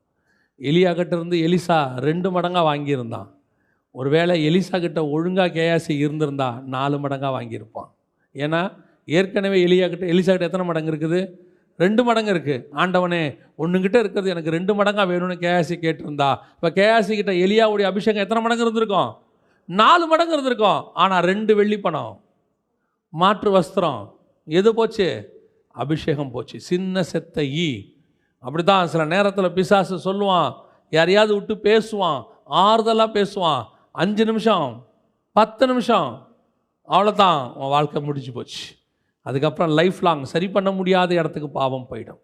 [0.70, 3.30] எலியா இருந்து எலிசா ரெண்டு மடங்காக வாங்கியிருந்தான்.
[3.96, 7.90] ஒருவேளை எலிசா கிட்ட ஒழுங்காக கேயாசி இருந்திருந்தா நாலு மடங்காக வாங்கியிருப்பான்.
[8.36, 8.62] ஏன்னா
[9.18, 11.20] ஏற்கனவே எலியா கிட்ட எலிசா கிட்ட எத்தனை மடங்கு இருக்குது?
[11.84, 13.22] ரெண்டு மடங்கு இருக்குது ஆண்டவனே
[13.62, 18.66] ஒன்றுங்கிட்ட இருக்கிறது எனக்கு ரெண்டு மடங்காக வேணும்னு கேஆசி கேட்டிருந்தா இப்போ கேஆசி கிட்ட எலியாவுடைய அபிஷேகம் எத்தனை மடங்கு
[18.66, 19.12] இருந்திருக்கும்?
[19.70, 20.82] நாலு மடங்கு இருந்திருக்கும்.
[21.04, 22.14] ஆனால் ரெண்டு வெள்ளி பணம்
[23.14, 24.02] மாற்று வஸ்திரம்
[24.48, 25.10] எது போச்சு?
[25.76, 26.60] அபிஷேகம் போச்சு.
[26.60, 27.94] சின்ன செத்த ஈ.
[28.40, 30.54] அப்படி தான் சில நேரத்தில் பிசாசு சொல்லுவான்.
[30.90, 32.24] யாரையாவது விட்டு பேசுவான்.
[32.50, 33.64] ஆறுதலாக பேசுவான்.
[33.92, 34.88] அஞ்சு நிமிஷம்
[35.34, 36.28] பத்து நிமிஷம்.
[36.90, 38.76] அவ்வளோதான் உன் வாழ்க்கை முடிஞ்சு போச்சு.
[39.22, 42.20] அதுக்கப்புறம் லைஃப் லாங் சரி பண்ண முடியாத இடத்துக்கு பாவம் போயிடும்.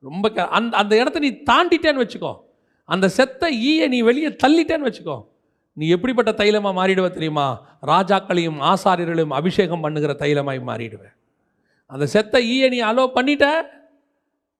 [0.00, 2.36] ரொம்ப க அந்த அந்த இடத்த நீ தாண்டிட்டேன்னு வச்சுக்கோ.
[2.84, 5.26] அந்த செத்த ஈயை நீ வெளியே தள்ளிட்டேன்னு வச்சுக்கோ.
[5.72, 7.66] நீ எப்படிப்பட்ட தைலமாக மாறிடுவ தெரியுமா?
[7.86, 11.14] ராஜாக்களையும் ஆசாரியர்களையும் அபிஷேகம் பண்ணுகிற தைலமாய் மாறிடுவேன்
[11.86, 13.62] அந்த செத்த ஈயை நீ அலோ பண்ணிட்ட?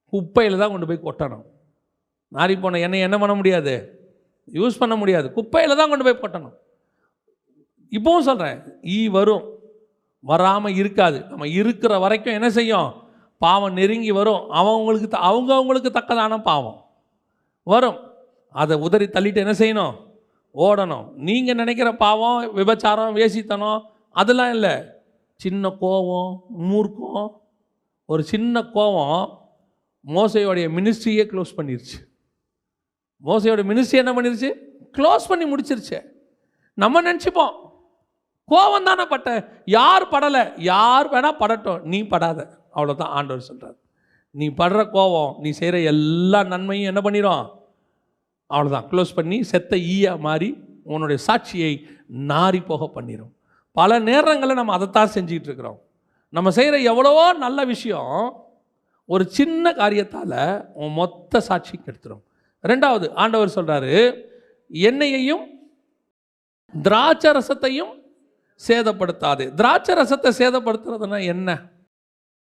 [0.07, 1.45] குப்பையில் தான் கொண்டு போய் கொட்டணும்.
[2.33, 4.01] நாரி போன எண்ணெய் என்ன பண்ண முடியாது?
[4.53, 5.33] யூஸ் பண்ண முடியாது.
[5.33, 6.53] குப்பையில் தான் கொண்டு போய் கொட்டணும்.
[7.91, 9.59] இப்போவும் சொல்கிறேன் ஈ வரும்.
[10.21, 11.25] வராமல் இருக்காது.
[11.29, 12.93] நம்ம இருக்கிற வரைக்கும் என்ன செய்யும்?
[13.39, 14.51] பாவம் நெருங்கி வரும்.
[14.51, 16.91] அவங்களுக்கு த- அவங்க அவங்களுக்கு தக்கதான பாவம்.
[17.63, 17.99] வரும்.
[18.51, 19.95] அதை உதறி தள்ளிட்டு என்ன செய்யணும்?
[20.55, 21.13] ஓடணும்.
[21.13, 24.96] நீங்கள் நினைக்கிற பாவம் விபச்சாரம் வேசித்தனம் அதெல்லாம் இல்லை.
[25.37, 27.33] சின்ன கோவம் மூர்க்கம்
[28.05, 29.39] ஒரு சின்ன கோவம்
[30.07, 31.97] மோசையோடைய மினிஸ்ட்ரியே க்ளோஸ் பண்ணிருச்சு.
[33.25, 34.53] மோசையோட மினிஸ்ட்ரி என்ன பண்ணிருச்சு?
[34.93, 36.05] க்ளோஸ் பண்ணி முடிச்சிருச்சு.
[36.75, 37.55] நம்ம நினச்சிப்போம்
[38.49, 40.61] கோவம் தானே பட்ட யார் படலை?
[40.61, 42.59] யார் வேணால் படட்டும் நீ படாத.
[42.75, 43.77] அவ்வளோதான் ஆண்டவர் சொல்கிறார்
[44.31, 47.47] நீ படுற கோவம் நீ செய்கிற எல்லா நன்மையும் என்ன பண்ணிடும்
[48.51, 53.36] அவ்வளோதான் க்ளோஸ் பண்ணி செத்த ஈயா மாறி உன்னுடைய சாட்சியை நாரி போக பண்ணிடும்
[53.79, 55.79] பல நேரங்களில் நம்ம அதைத்தான் செஞ்சுக்கிட்டு இருக்கிறோம்
[56.37, 58.15] நம்ம செய்கிற எவ்வளவோ நல்ல விஷயம்
[59.09, 60.39] ஒரு சின்ன காரியத்தால்
[60.83, 62.23] உன் மொத்த சாட்சி கெடுத்துரும்
[62.65, 63.93] ரெண்டாவது ஆண்டவர் சொல்கிறாரு
[64.71, 65.45] எண்ணெயையும்
[66.75, 67.93] திராட்சை ரசத்தையும்
[68.61, 69.45] சேதப்படுத்தாது.
[69.59, 71.49] திராட்சை ரசத்தை சேதப்படுத்துறதுனா என்ன?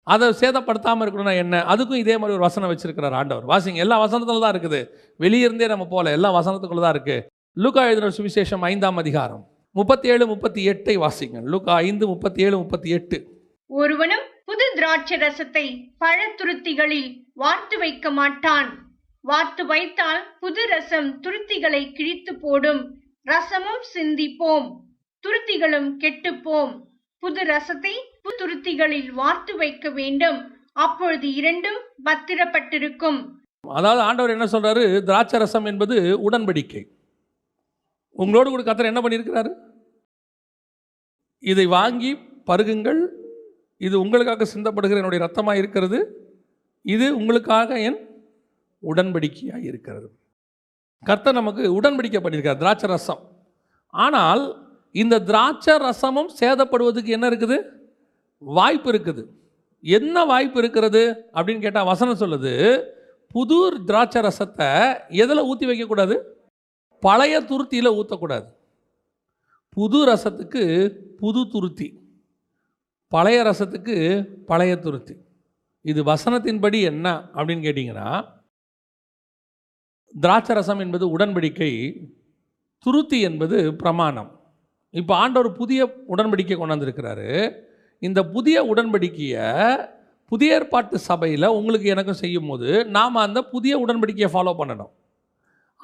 [0.07, 1.57] அதை சேதப்படுத்தாமல் இருக்கணும்னா என்ன?
[1.73, 3.47] அதுக்கும் இதே மாதிரி ஒரு வசனம் வச்சிருக்கிறார் ஆண்டவர்.
[3.53, 4.81] வாசிங்க எல்லா வசனத்தில் தான் இருக்குது.
[5.25, 7.25] வெளியே இருந்தே நம்ம போகல எல்லா வசனத்துக்குள்ள தான் இருக்குது
[7.57, 9.43] லுக்கா எழுதின சுவிசேஷம் ஐந்தாம் அதிகாரம்.
[9.75, 13.27] முப்பத்தி ஏழு முப்பத்தி எட்டை வாசிங்க லூக்கா ஐந்து முப்பத்தி ஏழு முப்பத்தி எட்டு.
[13.67, 15.67] ஒருவனும் புது திராட்சை ரசத்தை
[16.01, 18.91] பழத்துருத்திகளில் வார்த்து வைக்க மாட்டான்.
[19.21, 23.01] வார்த்து வைத்தால் புது ரசம் துருத்திகளை கிழித்து போடும்.
[23.27, 24.77] ரசமும் சிந்திப்போம்.
[25.23, 26.81] துருத்திகளும் கெட்டுப்போம்.
[27.19, 30.57] புது ரசத்தை புது துருத்திகளில் வார்த்து வைக்க வேண்டும்.
[30.73, 33.29] அப்பொழுது இரண்டும் பத்திரப்பட்டிருக்கும்.
[33.69, 35.03] அதாவது ஆண்டவர் என்ன சொல்றாரு?
[35.03, 36.83] திராட்சை ரசம் என்பது உடன்படிக்கை.
[38.17, 39.51] உங்களோடு கூட கத்தர் என்ன பண்ணியிருக்கிறாரு?
[41.43, 42.11] இதை வாங்கி
[42.51, 43.01] பருகுங்கள்.
[43.87, 45.99] இது உங்களுக்காக சிந்தப்படுகிற என்னுடைய ரத்தமாக இருக்கிறது.
[46.85, 48.01] இது உங்களுக்காக என்
[48.83, 50.09] உடன்படிக்கையாக இருக்கிறது.
[51.09, 53.23] கர்த்தர் நமக்கு உடன்படிக்கை பண்ணியிருக்கார் திராட்சை ரசம்.
[53.95, 54.43] ஆனால்
[55.03, 57.57] இந்த திராட்சை ரசமும் சேதப்படுவதுக்கு என்ன இருக்குது?
[58.43, 59.23] வாய்ப்பு இருக்குது.
[59.85, 61.03] என்ன வாய்ப்பு இருக்கிறது?
[61.35, 62.53] அப்படின்னு கேட்டால் வசனம் சொல்லுது
[63.35, 64.71] புது திராட்சை ரசத்தை
[65.23, 66.17] எதில் ஊற்றி வைக்கக்கூடாது?
[67.07, 68.49] பழைய துருத்தியில் ஊற்றக்கூடாது
[69.77, 70.63] புது ரசத்துக்கு
[71.21, 71.89] புது துருத்தி.
[73.13, 73.97] பழைய ரசத்துக்கு
[74.51, 75.15] பழைய துருத்தி.
[75.91, 78.09] இது வசனத்தின்படி என்ன அப்படின்னு கேட்டிங்கன்னா
[80.15, 81.73] திராட்சை ரசம் என்பது உடன்படிக்கை
[82.87, 84.31] துருத்தி என்பது பிரமாணம்.
[85.01, 85.81] இப்போ ஆண்டவர் புதிய
[86.15, 87.29] உடன்படிக்கை கொண்டாந்துருக்கிறாரு.
[88.07, 89.49] இந்த புதிய உடன்படிக்கையை
[90.31, 94.93] புதிய ஏற்பாட்டு சபையில் உங்களுக்கு எனக்கும் செய்யும் போது நாம் அந்த புதிய உடன்படிக்கையை ஃபாலோ பண்ணணும்.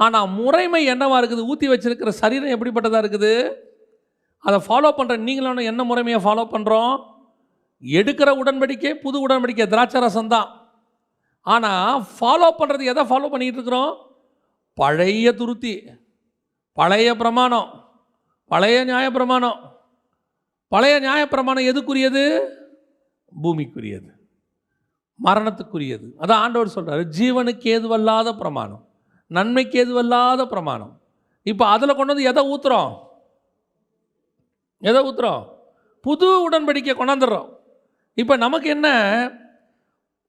[0.04, 1.46] ஆனால் முறைமை என்னவாக இருக்குது?
[1.50, 3.32] ஊற்றி வச்சிருக்கிற சரீரம் எப்படிப்பட்டதாக இருக்குது?
[4.46, 6.94] அதை ஃபாலோ பண்ணுற நீங்களும் என்ன முறைமையை ஃபாலோ பண்ணுறோம்
[7.82, 10.48] எடுக்கிற உடன்படிக்கை புது உடன்படிக்கை திராட்சை ரசம் தான்.
[11.42, 13.92] ஆனால் ஃபாலோ பண்ணுறது எதை ஃபாலோ பண்ணிக்கிட்டு இருக்கிறோம்?
[14.78, 15.74] பழைய துருத்தி
[16.78, 17.68] பழைய பிரமாணம்
[18.50, 19.58] பழைய நியாயப்பிரமாணம்.
[20.72, 22.22] பழைய நியாயப்பிரமாணம் எதுக்குரியது?
[23.32, 24.11] பூமிக்குரியது.
[25.26, 26.06] மரணத்துக்குரியது.
[26.22, 28.84] அதான் ஆண்டவர் சொல்கிறார் ஜீவனுக்கு ஏதுவல்லாத பிரமாணம்.
[29.36, 30.92] நன்மைக்கு எதுவல்லாத பிரமாணம்.
[31.50, 32.92] இப்போ அதில் கொண்டு வந்து எதை ஊத்துறோம்?
[34.82, 35.42] எதை ஊத்துறோம்?
[36.06, 37.48] புது உடன்படிக்கை கொண்டாந்துடுறோம்.
[38.14, 38.88] இப்போ நமக்கு என்ன?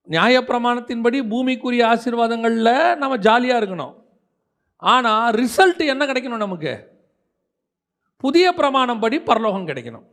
[0.08, 3.96] நியாயப்பிரமாணத்தின்படி பூமிக்குரிய ஆசீர்வாதங்களில் நம்ம ஜாலியாக இருக்கணும்.
[4.84, 6.74] ஆனால் ரிசல்ட் என்ன கிடைக்கணும் நமக்கு?
[8.24, 10.08] புதிய பிரமாணம் படி பரலோகம் கிடைக்கணும்.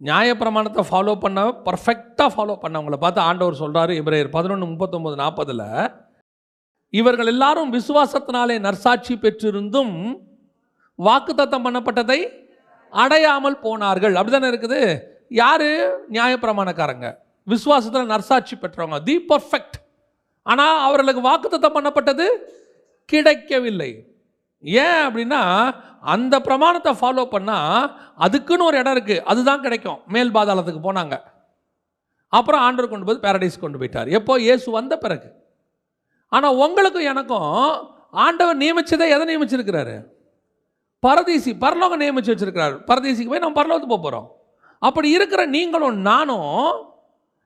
[0.00, 5.66] நியாயப்பிரமாணத்தை ஃபாலோ பண்ண பர்ஃபெக்டாக ஃபாலோ பண்ணவங்களை பார்த்து ஆண்டவர் சொல்கிறாரு இப்ரேயர் பதினொன்று முப்பத்தொம்போது நாற்பதில்
[6.98, 9.94] இவர்கள் எல்லாரும் விசுவாசத்தினாலே நற்சாட்சி பெற்றிருந்தும்
[10.98, 12.18] வாக்குத்தத்தம் பண்ணப்பட்டதை
[12.92, 14.14] அடையாமல் போனார்கள்.
[14.18, 14.80] அப்படிதானே இருக்குது?
[15.42, 15.70] யாரு?
[16.12, 17.08] நியாயப்பிரமாணக்காரங்க.
[17.46, 18.98] விசுவாசத்தில் நற்சாட்சி பெற்றவங்க.
[19.08, 19.78] தி பர்ஃபெக்ட்
[20.42, 22.26] ஆனால் அவர்களுக்கு வாக்குத்தத்தம் பண்ணப்பட்டது
[23.12, 23.90] கிடைக்கவில்லை.
[24.64, 25.42] ஏன் அப்படின்னா
[26.14, 27.92] அந்த பிரமாணத்தை ஃபாலோ பண்ணால்
[28.26, 29.98] அதுக்குன்னு ஒரு இடம் இருக்குது அதுதான் கிடைக்கும்.
[30.14, 31.16] மேல் பாதாளத்துக்கு போனாங்க.
[32.28, 34.08] அப்புறம் ஆண்டர் கொண்டு போய் பேரடைஸ் கொண்டு போயிட்டார்.
[34.18, 34.34] எப்போ?
[34.46, 35.28] இயேசு வந்த பிறகு.
[36.34, 37.50] ஆனால் உங்களுக்கும் எனக்கும்
[38.24, 39.96] ஆண்டவர் நியமிச்சதை எதை நியமிச்சிருக்கிறாரு?
[41.06, 42.74] பரதீசி பரலோகம் நியமிச்சு வச்சிருக்கிறார்.
[42.90, 44.28] பரதீசிக்கு போய் நம்ம பரலோகத்துக்கு போக போகிறோம்
[44.78, 46.54] அப்படி இருக்கிற நீங்களும் நானும்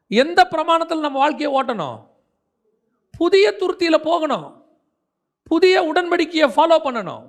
[0.07, 1.99] எந்த பிரமாணத்தில் நம்ம வாழ்க்கையை ஓட்டணும்?
[3.20, 4.47] புதிய துருத்தியில் போகணும்.
[5.51, 7.24] புதிய உடன்படிக்கையை ஃபாலோ பண்ணணும்.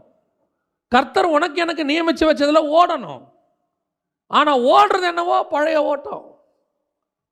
[0.93, 3.23] கர்த்தர் உனக்கு எனக்கு நியமித்து வச்சதில் ஓடணும்.
[4.27, 6.25] ஆனால் ஓடுறது என்னவோ பழைய ஓட்டம்.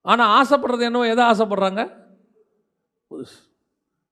[0.01, 1.84] ஆனால் ஆசைப்படுறது என்னவோ எதை ஆசைப்படுறாங்க?
[3.11, 3.38] புதுசு.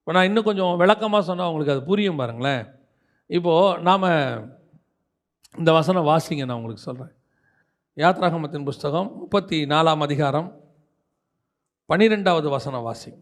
[0.06, 2.66] இப்போ நான் இன்னும் கொஞ்சம் விளக்கமாக சொன்னால் உங்களுக்கு அது புரியும் பாருங்களேன்.
[3.26, 4.04] இப்போது நாம்
[5.58, 7.10] இந்த வசனம் வாசிங்க நான் உங்களுக்கு சொல்கிறேன்
[7.96, 10.48] யாத்ராகமத்தின் புஸ்தகம் முப்பத்தி நாலாம் அதிகாரம்
[11.86, 13.12] பன்னிரெண்டாவது வசனம் வாசி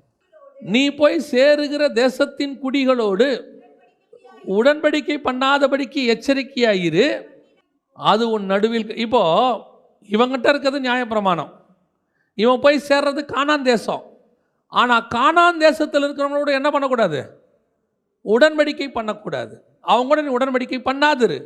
[0.61, 3.30] நீ போய் சேருகிற தேசத்தின் குடிகளோடு
[4.59, 7.09] உடன்படிக்கை பண்ணாதபடிக்கு எச்சரிக்கையாயிரு.
[7.93, 9.61] அது உன் நடுவில் இப்போது
[10.16, 11.53] இவங்கிட்ட இருக்கிறது நியாயப்பிரமாணம்.
[12.35, 14.05] இவன் போய் சேர்றது காணான் தேசம்.
[14.81, 17.20] ஆனால் காணான் தேசத்தில் இருக்கிறவங்களோட என்ன பண்ணக்கூடாது?
[18.25, 19.55] உடன்படிக்கை பண்ணக்கூடாது.
[19.93, 21.39] அவங்க கூட நீ உடன்படிக்கை பண்ணாதிரு.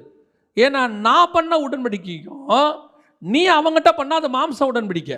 [0.64, 2.76] ஏன்னா நான் பண்ண உடன்படிக்கைக்கும்
[3.33, 5.12] நீ அவங்ககிட்ட பண்ணாத மாம்ச உடன்படிக்க.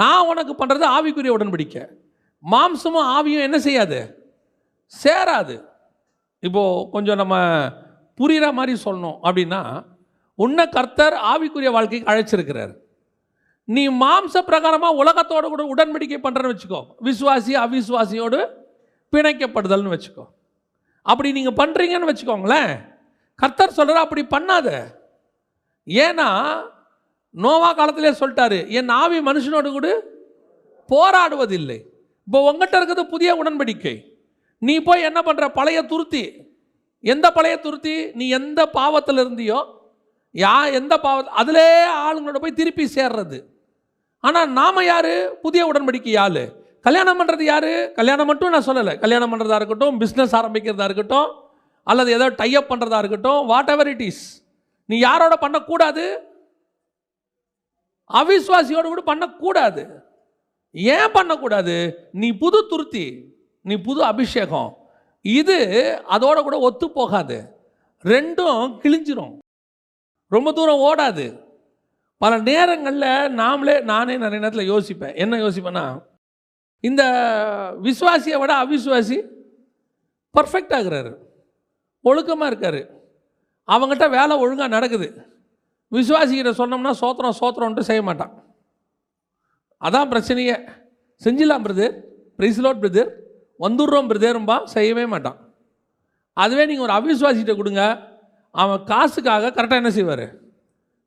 [0.00, 1.76] நான் உனக்கு பண்ணுறது ஆவிக்குரிய உடன்படிக்க.
[2.44, 3.98] மாம்சமும் ஆவியும் என்ன செய்யாது?
[5.02, 5.56] சேராது.
[6.46, 7.36] இப்போது கொஞ்சம் நம்ம
[8.18, 9.60] புரிகிற மாதிரி சொல்லணும் அப்படின்னா
[10.38, 12.72] உன்னை கர்த்தர் ஆவிக்குரிய வாழ்க்கைக்கு அழைச்சிருக்கிறார்.
[13.74, 16.80] நீ மாம்ச பிரகாரமாக உலகத்தோட கூட உடன்படிக்கை பண்ணுறேன்னு வச்சுக்கோ.
[17.04, 18.40] விசுவாசி அவிசுவாசியோடு
[19.12, 20.24] பிணைக்கப்படுதல்னு வச்சுக்கோ.
[21.02, 22.72] அப்படி நீங்கள் பண்ணுறீங்கன்னு வச்சுக்கோங்களேன்.
[23.34, 24.68] கர்த்தர் சொல்கிற அப்படி பண்ணாத.
[25.86, 26.28] ஏன்னா
[27.30, 29.88] நோவா காலத்திலே சொல்லிட்டாரு என் ஆவி மனுஷனோடு கூட
[30.88, 31.78] போராடுவதில்லை.
[32.26, 33.96] இப்போ உங்கள்கிட்ட இருக்கிறது புதிய உடன்படிக்கை.
[34.58, 36.22] நீ போய் என்ன பண்ணுற பழைய துருத்தி.
[37.00, 37.96] எந்த பழைய துருத்தி?
[38.14, 39.58] நீ எந்த பாவத்தில் இருந்தியோ
[40.34, 41.68] யா எந்த பாவ அதிலே
[42.04, 43.38] ஆளுங்களோட போய் திருப்பி சேர்றது.
[44.20, 45.40] ஆனால் நாம் யார்?
[45.40, 46.64] புதிய உடன்படிக்கை யாரு?
[46.82, 47.92] கல்யாணம் பண்ணுறது யாரு?
[47.94, 48.98] கல்யாணம் மட்டும் நான் சொல்லலை.
[48.98, 51.30] கல்யாணம் பண்ணுறதா இருக்கட்டும் பிஸ்னஸ் ஆரம்பிக்கிறதா இருக்கட்டும்
[51.82, 54.42] அல்லது ஏதோ டைப் பண்ணுறதா இருக்கட்டும் வாட் எவர் இட் இஸ்
[54.84, 56.20] நீ யாரோட பண்ணக்கூடாது?
[58.12, 60.04] அவிஸ்வாசியோடு கூட பண்ணக்கூடாது.
[60.70, 62.08] ஏன் பண்ணக்கூடாது?
[62.12, 63.24] நீ புது துருத்தி
[63.60, 64.76] நீ புது அபிஷேகம்.
[65.20, 65.58] இது
[66.10, 67.64] அதோட கூட ஒத்து போகாது.
[68.04, 69.38] ரெண்டும் கிழிஞ்சிரும்.
[70.28, 71.45] ரொம்ப தூரம் ஓடாது.
[72.22, 75.14] பல நேரங்களில் நாமளே நானே நிறைய நேரத்தில் யோசிப்பேன்.
[75.22, 75.84] என்ன யோசிப்பேன்னா
[76.80, 77.02] இந்த
[77.86, 79.18] விஸ்வாசியை விட அவிஸ்வாசி
[80.34, 81.12] பர்ஃபெக்ட் ஆகுறாரு
[82.04, 82.80] ஒழுக்கமாக இருக்கார்.
[83.68, 85.08] அவங்ககிட்ட வேலை ஒழுங்காக நடக்குது.
[85.92, 88.32] விஸ்வாசிக்கிட்ட சொன்னோம்னா சோத்திரம் சோத்திரம்ன்ட்டு செய்ய மாட்டான்.
[89.82, 90.56] அதான் பிரச்சனையே.
[91.24, 91.94] செஞ்சிடலாம் பிரதர்
[92.38, 93.10] பிரைஸ்லோட் பிரதர்
[93.64, 95.38] வந்துடுறோம் பிரதேரும்பா செய்யவே மாட்டான்.
[96.32, 97.82] அதுவே நீங்கள் ஒரு அவிஸ்வாசிகிட்ட கொடுங்க.
[98.50, 100.26] அவன் காசுக்காக கரெக்டாக என்ன செய்வார்?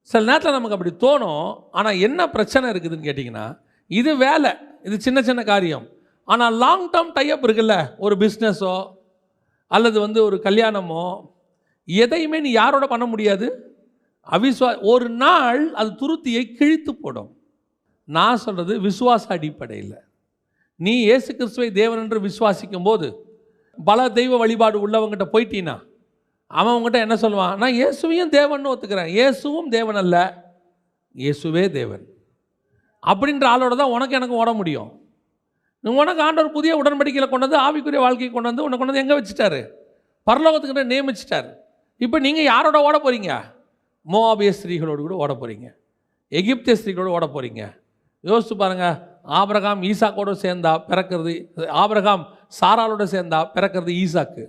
[0.04, 4.52] சில நேரத்தில் நமக்கு அப்படி தோணும் ஆனால் என்ன பிரச்சனை இருக்குதுன்னு கேட்டிங்கன்னா இது வேலை
[4.84, 5.86] இது சின்ன சின்ன காரியம்.
[6.28, 8.76] ஆனால் லாங் டேர்ம் டைப் இருக்குல்ல ஒரு பிஸ்னஸோ
[9.68, 11.04] அல்லது வந்து ஒரு கல்யாணமோ
[11.88, 13.48] எதையுமே நீ யாரோட பண்ண முடியாது.
[14.28, 17.32] அவிஸ்வா ஒரு நாள் அது துருத்தியை கிழித்து போடும்.
[18.06, 19.98] நான் சொல்கிறது விசுவாச அடிப்படையில்.
[20.76, 23.08] நீ இயேசு கிறிஸ்துவை தேவன் என்று விசுவாசிக்கும் போது
[23.78, 25.76] பல தெய்வ வழிபாடு உள்ளவங்ககிட்ட போயிட்டீன்னா
[26.52, 27.56] அவன் அவங்ககிட்ட என்ன சொல்லுவான்?
[27.62, 29.10] நான் இயேசுவையும் தேவன் ஒத்துக்கிறேன்.
[29.16, 30.18] இயேசுவும் தேவன் அல்ல.
[31.16, 32.04] இயேசுவே தேவன்.
[33.04, 34.90] அப்படின்ற ஆளோட தான் உனக்கு எனக்கு ஓட முடியும்.
[35.84, 39.62] உனக்கு ஆண்டவர் புதிய உடன்படிக்கையில் கொண்டு வந்து ஆவிக்குரிய வாழ்க்கையை கொண்டு வந்து உன்னை கொண்டு வந்து எங்கே வச்சுட்டாரு?
[40.28, 41.50] பரலோகத்துக்கிட்ட நியமிச்சிட்டார்.
[42.06, 43.32] இப்போ நீங்கள் யாரோட ஓட போகிறீங்க
[44.06, 45.68] மோவாபிய ஸ்திரீகளோடு கூட ஓட போகிறீங்க
[46.32, 47.62] எகிப்திய ஸ்திரீகளோடு ஓட போகிறீங்க
[48.30, 48.96] யோசித்து பாருங்கள்
[49.40, 51.34] ஆபிரகாம் ஈசாக்கோடு சேர்ந்தா பிறக்கிறது
[51.82, 52.24] ஆபிரகாம்
[52.60, 54.46] சாராலோடு சேர்ந்தா பிறக்கிறது ஈசாக்கு.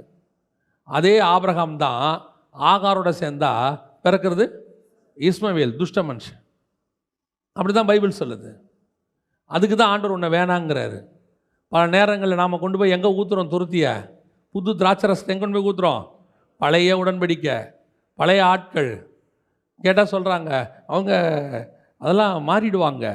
[0.96, 2.04] அதே ஆபிரகாம் தான்
[2.70, 3.52] ஆகாரோட சேர்ந்தா
[4.04, 4.44] பிறக்கிறது
[5.28, 6.40] இஸ்மவேல் துஷ்ட மனுஷன்.
[7.56, 8.50] அப்படி தான் பைபிள் சொல்லுது.
[9.50, 10.98] அதுக்கு தான் ஆண்டவர் உன்னை வேணாங்கிறாரு.
[11.72, 13.86] பல நேரங்களில் நாம் கொண்டு போய் எங்கே ஊற்றுறோம் துருத்திய?
[14.54, 16.02] புது திராட்சரசத்தை எங்கே கொண்டு போய் ஊற்றுறோம்
[16.60, 17.56] பழைய உடன்படிக்கை
[18.18, 18.90] பழைய ஆட்கள்.
[19.84, 20.50] கேட்டால் சொல்கிறாங்க
[20.92, 21.12] அவங்க
[22.00, 23.06] அதெல்லாம் மாறிடுவாங்க.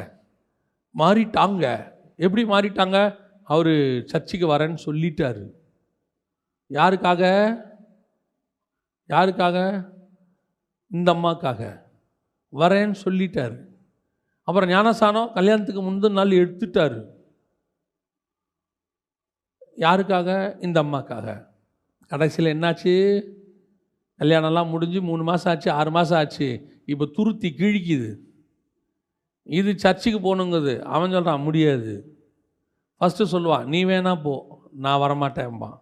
[0.96, 1.66] மாறிட்டாங்க.
[2.26, 2.98] எப்படி மாறிட்டாங்க?
[3.54, 3.74] அவர்
[4.12, 5.44] சர்ச்சுக்கு வரேன்னு சொல்லிட்டாரு.
[6.72, 7.24] யாருக்காக?
[9.10, 9.86] யாருக்காக?
[10.90, 11.82] இந்த அம்மாக்காக.
[12.54, 13.66] வரேன்னு சொல்லிட்டாரு.
[14.44, 17.06] அப்புறம் ஞானசானம் கல்யாணத்துக்கு முந்தின நாள் எடுத்துட்டாரு.
[19.78, 20.64] யாருக்காக?
[20.64, 21.46] இந்த அம்மாக்காக.
[22.08, 23.24] கடைசியில் என்னாச்சு?
[24.20, 26.82] கல்யாணம்லாம் முடிஞ்சு மூணு மாதம் ஆச்சு ஆறு மாதம் ஆச்சு.
[26.86, 28.18] இப்போ துருத்தி கிழிக்குது.
[29.44, 30.80] இது சர்ச்சுக்கு போகணுங்குது.
[30.80, 32.20] அவன் சொல்கிறான் முடியாது.
[33.00, 35.78] ஃபஸ்ட்டு சொல்லுவான் நீ வேணா போ நான் வரமாட்டேன்பான்.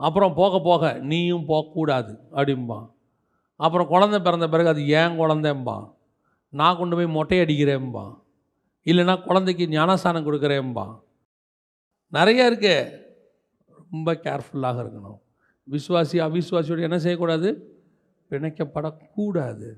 [0.00, 2.86] அப்புறம் போக போக நீயும் போகக்கூடாது அப்படிம்பான்
[3.60, 5.86] அப்புறம் குழந்தை பிறந்த பிறகு அது ஏன் குழந்தைம்பான்
[6.52, 8.14] நான் கொண்டு போய் மொட்டை அடிக்கிறேன்பான்
[8.86, 10.94] இல்லைன்னா குழந்தைக்கு ஞானஸ்தானம் கொடுக்குறேன்பான்
[12.12, 12.74] நிறையா இருக்கு.
[13.90, 15.20] ரொம்ப கேர்ஃபுல்லாக இருக்கணும்.
[15.70, 17.48] விசுவாசி அவிசுவாசியோடு என்ன செய்யக்கூடாது?
[18.30, 19.68] பிணைக்கப்படக்கூடாது.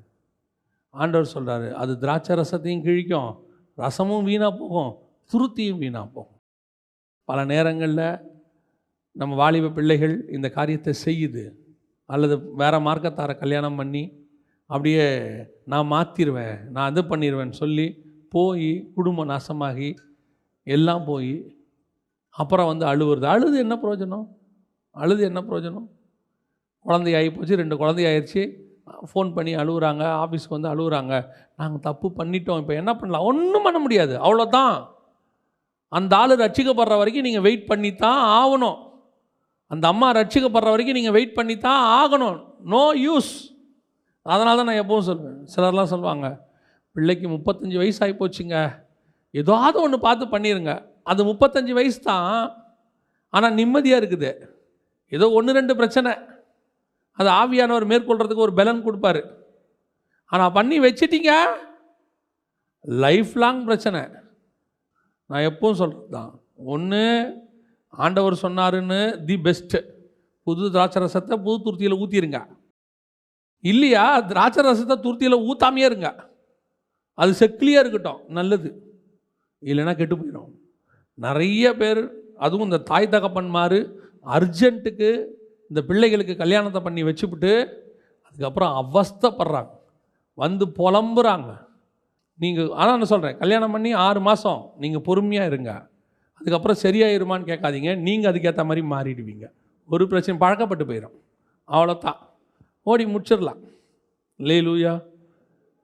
[0.95, 3.31] ஆண்டவர் சொல்கிறாரு அது திராட்சை ரசத்தையும் கிழிக்கும்
[3.77, 4.93] ரசமும் வீணாக போகும்
[5.33, 6.41] துருத்தியும் வீணாக போகும்.
[7.29, 8.32] பல நேரங்களில்
[9.17, 11.45] நம்ம வாலிப பிள்ளைகள் இந்த காரியத்தை செய்யுது
[12.11, 14.03] அல்லது வேறு மார்க்கத்தாரை கல்யாணம் பண்ணி
[14.71, 15.05] அப்படியே
[15.73, 17.87] நான் மாற்றிடுவேன் நான் இது பண்ணிடுவேன் சொல்லி
[18.35, 19.91] போய் குடும்பம் நாசமாகி
[20.67, 21.35] எல்லாம் போய்
[22.37, 23.27] அப்புறம் வந்து அழுவுறது.
[23.35, 24.27] அழுது என்ன பிரயோஜனம்?
[24.97, 25.89] அழுது என்ன பிரயோஜனம்?
[26.87, 28.43] குழந்தையாகி போச்சு ரெண்டு குழந்தையாயிடுச்சு
[29.11, 31.15] ஃபோன் பண்ணி அழுகுறாங்க ஆஃபீஸ்க்கு வந்து அழுகுறாங்க
[31.61, 33.27] நாங்கள் தப்பு பண்ணிட்டோம் இப்போ என்ன பண்ணலாம்?
[33.31, 34.75] ஒன்றும் பண்ண முடியாது அவ்வளோதான்
[35.93, 38.79] அந்த ஆள் ரட்சிக்கப்படுற வரைக்கும் நீங்கள் வெயிட் பண்ணி தான் ஆகணும்.
[39.73, 42.39] அந்த அம்மா ரட்சிக்கப்படுற வரைக்கும் நீங்கள் வெயிட் பண்ணி தான் ஆகணும்.
[42.73, 43.33] நோ யூஸ்
[44.33, 46.27] அதனால தான் நான் எப்பவும் சொல்லுவேன் சிலர்லாம் சொல்லுவாங்க
[46.97, 48.57] பிள்ளைக்கு முப்பத்தஞ்சு வயசு ஆகி போச்சுங்க.
[49.41, 50.73] ஏதாவது ஒன்று பார்த்து பண்ணிடுங்க
[51.11, 52.35] அது முப்பத்தஞ்சு வயசு தான்.
[53.37, 54.31] ஆனால் நிம்மதியாக இருக்குது.
[55.17, 56.13] ஏதோ ஒன்று ரெண்டு பிரச்சனை.
[57.19, 59.23] அது ஆவியானவர் மேற்கொள்கிறதுக்கு ஒரு பலன் கொடுப்பாரு.
[60.33, 61.33] ஆனால் பண்ணி வச்சிட்டிங்க.
[63.05, 64.03] லைஃப் லாங் பிரச்சனை.
[65.31, 66.33] நான் எப்பவும் சொல்கிறது தான்
[66.75, 67.03] ஒன்று
[67.93, 69.81] ஆண்டவர் சொன்னாருன்னு தி பெஸ்ட்டு
[70.47, 72.39] புது திராட்சை ரசத்தை புது துருத்தியில் ஊற்றிருங்க
[73.65, 74.05] இல்லையா?
[74.21, 76.09] திராட்சை ரசத்தை துருத்தியில் ஊற்றாமையே இருங்க.
[77.15, 78.71] அது செக்லியாக இருக்கட்டும் நல்லது.
[79.63, 80.51] இல்லைன்னா கெட்டு போயிடும்.
[81.15, 82.03] நிறைய பேர்
[82.45, 83.79] அதுவும் இந்த தாய் தகப்பன்மார்
[84.37, 85.11] அர்ஜென்ட்டுக்கு
[85.71, 87.53] இந்த பிள்ளைகளுக்கு கல்யாணத்தை பண்ணி வச்சுப்பிட்டு
[88.27, 89.73] அதுக்கப்புறம் அவஸ்தைப்படுறாங்க.
[90.39, 91.51] வந்து புலம்புறாங்க.
[92.41, 95.73] நீங்கள் ஆனால் நான் சொல்கிறேன் கல்யாணம் பண்ணி ஆறு மாதம் நீங்கள் பொறுமையாக இருங்க.
[96.43, 97.99] அதுக்கப்புறம் சரியாயிருமான்னு கேட்காதீங்க.
[97.99, 99.51] நீங்கள் அதுக்கேற்ற மாதிரி மாறிடுவீங்க.
[99.89, 101.17] ஒரு பிரச்சனை பழக்கப்பட்டு போயிடும்
[101.69, 102.17] அவ்வளோதான்
[102.83, 103.61] ஓடி முடிச்சிடலாம்.
[104.37, 105.03] லே லூயா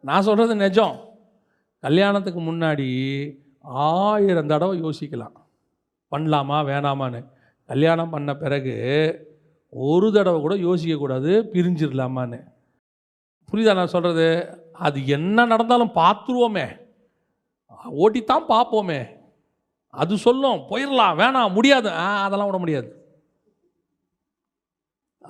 [0.00, 1.00] நான் சொல்கிறது நிஜம்.
[1.78, 2.88] கல்யாணத்துக்கு முன்னாடி
[3.60, 5.36] ஆயிரம் தடவை யோசிக்கலாம்.
[6.10, 7.28] பண்ணலாமா வேணாமான்னு.
[7.66, 8.74] கல்யாணம் பண்ண பிறகு
[9.70, 12.42] ஒரு தடவை கூட யோசிக்கக்கூடாது பிரிஞ்சிடலாமான்னு.
[13.52, 14.26] புரியுதா நான் சொல்கிறது
[14.72, 16.66] அது என்ன நடந்தாலும் பார்த்துருவோமே.
[17.96, 19.17] ஓட்டித்தான் பார்ப்போமே.
[20.02, 21.88] அது சொல்லும் போயிடலாம் வேணாம் முடியாது.
[22.04, 22.88] ஆ அதெல்லாம் விட முடியாது.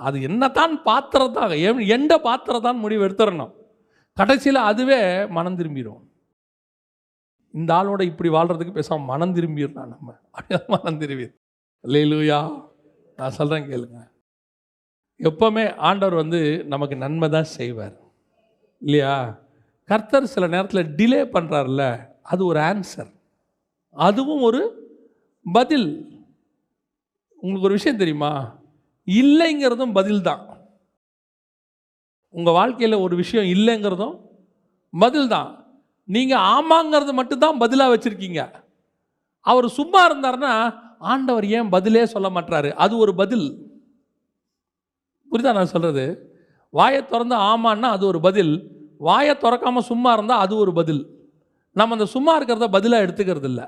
[0.06, 3.54] அது என்னத்தான் பாத்திரத்தாக எந்த பாத்திரத்தான் முடிவு எடுத்துடணும்.
[4.18, 5.00] கடைசியில் அதுவே
[5.36, 6.02] மனம் திரும்பிடும்
[7.58, 10.14] இந்த ஆளோட இப்படி வாழ்கிறதுக்கு பேசாம மனம் திரும்பிடலாம் நம்ம.
[10.30, 11.26] அப்படியே மனம் திரும்பி
[11.84, 12.40] லேலூயா
[13.16, 13.98] நான் சொல்கிறேன் கேளுங்க.
[15.28, 17.96] எப்போவுமே ஆண்டவர் வந்து நமக்கு நன்மை தான் செய்வார்.
[18.80, 19.14] இல்லையா?
[19.88, 21.82] கர்த்தர் சில நேரத்தில் டிலே பண்ணுறாருல
[22.32, 23.10] அது ஒரு ஆன்சர்
[24.07, 24.61] அதுவும் ஒரு
[25.46, 25.88] பதில்.
[27.42, 28.32] உங்களுக்கு ஒரு விஷயம் தெரியுமா?
[29.07, 30.42] இல்லைங்கிறதும் பதில் தான்
[32.34, 34.16] உங்கள் வாழ்க்கையில் ஒரு விஷயம் இல்லைங்கிறதும்
[34.94, 35.51] பதில் தான்
[36.09, 38.42] நீங்கள் ஆமாங்கிறது மட்டும்தான் பதிலாக வச்சுருக்கீங்க.
[39.46, 40.53] அவர் சும்மா இருந்தாருன்னா
[41.12, 43.49] ஆண்டவர் ஏன் பதிலே சொல்ல மாட்டாரு அது ஒரு பதில்.
[45.30, 46.05] புரிதா நான் சொல்கிறது
[46.74, 48.55] வாயை திறந்து ஆமான்னா அது ஒரு பதில்.
[49.09, 51.03] வாயை திறக்காமல் சும்மா இருந்தால் அது ஒரு பதில்.
[51.76, 53.66] நம்ம அந்த சும்மா இருக்கிறத பதிலாக எடுத்துக்கிறது இல்லை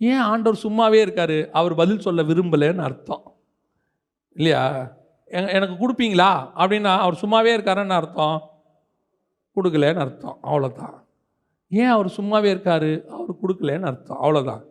[0.00, 1.50] ஏன் ஆண்டவர் சும்மாவே இருக்காரு?
[1.50, 3.34] அவர் பதில் சொல்ல விரும்பலைன்னு அர்த்தம்.
[4.34, 4.92] இல்லையா?
[5.26, 6.50] எ- எனக்கு கொடுப்பீங்களா?
[6.56, 8.50] அப்படின்னா அவர் சும்மாவே இருக்காருன்னு அர்த்தம்.
[9.56, 10.38] கொடுக்கலன்னு அர்த்தம்.
[10.42, 11.04] அவ்வளோதான்
[11.68, 13.04] ஏன் அவர் சும்மாவே இருக்காரு?
[13.04, 14.22] அவர் கொடுக்கலன்னு அர்த்தம்.
[14.22, 14.62] அவ்வளோதான்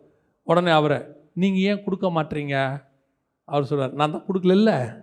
[0.42, 1.02] உடனே அவரை
[1.34, 2.82] நீங்கள் ஏன் கொடுக்க மாட்டீங்க?
[3.44, 4.94] அவர் சொல்கிறார் நான் தான் கொடுக்கல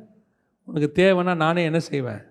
[0.66, 2.22] உனக்கு தேவைன்னா நானே என்ன செய்வேன்?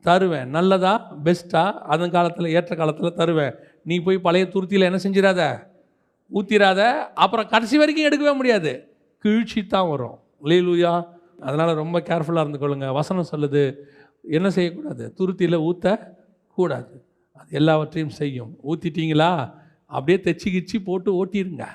[0.00, 0.48] தருவேன்.
[0.48, 1.16] நல்லதா?
[1.24, 3.54] பெஸ்ட்டாக அதன் காலத்தில் ஏற்ற காலத்தில் தருவேன்.
[3.84, 5.74] நீ போய் பழைய துருத்தியில் என்ன செஞ்சிடாத?
[6.32, 6.80] ஊற்றிடாத
[7.14, 8.94] அப்புறம் கடைசி வரைக்கும் எடுக்கவே முடியாது.
[9.24, 10.18] கிழிச்சி தான் வரும்.
[10.42, 11.06] லீலூயா
[11.40, 13.74] அதனால் ரொம்ப கேர்ஃபுல்லாக இருந்து கொள்ளுங்க வசனம் சொல்லுது
[14.22, 15.14] என்ன செய்யக்கூடாது?
[15.18, 16.14] துருத்தியில் ஊற்ற
[16.48, 17.04] கூடாது.
[17.32, 18.58] அது எல்லாவற்றையும் செய்யும்.
[18.64, 19.52] ஊற்றிட்டீங்களா
[19.86, 21.66] அப்படியே தைச்சி கிச்சி போட்டு ஓட்டிருங்க.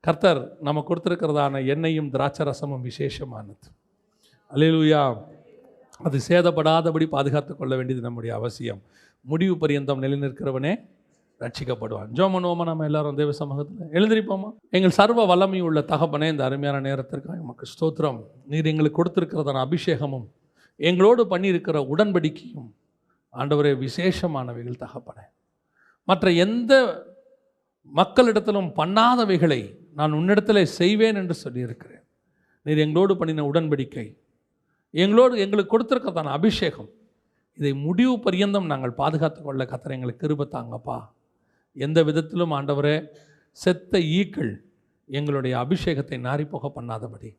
[0.00, 3.66] கர்த்தர் நம்ம கொடுத்துருக்கிறதான எண்ணெயும் திராட்சை ரசமும் விசேஷமானது.
[4.50, 5.18] அலையலூயா
[5.98, 8.82] அது சேதப்படாதபடி பாதுகாத்து கொள்ள வேண்டியது நம்முடைய அவசியம்.
[9.20, 10.88] முடிவு பரியந்தம் நிலைநிற்கிறவனே
[11.40, 12.10] ரட்சிக்கப்படுவான்.
[12.16, 14.48] ஜோம் பண்ணுவோமா நம்ம எல்லாரும் தேவ சமூகத்தில் எழுந்திருப்போமா?
[14.70, 18.20] எங்கள் சர்வ வல்லமை உள்ள தகப்பனே இந்த அருமையான நேரத்திற்காக நமக்கு ஸ்தோத்திரம்.
[18.46, 20.26] நீர் எங்களுக்கு கொடுத்துருக்கிறதான அபிஷேகமும்
[20.76, 22.70] எங்களோடு பண்ணியிருக்கிற உடன்படிக்கையும்
[23.34, 25.24] ஆண்டவரே விசேஷமானவைகள் தகப்பனே.
[26.04, 26.72] மற்ற எந்த
[27.94, 29.60] மக்களிடத்திலும் பண்ணாதவைகளை
[29.94, 32.04] நான் உன்னிடத்தில் செய்வேன் என்று சொல்லியிருக்கிறேன்.
[32.62, 34.06] நீர் எங்களோடு பண்ணின உடன்படிக்கை
[34.90, 36.88] எங்களோடு எங்களுக்கு கொடுத்துருக்கிறதான அபிஷேகம்
[37.58, 40.98] இதை முடிவு பரியந்தம் நாங்கள் பாதுகாத்து கொள்ள கத்தரை எங்களுக்கு கிருப தாங்கப்பா.
[41.74, 43.08] எந்த விதத்திலும் ஆண்டவரே
[43.52, 44.64] செத்த ஈக்கள்
[45.06, 47.36] எங்களுடைய அபிஷேகத்தை நாரிப்போக பண்ணாதபடி.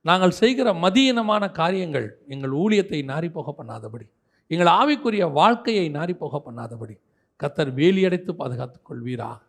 [0.00, 4.06] நாங்கள் செய்கிற மதியினமான காரியங்கள் எங்கள் ஊழியத்தை நாரிப்போக பண்ணாதபடி.
[4.46, 6.98] எங்கள் ஆவிக்குரிய வாழ்க்கையை நாரிப்போக பண்ணாதபடி.
[7.36, 9.40] கத்தர் வேலியடைத்து பாதுகாத்துக் கொள்வீரா.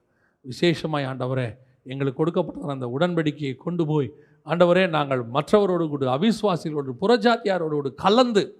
[0.41, 4.13] விசேஷமாய் ஆண்டவரே எங்களுக்கு கொடுக்கப்பட்ட அந்த உடன்படிக்கையை கொண்டு போய்
[4.45, 8.55] ஆண்டவரே நாங்கள் மற்றவரோடு கூட அவிஸ்வாசிகளோடு புறஜாத்தியாரோடு கலந்து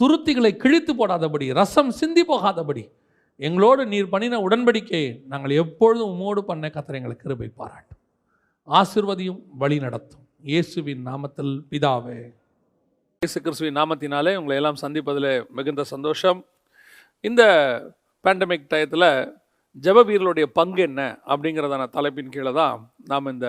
[0.00, 2.88] துருத்திகளை கிழித்து போடாதபடி ரசம் சிந்தி போகாதபடி
[3.40, 8.00] எங்களோடு நீர் பண்ணின உடன்படிக்கையை நாங்கள் எப்பொழுதும் உமோடு பண்ண கத்தரை எங்களுக்கு கிருபை பாராட்டும்.
[8.68, 10.24] ஆசிர்வதியும் வழி நடத்தும்.
[10.50, 12.18] இயேசுவின் நாமத்தில் பிதாவே.
[13.22, 16.40] இயேசு கிறிஸ்துவின் நாமத்தினாலே உங்களை எல்லாம் சந்திப்பதில் மிகுந்த சந்தோஷம்.
[17.28, 17.42] இந்த
[18.24, 19.08] பேண்டமிக் டயத்தில்
[19.84, 21.00] ஜெப வீரர்களுடைய பங்கு என்ன
[21.32, 22.76] அப்படிங்கிறதான தலைப்பின் கீழே தான்
[23.10, 23.48] நாம் இந்த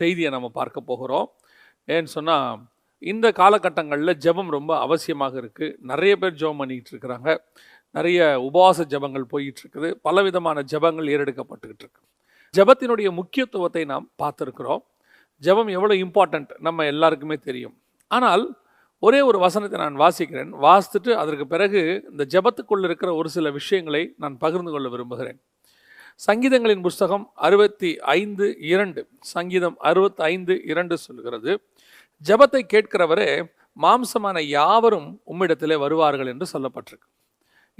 [0.00, 1.28] செய்தியை நம்ம பார்க்க போகிறோம்.
[1.94, 2.58] ஏன்னு சொன்னால்
[3.12, 7.28] இந்த காலகட்டங்களில் ஜெபம் ரொம்ப அவசியமாக இருக்குது நிறைய பேர் ஜெபம் பண்ணிக்கிட்டு இருக்கிறாங்க.
[7.96, 9.88] நிறைய உபவாச ஜெபங்கள் போயிட்டுருக்குது.
[10.06, 12.02] பலவிதமான ஜெபங்கள் ஏறெடுக்கப்பட்டுக்கிட்டு இருக்கு
[12.54, 14.82] ஜெபத்தினுடைய முக்கியத்துவத்தை நாம் பார்த்துருக்குறோம்.
[15.42, 17.74] ஜெபம் எவ்வளோ இம்பார்ட்டண்ட் நம்ம எல்லாருக்குமே தெரியும்.
[18.10, 18.44] ஆனால்
[19.02, 20.52] ஒரே ஒரு வசனத்தை நான் வாசிக்கிறேன்.
[20.66, 21.80] வாசித்துட்டு அதற்கு பிறகு
[22.10, 25.38] இந்த ஜபத்துக்குள்ளே இருக்கிற ஒரு சில விஷயங்களை நான் பகிர்ந்து கொள்ள விரும்புகிறேன்.
[26.26, 29.00] சங்கீதங்களின் புஸ்தகம் அறுபத்தி ஐந்து இரண்டு.
[29.34, 31.52] சங்கீதம் அறுபத்தி ஐந்து இரண்டு சொல்கிறது
[32.28, 33.30] ஜெபத்தை கேட்கிறவரே
[33.84, 37.06] மாம்சமான யாவரும் உம்மிடத்திலே வருவார்கள் என்று சொல்லப்பட்டிருக்கு.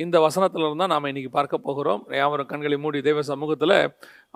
[0.04, 2.02] இந்த வசனத்திலிருந்து தான் நாம் இன்றைக்கி பார்க்க போகிறோம்.
[2.20, 3.76] யாவரும் கண்களை மூடி தெய்வ சமூகத்தில்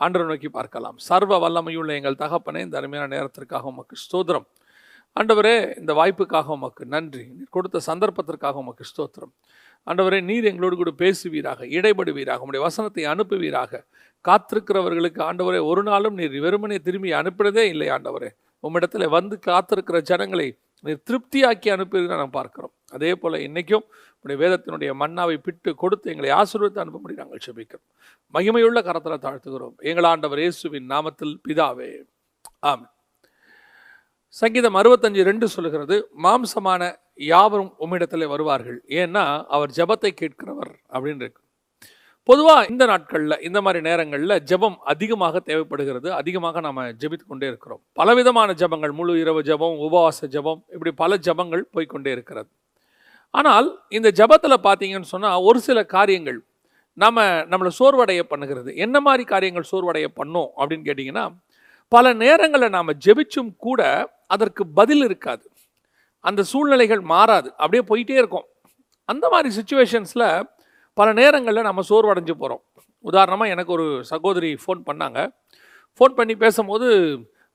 [0.04, 0.96] ஆண்டவர் நோக்கி பார்க்கலாம்.
[1.08, 4.46] சர்வ வல்லமையுள்ள எங்கள் தகப்பனே இந்த அருமையான நேரத்திற்காக உமக்கு ஸ்தோத்திரம்.
[5.16, 7.24] ஆண்டவரே இந்த வாய்ப்புக்காக உமக்கு நன்றி.
[7.36, 9.32] நீர் கொடுத்த சந்தர்ப்பத்திற்காக உமக்கு ஸ்தோத்திரம்.
[9.86, 13.82] ஆண்டவரே நீர் எங்களோடு கூட பேசுவீராக இடைபடுவீராக உம்முடைய வசனத்தை அனுப்புவீராக.
[14.24, 18.30] காத்திருக்கிறவர்களுக்கு ஆண்டவரே ஒரு நாளும் நீர் வெறுமனே திரும்பி அனுப்பினதே இல்லை ஆண்டவரே.
[18.64, 20.48] உம்மிடத்தில் வந்து காத்திருக்கிற ஜனங்களை
[20.84, 22.72] திருப்தியாக்கி அனுப்பியிருக்க நாம் பார்க்கிறோம்.
[22.92, 23.84] அதே போல் இன்னைக்கும்
[24.20, 27.86] உடைய வேதத்தினுடைய மன்னாவை பிட்டு கொடுத்து எங்களை ஆசீர்வத்தை அனுப்பும்படி நாங்கள் செபிக்கிறோம்.
[28.34, 29.74] மகிமையுள்ள கரத்தில் தாழ்த்துகிறோம்.
[29.78, 32.02] எங்களாண்டவர் இயேசுவின் நாமத்தில் பிதாவே.
[32.58, 32.90] ஆம்
[34.28, 38.82] சங்கீதம் அறுபத்தஞ்சு ரெண்டு சொல்லுகிறது மாம்சமான யாவரும் உம்மிடத்தில் வருவார்கள்.
[38.88, 40.72] ஏன்னா அவர் ஜெபத்தை கேட்கிறவர்.
[40.92, 41.42] அப்படின்னு இருக்கு.
[42.28, 46.08] பொதுவாக இந்த நாட்களில் இந்த மாதிரி நேரங்களில் ஜெபம் அதிகமாக தேவைப்படுகிறது.
[46.12, 47.80] அதிகமாக நாம் ஜெபித்து கொண்டே இருக்கிறோம்.
[47.92, 52.48] பலவிதமான ஜெபங்கள் முழு இரவு ஜெபம் உபவாச ஜெபம் இப்படி பல ஜெபங்கள் போய்க்கொண்டே இருக்கிறது.
[53.34, 56.38] ஆனால் இந்த ஜெபத்தில் பார்த்தீங்கன்னு சொன்னால் ஒரு சில காரியங்கள்
[56.98, 58.70] நம்ம நம்மளை சோர்வடைய பண்ணுகிறது.
[58.84, 61.26] என்ன மாதிரி காரியங்கள் சோர்வடைய பண்ணோம் அப்படின்னு கேட்டிங்கன்னா
[61.88, 63.82] பல நேரங்களில் நாம் ஜெபிச்சும் கூட
[64.26, 65.44] அதற்கு பதில் இருக்காது.
[66.24, 67.48] அந்த சூழ்நிலைகள் மாறாது.
[67.62, 68.46] அப்படியே போயிட்டே இருக்கும்.
[69.08, 70.26] அந்த மாதிரி சுச்சுவேஷன்ஸில்
[70.94, 72.62] பல நேரங்களில் நம்ம சோர்வடைஞ்சு போகிறோம்
[72.98, 75.28] உதாரணமாக எனக்கு ஒரு சகோதரி ஃபோன் பண்ணாங்க.
[75.98, 76.88] ஃபோன் பண்ணி பேசும்போது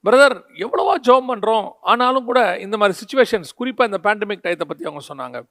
[0.06, 5.04] பிரதர் எவ்வளோவா ஜோம் பண்ணுறோம் ஆனாலும் கூட இந்த மாதிரி சுச்சுவேஷன்ஸ் குறிப்பாக இந்த பேண்டமிக் டயத்தை பற்றி அவங்க
[5.14, 5.44] சொன்னாங்க.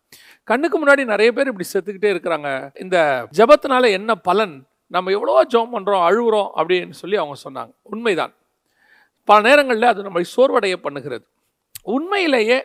[0.44, 2.70] கண்ணுக்கு முன்னாடி நிறைய பேர் இப்படி செத்துக்கிட்டே இருக்கிறாங்க.
[2.80, 4.66] இந்த ஜபத்தினால என்ன பலன்?
[4.86, 6.50] நம்ம எவ்வளோவா ஜோம் பண்ணுறோம் அழுகுறோம்?
[6.56, 7.70] அப்படின்னு சொல்லி அவங்க சொன்னாங்க.
[7.82, 8.34] உண்மைதான்.
[9.24, 11.24] பல நேரங்களில் அது நம்மளை சோர்வடைய பண்ணுகிறது.
[11.82, 12.64] உண்மையிலேயே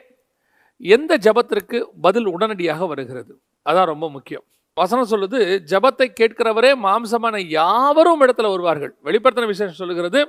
[0.77, 3.39] எந்த ஜபத்திற்கு பதில் உடனடியாக வருகிறது?
[3.65, 4.43] அதான் ரொம்ப முக்கியம்.
[4.77, 5.39] வசனம் சொல்லுது
[5.71, 8.93] ஜபத்தை கேட்கிறவரே மாம்சமான யாவரும் இடத்துல வருவார்கள்.
[9.07, 10.19] வெளிப்படுத்தின விசேஷம் சொல்லுகிறது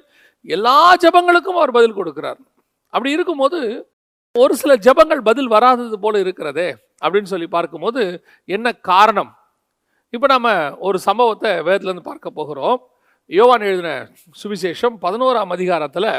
[0.55, 2.39] எல்லா ஜபங்களுக்கும் அவர் பதில் கொடுக்கிறார்.
[2.93, 3.59] அப்படி இருக்கும்போது
[4.35, 6.69] ஒரு சில ஜபங்கள் பதில் வராதது போல இருக்கிறதே
[7.03, 8.03] அப்படின்னு சொல்லி பார்க்கும்போது
[8.57, 9.31] என்ன காரணம்?
[10.15, 10.49] இப்போ நம்ம
[10.87, 12.79] ஒரு சம்பவத்தை வேதத்துலேருந்து பார்க்க போகிறோம்.
[13.31, 13.91] யோவான் எழுதின
[14.43, 16.11] சுவிசேஷம் பதினோராம் அதிகாரத்தில்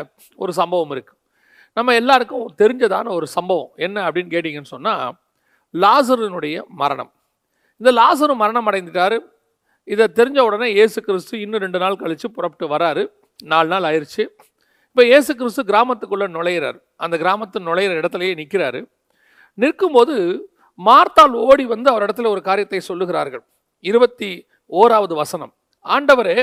[0.44, 1.20] ஒரு சம்பவம் இருக்குது
[1.78, 5.12] நம்ம எல்லாருக்கும் தெரிஞ்சதான ஒரு சம்பவம் என்ன அப்படின்னு கேட்டிங்கன்னு சொன்னால்
[5.74, 7.12] லாசருனுடைய மரணம்.
[7.82, 9.18] இந்த லாசரும் மரணம் அடைந்துட்டாரு
[9.92, 13.04] இதை தெரிஞ்ச உடனே இயேசு கிறிஸ்து இன்னும் ரெண்டு நாள் கழித்து புறப்பட்டு வராரு.
[13.52, 14.24] நாலு நாள் ஆயிடுச்சு.
[14.90, 16.78] இப்போ இயேசு கிறிஸ்து கிராமத்துக்குள்ளே நுழையிறார்.
[17.04, 18.82] அந்த கிராமத்து நுழையிற இடத்துலையே நிற்கிறாரு
[19.64, 20.16] நிற்கும்போது
[20.88, 23.44] மார்த்தால் ஓடி வந்து அவர் இடத்துல ஒரு காரியத்தை சொல்லுகிறார்கள்.
[23.90, 24.30] இருபத்தி
[24.82, 25.54] ஓராவது வசனம்.
[25.86, 26.38] ஆண்டவரே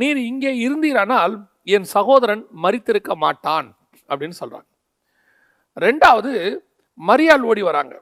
[0.00, 1.34] நீர் இங்கே இருந்தீரானால்
[1.76, 3.68] என் சகோதரன் மறித்திருக்க மாட்டான்
[4.10, 4.68] அப்படின்னு சொல்கிறாங்க
[5.86, 6.32] ரெண்டாவது
[7.08, 7.94] மரியாள் ஓடி வராங்க.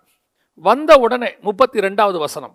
[0.69, 2.55] வந்த உடனே முப்பத்தி ரெண்டாவது வசனம்.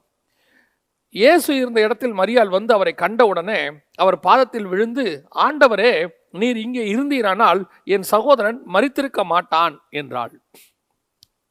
[1.15, 3.59] இயேசு இருந்த இடத்தில் மரியாள் வந்து அவரை கண்ட உடனே
[4.01, 5.05] அவர் பாதத்தில் விழுந்து
[5.45, 5.91] ஆண்டவரே
[6.39, 7.61] நீர் இங்கே இருந்தீரானால்
[7.95, 10.33] என் சகோதரன் மறித்திருக்க மாட்டான் என்றாள்.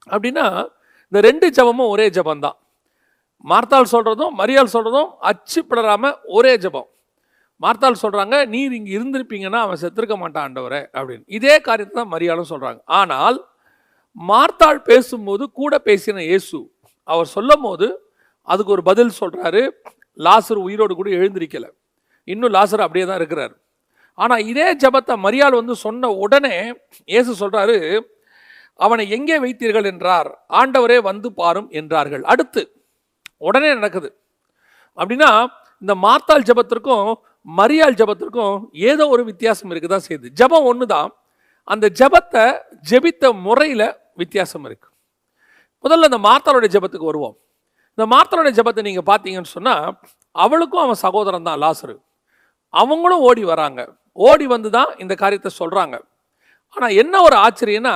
[0.06, 0.46] அப்படின்னா
[1.12, 2.58] இந்த ரெண்டு ஜபமும் ஒரே ஜபம்தான்.
[3.44, 6.88] மார்த்தாள் சொல்கிறதும் மரியாள் சொல்கிறதும் அச்சு பிடராம ஒரே ஜபம்.
[7.60, 11.24] மார்த்தாள் சொல்கிறாங்க நீர் இங்கே இருந்திருப்பீங்கன்னா அவன் செத்துருக்க மாட்டான் ஆண்டவரே அப்படின்னு.
[11.38, 13.38] இதே காரியத்தை தான் மரியாளும் சொல்கிறாங்க ஆனால்
[14.16, 16.58] மார்த்தாள் பேசும்போது கூட பேசின இயேசு
[17.08, 17.86] அவர் சொல்லும் போது
[18.52, 19.62] அதுக்கு ஒரு பதில் சொல்கிறாரு
[20.18, 21.68] லாசர் உயிரோடு கூட எழுந்திருக்கலை.
[22.28, 23.54] இன்னும் லாசர் அப்படியே தான் இருக்கிறார்.
[24.18, 26.54] ஆனால் இதே ஜபத்தை மரியாள் வந்து சொன்ன உடனே
[27.12, 27.76] இயேசு சொல்கிறாரு
[28.84, 29.86] அவனை எங்கே வைத்தீர்கள்?
[29.92, 30.28] என்றார்.
[30.58, 32.24] ஆண்டவரே வந்து பாரும் என்றார்கள்.
[32.32, 32.62] அடுத்து
[33.48, 34.08] உடனே நடக்குது.
[34.98, 35.30] அப்படின்னா
[35.82, 37.08] இந்த மார்த்தாள் ஜபத்திற்கும்
[37.46, 38.56] மரியாள் ஜபத்திற்கும்
[38.90, 40.28] ஏதோ ஒரு வித்தியாசம் இருக்கு தான் செய்யுது.
[40.40, 41.10] ஜபம் ஒன்று தான்
[41.72, 42.44] அந்த ஜபத்தை
[42.90, 43.88] ஜெபித்த முறையில்
[44.22, 44.94] வித்தியாசம் இருக்குது
[45.84, 47.36] முதல்ல அந்த மார்த்தாளுடைய ஜபத்துக்கு வருவோம்.
[47.98, 49.86] இந்த மார்த்தாளுடைய ஜபத்தை நீங்கள் பார்த்தீங்கன்னு சொன்னால்
[50.34, 51.94] அவளுக்கும் அவன் சகோதரன் தான் லாசரு.
[52.74, 53.80] அவங்களும் ஓடி வராங்க.
[54.18, 55.96] ஓடி வந்து தான் இந்த காரியத்தை சொல்கிறாங்க
[56.76, 57.94] ஆனால் என்ன ஒரு ஆச்சரியன்னா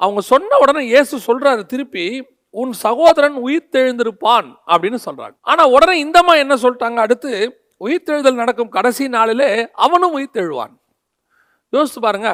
[0.00, 2.04] அவங்க சொன்ன உடனே இயேசு சொல்கிறாரு திருப்பி
[2.54, 7.00] உன் சகோதரன் உயிர் தெழுந்திருப்பான் அப்படின்னு சொல்கிறாங்க ஆனால் உடனே இந்தம்மா என்ன சொல்லிட்டாங்க?
[7.00, 7.32] அடுத்து
[7.80, 10.74] உயிர்த்தெழுதல் நடக்கும் கடைசி நாளிலே அவனும் உயிர் தெழுவான்
[11.72, 12.30] யோசித்து பாருங்க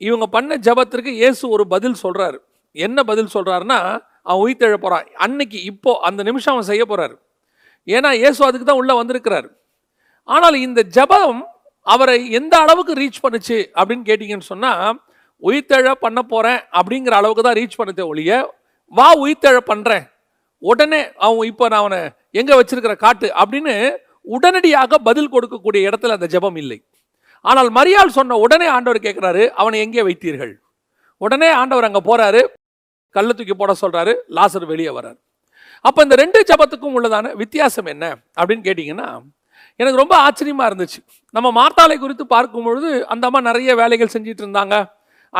[0.00, 2.38] இவங்க பண்ண ஜெபத்திற்கு இயேசு ஒரு பதில் சொல்கிறாரு
[2.76, 3.80] என்ன பதில் சொல்கிறாருன்னா
[4.26, 7.14] அவன் உயிர்த்தெழ போகிறான் அன்னைக்கு இப்போ அந்த நிமிஷம் அவன் செய்ய போகிறாரு
[7.88, 9.48] ஏன்னா இயேசு அதுக்கு தான் உள்ளே வந்திருக்கிறாரு.
[10.28, 11.38] ஆனால் இந்த ஜெபம்
[11.86, 14.98] அவரை எந்த அளவுக்கு ரீச் பண்ணுச்சு அப்படின்னு கேட்டிங்கன்னு சொன்னால்
[15.42, 18.32] உயிர்த்தெழ பண்ண போகிறேன் அப்படிங்கிற அளவுக்கு தான் ரீச் பண்ணதே ஒழிய
[18.92, 20.04] வா உயிர்த்தெழ பண்ணுறேன்
[20.62, 22.00] உடனே அவன் இப்போ நான் அவனை
[22.40, 23.74] எங்கே வச்சிருக்கிற காட்டு அப்படின்னு
[24.36, 26.78] உடனடியாக பதில் கொடுக்கக்கூடிய இடத்துல அந்த ஜெபம் இல்லை.
[27.44, 30.52] ஆனால் மரியாள் சொன்ன உடனே ஆண்டவர் கேட்குறாரு அவனை எங்கே வைத்தீர்கள்?
[31.20, 32.40] உடனே ஆண்டவர் அங்கே போகிறாரு
[33.16, 35.18] கல்லை தூக்கி போட சொல்கிறாரு லாசர் வெளியே வர்றாரு.
[35.88, 38.04] அப்போ இந்த ரெண்டு ஜபத்துக்கும் உள்ளதான வித்தியாசம் என்ன
[38.38, 39.08] அப்படின்னு கேட்டிங்கன்னா
[39.80, 41.00] எனக்கு ரொம்ப ஆச்சரியமாக இருந்துச்சு.
[41.34, 44.76] நம்ம மார்த்தாலை குறித்து பார்க்கும் பொழுது அந்த அம்மா நிறைய வேலைகள் செஞ்சிட்டு இருந்தாங்க.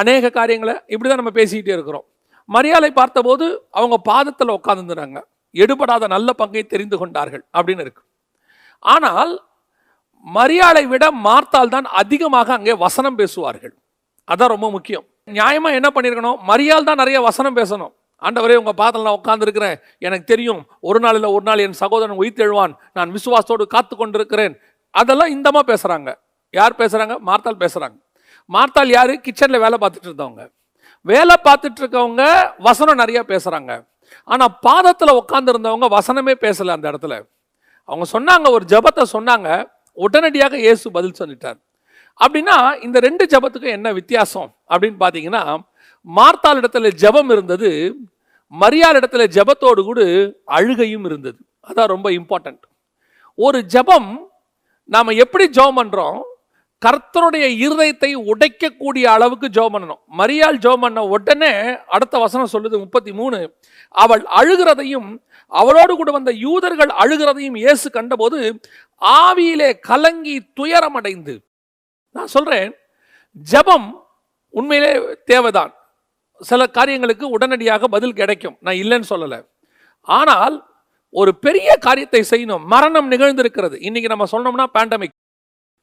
[0.00, 2.06] அநேக காரியங்களை இப்படி தான் நம்ம பேசிக்கிட்டே இருக்கிறோம்.
[2.48, 3.46] மரியாதை பார்த்தபோது
[3.78, 5.20] அவங்க பாதத்தில் உட்காந்துருந்தாங்க
[5.62, 8.02] எடுபடாத நல்ல பங்கை தெரிந்து கொண்டார்கள் அப்படின்னு இருக்கு.
[8.92, 9.32] ஆனால்
[10.26, 13.74] மரியாதை விட மார்த்தால் தான் அதிகமாக அங்கே வசனம் பேசுவார்கள்.
[14.28, 15.06] அதான் ரொம்ப முக்கியம்.
[15.36, 17.92] நியாயமாக என்ன பண்ணியிருக்கணும் மரியாள் தான் நிறைய வசனம் பேசணும்.
[18.22, 19.76] ஆண்டவரே உங்கள் பாதத்தில் நான் உட்காந்துருக்கிறேன்
[20.06, 22.72] எனக்கு தெரியும் ஒரு நாள் இல்லை ஒரு நாள் என் சகோதரன் உயிர்த்தெழுவான்.
[22.98, 24.54] நான் விசுவாசத்தோடு காத்து கொண்டிருக்கிறேன்.
[24.94, 26.10] அதெல்லாம் இந்தமா பேசுகிறாங்க
[26.54, 27.96] யார் பேசுகிறாங்க மார்த்தால் பேசுகிறாங்க
[28.54, 29.12] மார்த்தால் யார்?
[29.26, 30.42] கிச்சனில் வேலை பார்த்துட்டு இருந்தவங்க.
[31.10, 32.22] வேலை பார்த்துட்டு இருக்கவங்க
[32.68, 33.72] வசனம் நிறையா பேசுகிறாங்க
[34.32, 37.14] ஆனால் பாதத்தில் உட்காந்துருந்தவங்க வசனமே பேசலை அந்த இடத்துல.
[37.88, 39.48] அவங்க சொன்னாங்க ஒரு ஜெபத்தை சொன்னாங்க.
[40.04, 41.58] உடனடியாக இயேசு பதில் சொல்லிட்டார்.
[42.20, 42.56] அப்படின்னா
[42.86, 45.42] இந்த ரெண்டு ஜெபத்துக்கும் என்ன வித்தியாசம் அப்படின்னு பார்த்தீங்கன்னா
[46.06, 47.70] மார்த்தால் இடத்துல ஜெபம் இருந்தது
[48.52, 50.00] மரியாள் இடத்துல ஜெபத்தோடு கூட
[50.56, 51.38] அழுகையும் இருந்தது.
[51.68, 52.64] அதான் ரொம்ப இம்பார்ட்டண்ட்
[53.38, 54.10] ஒரு ஜெபம்
[54.88, 56.18] நாம் எப்படி ஜெபம் பண்ணுறோம்
[56.82, 60.00] கர்த்தருடைய இருதயத்தை உடைக்கக்கூடிய அளவுக்கு ஜோம் பண்ணணும்.
[60.18, 61.50] மரியாள் ஜோம் பண்ண உடனே
[61.94, 63.38] அடுத்த வசனம் சொல்லுது முப்பத்தி மூணு.
[63.94, 65.08] அவள் அழுகிறதையும்
[65.52, 68.38] அவளோடு கூட வந்த யூதர்கள் அழுகிறதையும் இயேசு கண்டபோது
[69.02, 71.34] ஆவியிலே கலங்கி துயரமடைந்து
[72.18, 72.70] நான் சொல்கிறேன்
[73.52, 73.88] ஜெபம்
[74.58, 74.92] உண்மையிலே
[75.30, 75.72] தேவைதான்.
[76.50, 78.56] சில காரியங்களுக்கு உடனடியாக பதில் கிடைக்கும்.
[78.64, 79.38] நான் இல்லைன்னு சொல்லலை.
[80.18, 80.56] ஆனால்
[81.20, 82.64] ஒரு பெரிய காரியத்தை செய்யணும்.
[82.74, 83.76] மரணம் நிகழ்ந்திருக்கிறது.
[83.88, 85.14] இன்னைக்கு நம்ம சொன்னோம்னா பேண்டமிக்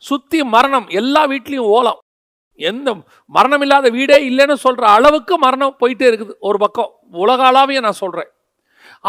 [0.04, 0.88] சுத்தி மரணம்.
[1.02, 2.00] எல்லா வீட்லேயும் ஓலம்.
[2.70, 2.90] எந்த
[3.36, 6.36] மரணம் இல்லாத வீடே இல்லைன்னு சொல்கிற அளவுக்கு மரணம் போயிட்டே இருக்குது.
[6.50, 6.92] ஒரு பக்கம்
[7.24, 8.30] உலகளாவிய நான் சொல்கிறேன்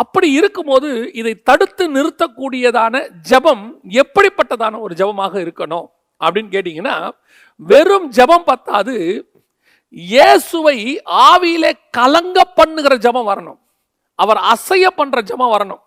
[0.03, 0.89] அப்படி இருக்கும்போது
[1.21, 2.95] இதை தடுத்து நிறுத்தக்கூடியதான
[3.31, 3.65] ஜெபம்
[4.03, 5.87] எப்படிப்பட்டதான ஒரு ஜெபமாக இருக்கணும்?
[6.25, 6.97] அப்படின்னு கேட்டிங்கன்னா
[7.61, 8.97] வெறும் ஜெபம் பத்தாது
[10.13, 10.79] இயேசுவை
[11.29, 13.59] ஆவியிலே கலங்க பண்ணுகிற ஜெபம் வரணும்.
[14.19, 15.83] அவர் அசைய பண்ணுற ஜெபம் வரணும்.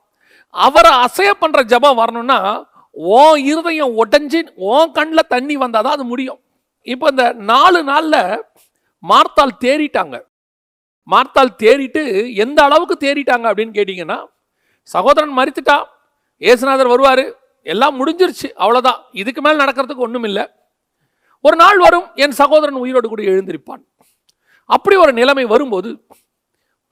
[0.54, 2.40] அவரை அசைய பண்ணுற ஜெபம் வரணும்னா
[3.16, 3.20] ஓ
[3.50, 6.40] இருதயம் உடஞ்சி ஓ கண்ணில் தண்ணி வந்தால் தான் அது முடியும்.
[6.88, 8.22] இப்போ இந்த நாலு நாளில்
[9.04, 10.16] மார்த்தால் தேறிட்டாங்க.
[11.14, 12.02] மார்த்தால் தேறிட்டு
[12.44, 14.18] எந்த அளவுக்கு தேறிட்டாங்க அப்படின்னு கேட்டிங்கன்னா
[14.94, 15.78] சகோதரன் மறித்துட்டா
[16.42, 17.26] ஏசுநாதர் வருவார்.
[17.74, 20.44] எல்லாம் முடிஞ்சிருச்சு அவ்வளோதான் இதுக்கு மேலே நடக்கிறதுக்கு ஒன்றும் இல்லை.
[21.46, 23.82] ஒரு நாள் வரும் என் சகோதரன் உயிரோடு கூட எழுந்திருப்பான்.
[24.76, 25.90] அப்படி ஒரு நிலைமை வரும்போது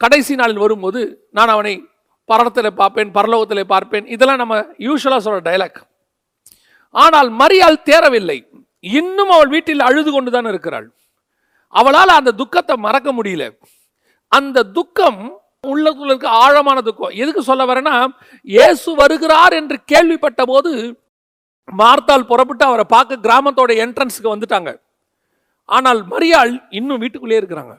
[0.02, 1.00] கடைசி நாளில் வரும்போது
[1.38, 1.74] நான் அவனை
[2.30, 4.06] பரத்தில் பார்ப்பேன் பரலோகத்தில் பார்ப்பேன்.
[4.16, 4.56] இதெல்லாம் நம்ம
[4.88, 5.80] யூஸ்வலாக சொல்கிற டைலாக்
[6.96, 8.38] ஆனால் மரியால் தேரவில்லை.
[9.00, 10.88] இன்னும் அவள் வீட்டில் அழுது கொண்டு தான் இருக்கிறாள்.
[11.74, 13.46] அவளால் அந்த துக்கத்தை மறக்க முடியல.
[14.32, 15.22] அந்த துக்கம்
[15.66, 17.10] உள்ளத்துள்ள இருக்க ஆழமான துக்கம்.
[17.10, 18.08] எதுக்கு சொல்ல வரேன்னா
[18.42, 21.02] இயேசு வருகிறார் என்று கேள்விப்பட்ட போது
[21.74, 24.80] மார்த்தால் புறப்பட்டு அவரை பார்க்க கிராமத்தோட என்ட்ரன்ஸுக்கு வந்துட்டாங்க.
[25.66, 27.78] ஆனால் மரியாள் இன்னும் வீட்டுக்குள்ளே இருக்கிறாங்க.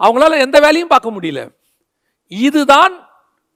[0.00, 1.54] அவங்களால எந்த வேலையும் பார்க்க முடியல.
[2.28, 3.08] இதுதான்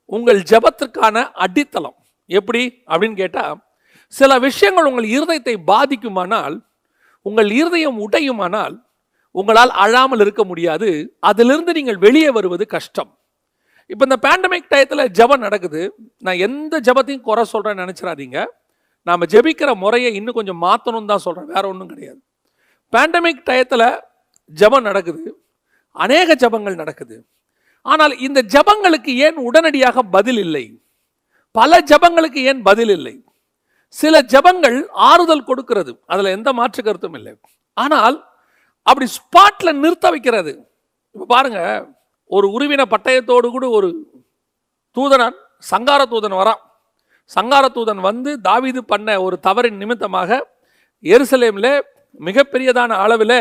[0.05, 1.97] உங்கள் ஜெபத்திற்கான அடித்தளம்.
[2.27, 2.83] எப்படி?
[2.87, 3.59] அப்படின்னு கேட்டால்
[4.09, 6.61] சில விஷயங்கள் உங்கள் இருதயத்தை பாதிக்குமானால்
[7.23, 8.87] உங்கள் இருதயம் உடையுமானால்
[9.31, 11.17] உங்களால் அழாமல் இருக்க முடியாது.
[11.21, 13.18] அதிலிருந்து நீங்கள் வெளியே வருவது கஷ்டம்.
[13.93, 15.83] இப்போ இந்த பேண்டமிக் டயத்தில் ஜெபம் நடக்குது.
[16.27, 18.39] நான் எந்த ஜெபத்தையும் குறை சொல்கிறேன்னு நினச்சிடாதீங்க.
[19.09, 22.21] நாம் ஜெபிக்கிற முறையை இன்னும் கொஞ்சம் மாற்றணும்னு தான் சொல்கிறேன் வேற ஒன்றும் கிடையாது.
[22.93, 23.89] பேண்டமிக் டயத்தில்
[24.61, 25.23] ஜெபம் நடக்குது.
[26.05, 27.17] அநேக ஜெபங்கள் நடக்குது.
[27.93, 30.65] ஆனால் இந்த ஜெபங்களுக்கு ஏன் உடனடியாக பதில் இல்லை?
[31.51, 33.15] பல ஜெபங்களுக்கு ஏன் பதில் இல்லை?
[33.89, 34.77] சில ஜெபங்கள்
[35.11, 35.93] ஆறுதல் கொடுக்கிறது.
[36.07, 37.33] அதில் எந்த மாற்று கருத்தும் இல்லை.
[37.85, 38.17] ஆனால்
[38.83, 40.53] அப்படி ஸ்பாட்டில் நிறுத்த வைக்கிறது.
[41.15, 41.61] இப்போ பாருங்க
[42.37, 43.89] ஒரு உருவின பட்டயத்தோடு கூட ஒரு
[44.97, 45.37] தூதனான்
[45.71, 46.61] சங்கார தூதன் வரான்.
[47.37, 50.39] சங்கார தூதன் வந்து தாவீது பண்ண ஒரு தவறின் நிமித்தமாக
[51.15, 51.73] எருசலேமில்
[52.27, 53.39] மிகப்பெரியதான அளவில்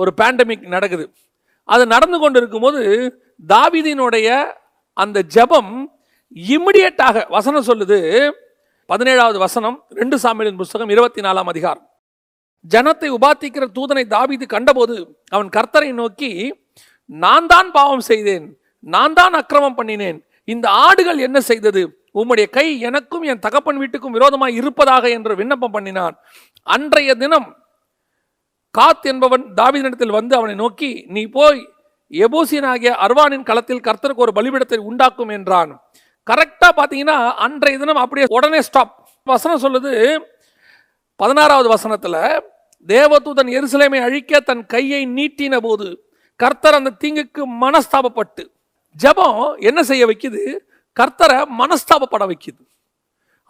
[0.00, 1.04] ஒரு பேண்டமிக் நடக்குது.
[1.68, 2.82] அது நடந்து கொண்டு இருக்கும்போது
[3.52, 4.28] தாவீதினுடைய
[5.02, 5.72] அந்த ஜெபம்
[6.54, 7.98] இம்மிடியட்டாக வசனம் சொல்லுது
[8.90, 11.86] பதினேழாவது வசனம் ரெண்டு சாமியலின் புஸ்தகம் இருபத்தி நாலாம் அதிகாரம்.
[12.72, 14.94] ஜனத்தை உபாத்திக்கிற தூதனை தாவிது கண்டபோது
[15.34, 16.30] அவன் கர்த்தரை நோக்கி
[17.10, 18.46] நான் தான் பாவம் செய்தேன்.
[18.94, 20.18] நான் தான் அக்கிரமம் பண்ணினேன்.
[20.48, 21.82] இந்த ஆடுகள் என்ன செய்தது?
[22.20, 26.14] உம்முடைய கை எனக்கும் என் தகப்பன் வீட்டுக்கும் விரோதமாக இருப்பதாக என்று விண்ணப்பம் பண்ணினான்.
[26.66, 27.48] அன்றைய தினம்
[28.74, 31.60] காத் என்பவன் தாவீதினிடத்தில் வந்து அவனை நோக்கி நீ போய்
[32.10, 35.70] எபூசியனாகிய அர்வானின் களத்தில் கர்த்தருக்கு ஒரு பலிபிடத்தை உண்டாக்கும் என்றான்.
[36.26, 38.94] கரெக்டாக பார்த்தீங்கன்னா அன்றைய தினம் அப்படியே உடனே ஸ்டாப்
[39.26, 39.92] வசனம் சொல்லுது
[41.20, 42.20] பதினாறாவது வசனத்தில்
[42.88, 45.88] தேவதூதன் எருசலேமை அழிக்க தன் கையை நீட்டின போது
[46.42, 48.42] கர்த்தர் அந்த தீங்குக்கு மனஸ்தாபப்பட்டு.
[49.02, 50.42] ஜெபம் என்ன செய்ய வைக்குது?
[51.00, 52.62] கர்த்தரை மனஸ்தாபப்பட வைக்குது.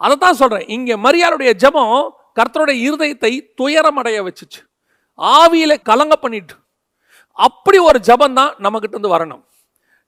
[0.01, 1.93] அதை தான் சொல்கிறேன் இங்கே மரியாளுடைய ஜெபம்
[2.39, 4.61] கர்த்தருடைய இருதயத்தை துயரமடைய வச்சுச்சு.
[5.19, 6.55] ஆவியில் கலங்க பண்ணிட்டு.
[7.47, 9.43] அப்படி ஒரு ஜெபம் தான் நம்மக்கிட்டேருந்து வரணும்.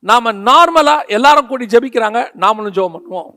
[0.09, 3.32] நாம் நார்மலாக எல்லாரும் கூடி ஜெபிக்கிறாங்க நாமளும் ஜெபம் பண்ணுவோம்.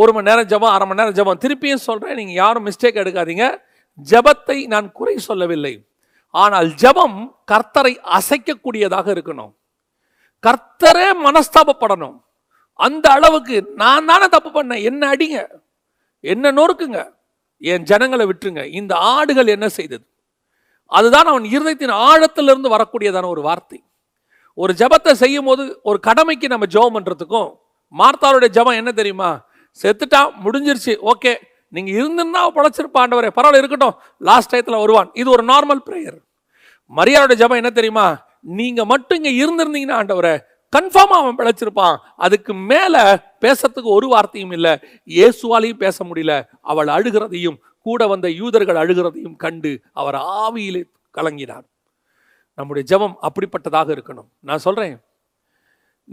[0.00, 1.40] ஒரு மணி நேரம் ஜெபம் அரை மணி நேரம் ஜெபம்.
[1.44, 3.46] திருப்பியும் சொல்கிறேன் நீங்கள் யாரும் மிஸ்டேக் எடுக்காதீங்க.
[4.10, 5.74] ஜெபத்தை நான் குறை சொல்லவில்லை.
[6.34, 7.18] ஆனால் ஜெபம்
[7.52, 9.52] கர்த்தரை அசைக்கக்கூடியதாக இருக்கணும்.
[10.46, 12.16] கர்த்தரே மனஸ்தாபப்படணும்.
[12.74, 14.82] அந்த அளவுக்கு நான் தானே தப்பு பண்ணேன்.
[14.82, 15.38] என்ன அடிங்க?
[16.20, 17.12] என்ன நொறுக்குங்க?
[17.58, 18.64] என் ஜனங்களை விட்டுருங்க.
[18.64, 20.04] இந்த ஆடுகள் என்ன செய்தது?
[20.86, 23.82] அதுதான் அவன் இருதயத்தின் ஆழத்திலிருந்து வரக்கூடியதான ஒரு வார்த்தை.
[24.54, 27.50] ஒரு ஜெபத்தை செய்யும் போது ஒரு கடமைக்கு நம்ம ஜெபம் பண்ணுறதுக்கும்
[27.94, 29.44] மார்த்தாளுடைய ஜெபம் என்ன தெரியுமா?
[29.82, 30.94] செத்துட்டான் முடிஞ்சிருச்சு.
[31.02, 31.34] ஓகே.
[31.74, 33.96] நீங்கள் இருந்திருந்தா பழச்சிருப்பாண்டவரே பரவாயில்ல இருக்கட்டும்.
[34.28, 35.10] லாஸ்ட் டயத்தில் வருவான்.
[35.20, 36.18] இது ஒரு நார்மல் ப்ரேயர்
[36.98, 38.06] மரியாதை ஜெபம் என்ன தெரியுமா?
[38.58, 40.34] நீங்கள் மட்டும் இங்கே இருந்திருந்தீங்கன்னா ஆண்டவரை
[40.72, 43.02] கன்ஃபார்மாக அவன் பிழைச்சிருப்பான் அதுக்கு மேலே
[43.44, 44.72] பேசுறதுக்கு ஒரு வார்த்தையும் இல்லை.
[45.16, 46.32] இயேசுவாலையும் பேச முடியல.
[46.70, 50.82] அவள் அழுகிறதையும் கூட வந்த யூதர்கள் அழுகிறதையும் கண்டு அவர் ஆவியிலே
[51.14, 51.66] கலங்கினார்.
[52.58, 54.28] நம்முடைய ஜெபம் அப்படிப்பட்டதாக இருக்கணும்.
[54.48, 54.96] நான் சொல்கிறேன்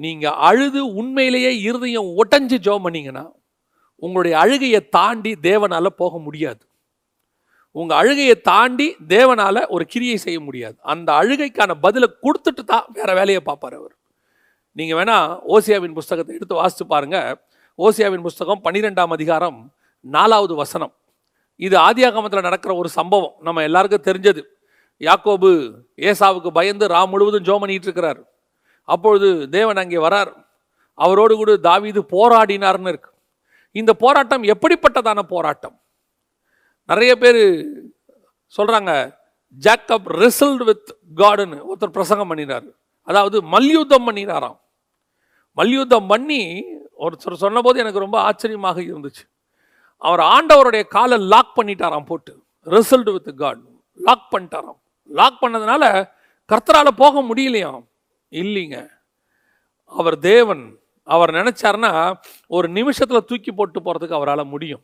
[0.03, 3.25] நீங்கள் அழுது உண்மையிலேயே இருதயம் ஒட்டஞ்சு ஜெபம் பண்ணீங்கன்னா
[3.99, 6.63] உங்களுடைய அழுகையை தாண்டி தேவனால் போக முடியாது.
[7.71, 10.75] உங்கள் அழுகையை தாண்டி தேவனால் ஒரு கிரியை செய்ய முடியாது.
[10.81, 13.95] அந்த அழுகைக்கான பதிலை கொடுத்துட்டு தான் வேறு வேலையை பார்ப்பார் அவர்.
[14.73, 17.41] நீங்கள் வேணால் ஓசியாவின் புஸ்தகத்தை எடுத்து வாசித்து பாருங்க.
[17.79, 20.93] ஓசியாவின் புஸ்தகம் பன்னிரெண்டாம் அதிகாரம் நாலாவது வசனம்.
[21.55, 23.35] இது ஆதியாகமத்தில் நடக்கிற ஒரு சம்பவம்.
[23.41, 24.41] நம்ம எல்லாருக்கும் தெரிஞ்சது.
[25.01, 25.49] யாக்கோபு
[25.97, 28.21] ஏசாவுக்கு பயந்து ராம் முழுவதும் ஜோம் பண்ணிட்டு இருக்கிறார்.
[28.83, 30.31] அப்பொழுது தேவன் அங்கே வரார்.
[30.93, 33.11] அவரோடு கூட தாவீது போராடினார்னு இருக்கு.
[33.75, 35.81] இந்த போராட்டம் எப்படிப்பட்டதான போராட்டம்?
[36.85, 37.35] நிறைய பேர்
[38.57, 39.15] சொல்கிறாங்க
[39.59, 42.63] ஜாக்கப் ரிசல்ட் வித் காடுன்னு ஒருத்தர் பிரசங்கம் பண்ணினார்.
[43.01, 44.59] அதாவது மல்யுத்தம் பண்ணினாராம்.
[45.51, 46.63] மல்யுத்தம் பண்ணி
[46.99, 49.23] ஒருத்தர் சொன்னபோது எனக்கு ரொம்ப ஆச்சரியமாக இருந்துச்சு.
[49.97, 52.43] அவர் ஆண்டவருடைய காலை லாக் பண்ணிட்டாராம் போட்டு.
[52.65, 53.59] ரிசல்ட் வித் காட்
[53.95, 54.79] லாக் பண்ணிட்டாராம்.
[55.07, 56.09] லாக் பண்ணதுனால
[56.47, 57.85] கர்த்தரால் போக முடியலையாம்.
[58.31, 58.89] இல்லைங்க.
[59.85, 60.79] அவர் தேவன்.
[61.13, 62.13] அவர் நினச்சார்னா
[62.47, 64.83] ஒரு நிமிஷத்தில் தூக்கி போட்டு போகிறதுக்கு அவரால் முடியும்.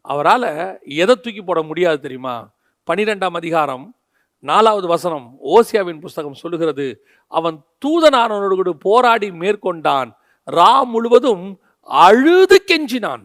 [0.00, 0.48] அவரால்
[0.82, 2.50] எதை தூக்கி போட முடியாது தெரியுமா?
[2.86, 3.94] பனிரெண்டாம் அதிகாரம்
[4.38, 10.10] நாலாவது வசனம் ஓசியாவின் புஸ்தகம் சொல்லுகிறது அவன் தூதனானவனோடு கூட போராடி மேற்கொண்டான்.
[10.46, 13.24] ரா முழுவதும் அழுது கெஞ்சினான்.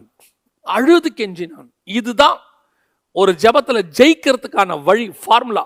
[0.60, 1.68] அழுது கெஞ்சினான்.
[1.84, 2.38] இதுதான்
[3.12, 5.64] ஒரு ஜபத்தில் ஜெயிக்கிறதுக்கான வழி ஃபார்முலா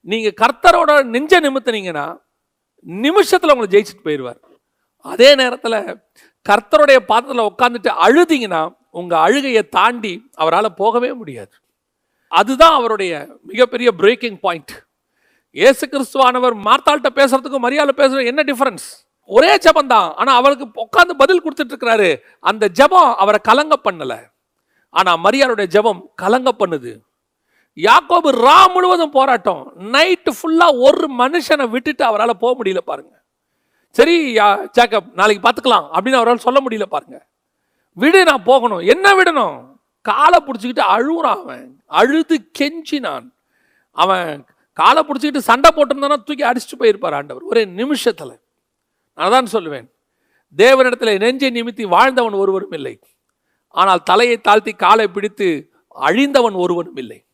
[0.00, 2.06] நீங்கள் கர்த்தரோட நெஞ்ச நிமித்தினீங்கன்னா
[2.80, 4.40] நிமிஷத்தில் உங்களை ஜெயிச்சுட்டு போயிடுவார்
[5.12, 5.78] அதே நேரத்தில்
[6.46, 8.62] கர்த்தருடைய பாத்திரத்தில் உட்காந்துட்டு அழுதிங்கன்னா
[9.00, 11.54] உங்கள் அழுகையை தாண்டி அவரால் போகவே முடியாது.
[12.32, 13.12] அதுதான் அவருடைய
[13.50, 14.74] மிகப்பெரிய பிரேக்கிங் பாயிண்ட்
[15.56, 18.86] இயேசு கிறிஸ்துவானவர் மார்த்தாள்கிட்ட பேசுறதுக்கும் மரியாதை பேசுறது என்ன டிஃபரன்ஸ்
[19.30, 20.08] ஒரே ஜெபம் தான்.
[20.20, 22.08] ஆனால் அவளுக்கு உட்காந்து பதில் கொடுத்துட்டு இருக்கிறாரு
[22.50, 24.18] அந்த ஜெபம் அவரை கலங்க பண்ணலை.
[24.94, 26.92] ஆனால் மரியாளுடைய ஜெபம் கலங்க பண்ணுது.
[27.86, 29.62] யாக்கோபு ரா முழுவதும் போராட்டம்.
[29.94, 33.22] நைட்டு ஃபுல்லாக ஒரு மனுஷனை விட்டுட்டு அவரால் போக முடியல பாருங்கள்
[33.96, 34.36] சரி
[34.76, 37.26] ஜேக்கப் நாளைக்கு பார்த்துக்கலாம் அப்படின்னு அவரால் சொல்ல முடியல பாருங்க.
[37.92, 38.78] விடு நான் போகணும்.
[38.78, 39.76] என்ன விடணும்?
[40.00, 41.82] காலை பிடிச்சிக்கிட்டு அழுகுறான் அவன்.
[41.86, 43.34] அழுது கெஞ்சி நான்.
[43.90, 47.42] அவன் காலை பிடிச்சிக்கிட்டு சண்டை போட்டிருந்தானா தூக்கி அடிச்சுட்டு போயிருப்பார் ஆண்டவர்.
[47.42, 48.40] ஒரே நிமிஷத்தில்.
[49.14, 49.90] நான் தான் சொல்லுவேன்.
[50.56, 52.98] தேவனிடத்தில் நெஞ்சை நிமித்தி வாழ்ந்தவன் ஒருவரும் இல்லை.
[53.68, 57.24] ஆனால் தலையை தாழ்த்தி காலை பிடித்து அழிந்தவன் ஒருவனும் இல்லை.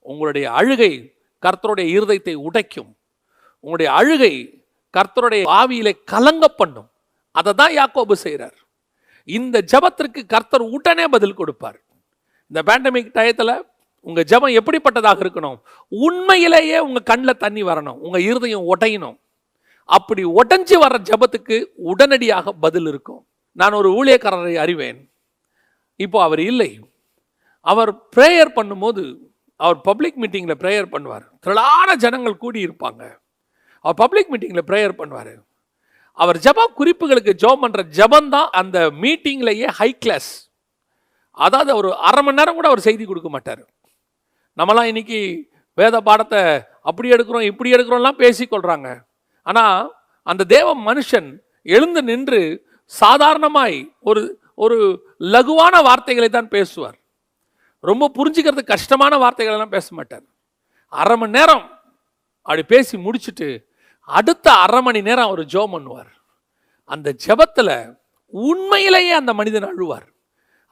[0.00, 2.96] உங்களுடைய அழுகை கர்த்தருடைய இருதயத்தை உடைக்கும்.
[3.60, 4.55] உங்களுடைய அழுகை
[4.96, 6.88] கர்த்தருடைய ஆவியிலே கலங்க பண்ணும்
[7.38, 8.58] அதை தான் யாக்கோபு செய்கிறார்
[9.28, 11.78] இந்த ஜெபத்திற்கு கர்த்தர் உடனே பதில் கொடுப்பார்.
[12.50, 13.54] இந்த பேண்டமிக் டயத்தில்
[14.08, 15.56] உங்கள் ஜெபம் எப்படிப்பட்டதாக இருக்கணும்?
[15.92, 17.98] உண்மையிலேயே உங்கள் கண்ணில் தண்ணி வரணும்.
[18.06, 19.16] உங்கள் இருதயம் உடையணும்.
[19.96, 21.56] அப்படி உடஞ்சி வர்ற ஜெபத்துக்கு
[21.90, 23.22] உடனடியாக பதில் இருக்கும்.
[23.60, 25.00] நான் ஒரு ஊழியக்காரரை அறிவேன்.
[26.04, 26.70] இப்போ அவர் இல்லை.
[27.66, 29.04] அவர் ப்ரேயர் பண்ணும்போது
[29.60, 31.26] அவர் பப்ளிக் மீட்டிங்கில் ப்ரேயர் பண்ணுவார்.
[31.44, 33.02] திரளான ஜனங்கள் கூடி இருப்பாங்க
[33.86, 35.34] அவர் பப்ளிக் மீட்டிங்கில் ப்ரேயர் பண்ணுவார்.
[36.22, 40.30] அவர் ஜெப குறிப்புகளுக்கு ஜெபம் பண்ணுற ஜெபம் தான் அந்த மீட்டிங்லேயே ஹை கிளாஸ்
[41.44, 43.62] அதாவது அவர் அரை மணி நேரம் கூட அவர் செய்தி கொடுக்க மாட்டார்.
[44.58, 45.20] நம்மலாம் இன்றைக்கி
[45.78, 46.40] வேத பாடத்தை
[46.90, 48.88] அப்படி எடுக்கிறோம் இப்படி எடுக்கிறோம்லாம் பேசிக்கொள்கிறாங்க
[49.46, 49.80] ஆனால்
[50.26, 51.28] அந்த தேவ மனுஷன்
[51.66, 52.40] எழுந்து நின்று
[52.92, 53.76] சாதாரணமாய்
[54.08, 54.22] ஒரு
[54.64, 54.78] ஒரு
[55.34, 56.96] லகுவான வார்த்தைகளை தான் பேசுவார்.
[57.84, 60.24] ரொம்ப புரிஞ்சுக்கிறது கஷ்டமான வார்த்தைகளெல்லாம் பேச மாட்டார்.
[60.92, 61.64] அரை மணி நேரம்
[62.46, 63.48] அப்படி பேசி முடிச்சுட்டு
[64.08, 66.10] அடுத்த அரை மணி நேரம் அவர் ஜோம் பண்ணுவார்.
[66.84, 67.76] அந்த ஜபத்தில்
[68.32, 70.06] உண்மையிலேயே அந்த மனிதன் அழுவார்.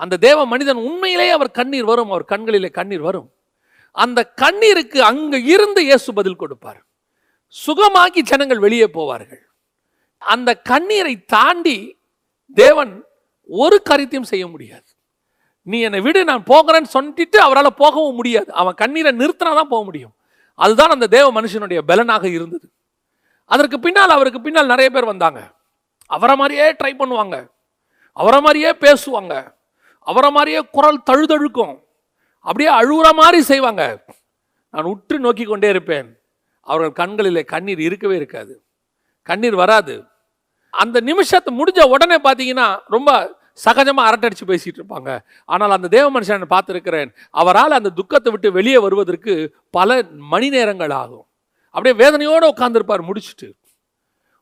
[0.01, 3.29] அந்த தேவ மனிதன் உண்மையிலேயே அவர் கண்ணீர் வரும் அவர் கண்களிலே கண்ணீர் வரும்.
[3.95, 6.81] அந்த கண்ணீருக்கு அங்கே இருந்து இயேசு பதில் கொடுப்பார்.
[7.55, 9.43] சுகமாக்கி ஜனங்கள் வெளியே போவார்கள்.
[10.23, 11.77] அந்த கண்ணீரை தாண்டி
[12.57, 12.93] தேவன்
[13.49, 14.89] ஒரு கருத்தையும் செய்ய முடியாது.
[15.67, 18.51] நீ என்னை விடு நான் போகிறேன்னு சொல்லிட்டு அவரால் போகவும் முடியாது.
[18.61, 20.15] அவன் கண்ணீரை நிறுத்தினா தான் போக முடியும்.
[20.59, 22.67] அதுதான் அந்த தேவ மனுஷனுடைய பலனாக இருந்தது.
[23.45, 25.55] அதற்கு பின்னால் அவருக்கு பின்னால் நிறைய பேர் வந்தாங்க.
[26.07, 27.51] அவரை மாதிரியே ட்ரை பண்ணுவாங்க.
[28.13, 29.55] அவரை மாதிரியே பேசுவாங்க.
[29.99, 31.83] அவரை மாதிரியே குரல் தழுதழுக்கும்.
[32.39, 34.05] அப்படியே அழுகுற மாதிரி செய்வாங்க.
[34.71, 36.19] நான் உற்று நோக்கி கொண்டே இருப்பேன்.
[36.61, 38.65] அவர்கள் கண்களிலே கண்ணீர் இருக்கவே இருக்காது.
[39.23, 40.05] கண்ணீர் வராது.
[40.71, 45.19] அந்த நிமிஷத்தை முடிஞ்ச உடனே பார்த்தீங்கன்னா ரொம்ப சகஜமாக அரட்டடிச்சு பேசிகிட்டு இருப்பாங்க.
[45.45, 47.15] ஆனால் அந்த தேவ மனுஷனை பார்த்துருக்கிறேன்.
[47.31, 51.27] அவரால் அந்த துக்கத்தை விட்டு வெளியே வருவதற்கு பல மணி நேரங்கள் ஆகும்.
[51.75, 53.49] அப்படியே வேதனையோடு உட்கார்ந்திருப்பார் முடிச்சுட்டு.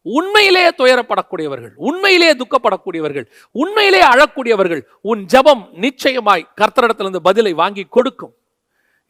[0.07, 3.27] உண்மையிலேயே துயரப்படக்கூடியவர்கள் உண்மையிலேயே துக்கப்படக்கூடியவர்கள்
[3.63, 4.81] உண்மையிலேயே அழக்கூடியவர்கள்
[5.11, 8.33] உன் ஜெபம் நிச்சயமாய் கர்த்தரிடத்திலிருந்து பதிலை வாங்கி கொடுக்கும்.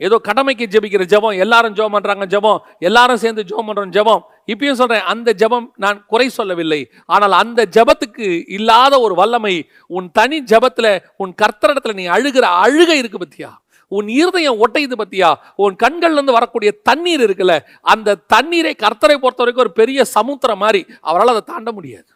[0.06, 4.22] ஏதோ கடமைக்கு ஜெபிக்கிற ஜெபம் எல்லாரும் ஜெபம் பண்ணுறாங்க ஜெபம் எல்லாரும் சேர்ந்து ஜெபம் பண்ணுறோம் ஜெபம்.
[4.52, 6.80] இப்பயும் சொல்கிறேன் அந்த ஜெபம் நான் குறை சொல்லவில்லை.
[7.14, 9.54] ஆனால் அந்த ஜெபத்துக்கு இல்லாத ஒரு வல்லமை
[9.96, 10.92] உன் தனி ஜபத்தில்
[11.24, 13.50] உன் கர்த்தரிடத்தில் நீ அழுகிற அழுகை இருக்கு பத்தியா?
[13.92, 15.34] உன் இருதயம் ஒட்டையுது பத்தியா?
[15.56, 20.86] உன் கண்கள்ல இருந்து வரக்கூடிய தண்ணீர் இருக்குல்ல அந்த தண்ணீரை கர்த்தரை பொறுத்த வரைக்கும் ஒரு பெரிய சமுத்திரம் மாதிரி
[21.00, 22.06] அவரால் அதை தாண்ட முடியாது.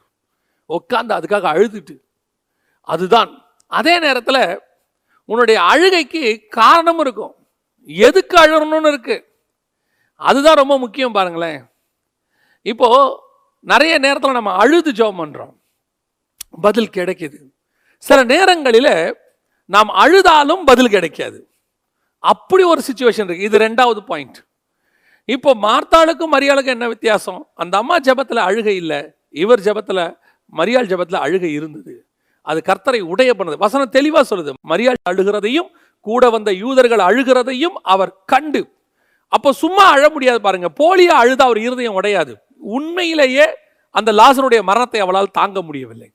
[0.68, 1.96] உட்காந்து அதுக்காக அழுதுட்டு.
[2.80, 3.44] அதுதான்.
[3.66, 4.60] அதே நேரத்தில்
[5.24, 7.34] உன்னுடைய அழுகைக்கு காரணமும் இருக்கும்.
[7.86, 9.16] எதுக்கு அழறணும்னு இருக்கு.
[10.14, 11.64] அதுதான் ரொம்ப முக்கியம் பாருங்களேன்.
[12.62, 12.88] இப்போ
[13.60, 15.54] நிறைய நேரத்தில் நம்ம அழுது ஜெபம் பண்ணுறோம்
[16.60, 17.36] பதில் கிடைக்கிது.
[17.98, 19.16] சில நேரங்களில்
[19.64, 21.50] நாம் அழுதாலும் பதில் கிடைக்காது.
[22.32, 23.46] அப்படி ஒரு சுச்சுவேஷன் இருக்கு.
[23.48, 24.38] இது ரெண்டாவது பாயிண்ட்
[25.34, 27.40] இப்போ மார்த்தாளுக்கும் மரியாளுக்கும் என்ன வித்தியாசம்?
[27.62, 29.00] அந்த அம்மா ஜபத்தில் அழுகை இல்லை.
[29.42, 30.04] இவர் ஜபத்தில்
[30.58, 31.94] மரியாள் ஜபத்தில் அழுகை இருந்தது.
[32.46, 33.56] அது கர்த்தரை உடைய பண்ணது.
[33.64, 34.52] வசனம் தெளிவாக சொல்லுது.
[34.72, 35.70] மரியாள் அழுகிறதையும்
[36.06, 38.62] கூட வந்த யூதர்கள் அழுகிறதையும் அவர் கண்டு.
[39.32, 40.68] அப்போ சும்மா அழ முடியாது பாருங்க.
[40.80, 42.32] போலியா அழுத அவர் இருதயம் உடையாது.
[42.76, 43.46] உண்மையிலேயே
[43.94, 46.08] அந்த லாசருடைய மரணத்தை அவளால் தாங்க முடியவில்லை.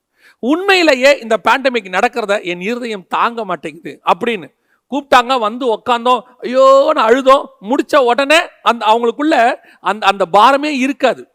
[0.43, 3.93] உண்மையிலேயே இந்த பேண்டமிக் நடக்கிறத என் இருதயம் தாங்க மாட்டேங்குது.
[4.11, 4.47] அப்படின்னு
[4.91, 6.21] கூப்பிட்டாங்க வந்து உக்காந்தோம்.
[6.41, 7.45] ஐயோன்னு அழுதோம்.
[7.69, 11.31] முடிச்ச உடனே அந்த அவங்களுக்குள்ள அந்த அந்த பாரமே இருக்காது.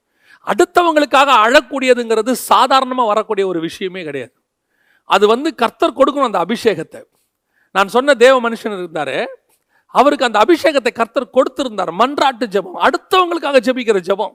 [0.46, 4.32] அடுத்தவங்களுக்காக அழக்கூடியதுங்கிறது சாதாரணமாக வரக்கூடிய ஒரு விஷயமே கிடையாது.
[5.04, 7.02] அது வந்து கர்த்தர் கொடுக்கணும் அந்த அபிஷேகத்தை.
[7.70, 9.26] நான் சொன்ன தேவ மனுஷன் இருந்தார்.
[9.86, 11.92] அவருக்கு அந்த அபிஷேகத்தை கர்த்தர் கொடுத்திருந்தார்.
[11.98, 12.78] மன்றாட்டு ஜெபம்.
[12.86, 14.34] அடுத்தவங்களுக்காக ஜெபிக்கிற ஜெபம்.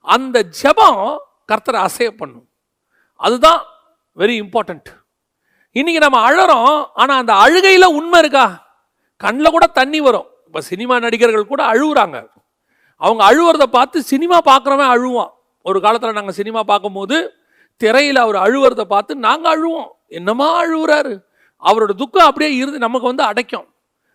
[0.00, 1.16] அந்த ஜெபம்
[1.52, 2.48] கர்த்தரை அசைய பண்ணும்.
[3.14, 3.60] அதுதான்
[4.16, 5.01] வெரி இம்பார்ட்டண்ட்
[5.76, 8.46] இன்னைக்கு நம்ம அழறோம் ஆனா அந்த அழுகையில உண்மை இருக்கா?
[9.20, 10.26] கண்ணில் கூட தண்ணி வரும்.
[10.46, 12.16] இப்போ சினிமா நடிகர்கள் கூட அழுகுறாங்க
[13.00, 15.32] அவங்க அழுவுறத பார்த்து சினிமா பார்க்குறவன் அழுவான்.
[15.66, 17.16] ஒரு காலத்தில் நாங்கள் சினிமா பார்க்கும்போது
[17.80, 19.90] திரையில் அவர் அழுவுறத பார்த்து நாங்கள் அழுவோம்.
[20.18, 21.14] என்னமா அழுகுறாரு
[21.62, 23.66] அவரோட துக்கம் அப்படியே இருந்து நமக்கு வந்து அடைக்கும்.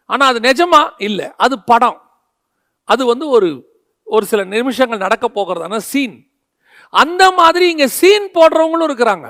[0.10, 0.82] ஆனால் அது நிஜமா?
[0.98, 1.28] இல்லை.
[1.38, 1.98] அது படம்.
[2.90, 3.50] அது வந்து ஒரு
[4.08, 6.16] ஒரு சில நிமிஷங்கள் நடக்க போகிறதான சீன்
[6.94, 9.28] அந்த மாதிரி இங்கே சீன் போடுறவங்களும் இருக்கிறாங்க.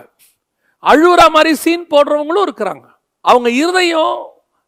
[0.84, 2.86] அழுகிற மாதிரி சீன் போடுறவங்களும் இருக்கிறாங்க.
[3.26, 4.16] அவங்க இருதயம்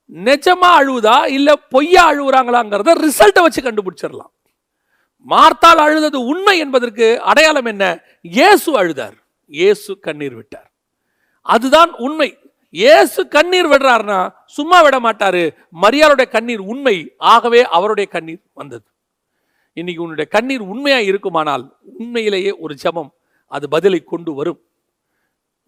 [0.10, 4.32] நிஜமாக அழுவுதா இல்லை பொய்யா அழுகுறாங்களாங்கிறத ரிசல்ட்டை வச்சு கண்டுபிடிச்சிடலாம்.
[5.26, 7.86] மார்த்தால் அழுதது உண்மை என்பதற்கு அடையாளம் என்ன?
[8.38, 9.18] இயேசு அழுதார்.
[9.52, 10.70] இயேசு கண்ணீர் விட்டார்.
[11.46, 12.30] அதுதான் உண்மை.
[12.74, 14.20] இயேசு கண்ணீர் விடுறாருன்னா
[14.58, 15.44] சும்மா விட மாட்டாரு.
[15.84, 16.96] மரியாளுடைய கண்ணீர் உண்மை.
[17.34, 18.86] ஆகவே அவருடைய கண்ணீர் வந்தது.
[19.78, 21.64] இன்னைக்கு உன்னுடைய கண்ணீர் உண்மையாக இருக்குமானால்
[22.00, 23.12] உண்மையிலேயே ஒரு ஜெபம்
[23.52, 24.60] அது பதிலை கொண்டு வரும்.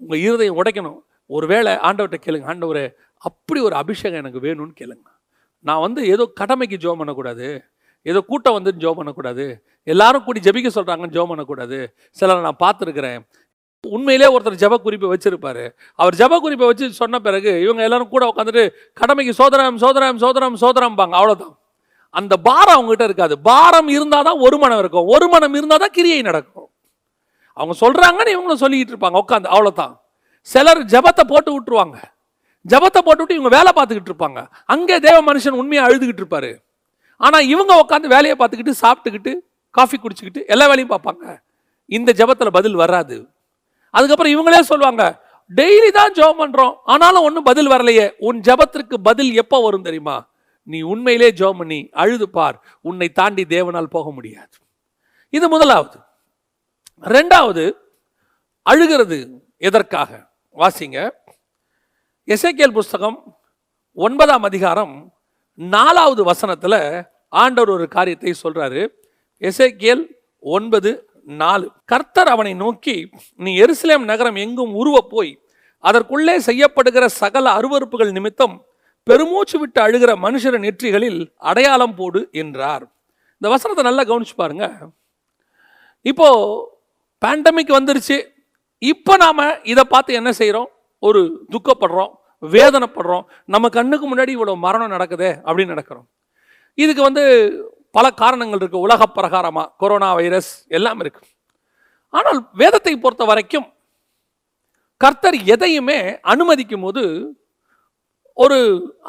[0.01, 0.99] உங்கள் இருதயம் உடைக்கணும்.
[1.29, 2.47] ஒருவேளை ஆண்டவர்கிட்ட கேளுங்க.
[2.53, 2.83] ஆண்டவர்
[3.27, 5.07] அப்படி ஒரு அபிஷேகம் எனக்கு வேணும்னு கேளுங்க.
[5.67, 7.47] நான் வந்து ஏதோ கடமைக்கு ஜோம் பண்ணக்கூடாது.
[8.05, 9.45] ஏதோ கூட்டம் வந்து ஜோம் பண்ணக்கூடாது.
[9.87, 11.79] எல்லாரும் கூடி ஜெபிக்க சொல்கிறாங்கன்னு ஜோம் பண்ணக்கூடாது.
[12.19, 13.19] சிலரை நான் பார்த்துருக்குறேன்.
[13.83, 15.63] உண்மையிலே ஒருத்தர் ஜெப குறிப்பை வச்சிருப்பாரு.
[15.99, 18.63] அவர் ஜப குறிப்பை வச்சு சொன்ன பிறகு இவங்க எல்லாரும் கூட உட்காந்துட்டு
[19.01, 21.55] கடமைக்கு சோதனம் சோதனம் சோதரம் சோதரம்பாங்க அவ்வளோதான்
[22.19, 23.35] அந்த பாரம் அவங்ககிட்ட இருக்காது.
[23.49, 25.07] பாரம் இருந்தால் தான் ஒரு மனம் இருக்கும்.
[25.15, 26.67] ஒரு மனம் இருந்தால் தான் கிரியை நடக்கும்.
[27.57, 29.93] அவங்க சொல்கிறாங்கன்னு இவங்களும் சொல்லிக்கிட்டு இருப்பாங்க உட்காந்து அவ்வளோதான்
[30.47, 31.97] சிலர் ஜெபத்தை போட்டு விட்டுருவாங்க.
[32.65, 34.39] ஜெபத்தை போட்டு விட்டு இவங்க வேலை பார்த்துக்கிட்டு இருப்பாங்க.
[34.73, 36.51] அங்கே தேவ மனுஷன் உண்மையாக அழுதுகிட்டு இருப்பாரு.
[37.21, 39.33] ஆனால் இவங்க உட்காந்து வேலையை பார்த்துக்கிட்டு சாப்பிட்டுக்கிட்டு
[39.77, 41.25] காஃபி குடிச்சுக்கிட்டு எல்லா வேலையும் பார்ப்பாங்க.
[41.97, 43.17] இந்த ஜெபத்தில் பதில் வராது.
[43.93, 45.03] அதுக்கப்புறம் இவங்களே சொல்லுவாங்க
[45.51, 48.05] டெய்லி தான் ஜெபம் பண்ணுறோம் ஆனாலும் ஒன்றும் பதில் வரலையே.
[48.27, 50.17] உன் ஜெபத்திற்கு பதில் எப்போ வரும் தெரியுமா?
[50.67, 52.57] நீ உண்மையிலே ஜெபம் பண்ணி அழுது பார்.
[52.89, 54.55] உன்னை தாண்டி தேவனால் போக முடியாது.
[55.37, 55.97] இது முதலாவது.
[57.03, 57.63] ரெண்டாவது
[58.65, 59.17] அழுகிறது
[59.67, 60.09] எதற்காக?
[60.57, 60.97] வாசிங்க.
[62.27, 63.17] எசைக்கேல் புஸ்தகம்
[63.97, 64.93] ஒன்பதாம் அதிகாரம்
[65.55, 66.79] நாலாவது வசனத்தில்
[67.41, 68.81] ஆண்டவர் ஒரு காரியத்தை சொல்கிறாரு
[69.41, 70.03] எசைக்கேல்
[70.43, 70.91] ஒன்பது
[71.41, 71.67] நாலு.
[71.85, 72.95] கர்த்தர் அவனை நோக்கி
[73.45, 75.33] நீ எருசலேம் நகரம் எங்கும் உருவ போய்
[75.83, 78.55] அதற்குள்ளே செய்யப்படுகிற சகல அருவருப்புகள் நிமித்தம்
[79.07, 82.85] பெருமூச்சு விட்டு அழுகிற மனுஷர நெற்றிகளில் அடையாளம் போடு என்றார்.
[83.41, 84.65] இந்த வசனத்தை நல்லா கவனிச்சு பாருங்க.
[86.01, 86.29] இப்போ
[87.21, 88.17] பேண்டமிக் வந்துருச்சு.
[88.81, 90.69] இப்போ நாம் இதை பார்த்து என்ன செய்கிறோம்
[90.99, 91.21] ஒரு
[91.53, 92.11] துக்கப்படுறோம்
[92.43, 93.25] வேதனைப்படுறோம்.
[93.53, 96.07] நம்ம கண்ணுக்கு முன்னாடி இவ்வளோ மரணம் நடக்குதே அப்படின்னு நடக்கிறோம்.
[96.77, 97.23] இதுக்கு வந்து
[97.97, 101.23] பல காரணங்கள் இருக்குது உலக பிரகாரமாக கொரோனா வைரஸ் எல்லாம் இருக்கு.
[102.13, 103.67] ஆனால் வேதத்தை பொறுத்த வரைக்கும்
[105.01, 105.99] கர்த்தர் எதையுமே
[106.33, 107.03] அனுமதிக்கும் போது
[108.43, 108.57] ஒரு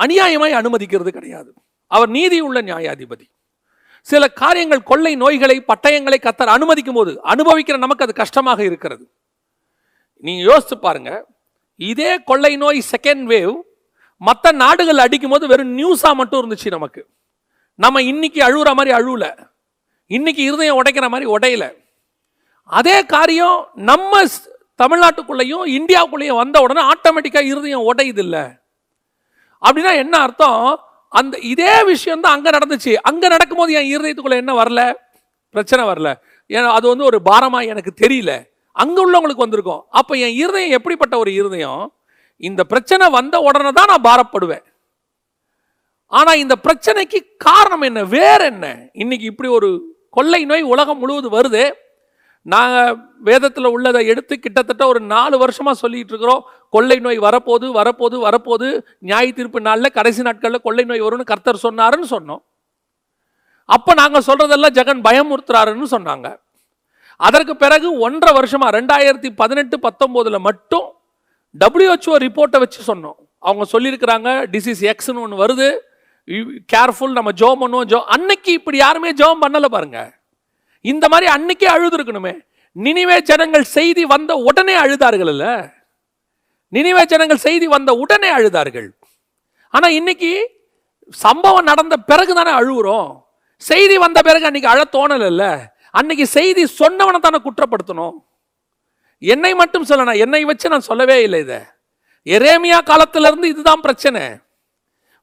[0.05, 1.51] அநியாயமாய் அனுமதிக்கிறது கிடையாது.
[1.91, 3.27] அவர் நீதி உள்ள நியாயாதிபதி.
[4.03, 9.11] சில காரியங்கள் கொள்ளை நோய்களை பட்டயங்களை கத்தர் அனுமதிக்கும் போது அனுபவிக்கிற நமக்கு அது கஷ்டமாக இருக்கிறது.
[10.17, 11.27] நீங்கள் யோசித்து பாருங்க.
[11.77, 13.55] இதே கொள்ளை நோய் செகண்ட் வேவ்
[14.19, 17.07] மற்ற நாடுகள் அடிக்கும் போது வெறும் நியூஸாக மட்டும் இருந்துச்சு நமக்கு.
[17.75, 19.49] நம்ம இன்னைக்கு அழுகிற மாதிரி அழுவல.
[20.07, 21.75] இன்னைக்கு இருதயம் உடைக்கிற மாதிரி உடையல.
[22.65, 24.51] அதே காரியம் நம்ம ஸ்-
[24.83, 28.41] தமிழ்நாட்டுக்குள்ளேயும் இந்தியாவுக்குள்ளேயும் வந்த உடனே ஆட்டோமேட்டிக்காக இருதயம் உடையுது இல்லை.
[29.63, 30.92] அப்படின்னா என்ன அர்த்தம்?
[31.13, 32.93] அந்த இதே விஷயம் தான் அங்கே நடந்துச்சு.
[32.95, 34.83] அங்கே நடக்கும்போது என் இருதயத்துக்குள்ளே என்ன வரல?
[35.55, 36.11] பிரச்சனை வரல.
[36.51, 38.33] ஏன்னா அது வந்து ஒரு பாரமாக எனக்கு தெரியல.
[38.77, 39.83] அங்கே உள்ளவங்களுக்கு வந்திருக்கும்.
[39.89, 41.83] அப்போ என் இருதயம் எப்படிப்பட்ட ஒரு இருதயம்?
[42.37, 44.65] இந்த பிரச்சனை வந்த உடனே தான் நான் பாரப்படுவேன்.
[46.13, 48.05] ஆனால் இந்த பிரச்சனைக்கு காரணம் என்ன?
[48.05, 48.67] வேற என்ன?
[48.93, 49.69] இன்னைக்கு இப்படி ஒரு
[50.11, 51.63] கொள்ளை நோய் உலகம் முழுவதும் வருது.
[52.47, 52.95] நாங்கள்
[53.27, 56.43] வேதத்தில் உள்ளதை எடுத்து கிட்டத்தட்ட ஒரு நாலு வருஷமாக சொல்லிகிட்டு இருக்கிறோம்.
[56.75, 58.69] கொள்ளை நோய் வரப்போது வரப்போது வரப்போது
[59.09, 62.43] நியாய தீர்ப்பு நாளில் கடைசி நாட்களில் கொள்ளை நோய் வரும்னு கர்த்தர் சொன்னாருன்னு சொன்னோம்.
[63.75, 66.29] அப்போ நாங்கள் சொல்கிறதெல்லாம் ஜெகன் பயமுறுத்துறாருன்னு சொன்னாங்க.
[67.27, 70.89] அதற்கு பிறகு ஒன்றரை வருஷமாக ரெண்டாயிரத்தி பதினெட்டு பத்தொம்போதில் மட்டும்
[71.55, 73.19] டபிள்யூஹெச்ஓ ரிப்போர்ட்டை வச்சு சொன்னோம்.
[73.49, 75.69] அவங்க சொல்லியிருக்கிறாங்க டிசீஸ் எக்ஸ்னு ஒன்று வருது.
[76.73, 77.89] கேர்ஃபுல் நம்ம ஜோம் பண்ணுவோம்.
[77.93, 80.11] ஜோ அன்னைக்கு இப்படி யாருமே ஜோம் பண்ணலை பாருங்கள்
[80.85, 82.35] இந்த மாதிரி அன்னைக்கே அழுது இருக்கணுமே
[82.77, 85.47] நினிவே ஜனங்கள் செய்தி வந்த உடனே அழுதார்கள் இல்ல?
[86.73, 88.89] நினைவே ஜனங்கள் செய்தி வந்த உடனே அழுதார்கள்.
[89.75, 90.31] ஆனால் இன்னைக்கு
[91.25, 93.11] சம்பவம் நடந்த பிறகு தானே அழுகுறோம்.
[93.63, 95.45] செய்தி வந்த பிறகு அன்னைக்கு அழ தோணல
[95.99, 98.17] அன்னைக்கு செய்தி சொன்னவனை தானே குற்றப்படுத்தணும்.
[99.23, 101.61] என்னை மட்டும் சொல்லணும் என்னை வச்சு நான் சொல்லவே இல்லை இதை.
[102.27, 104.23] எரேமியா காலத்துல இருந்து இதுதான் பிரச்சனை.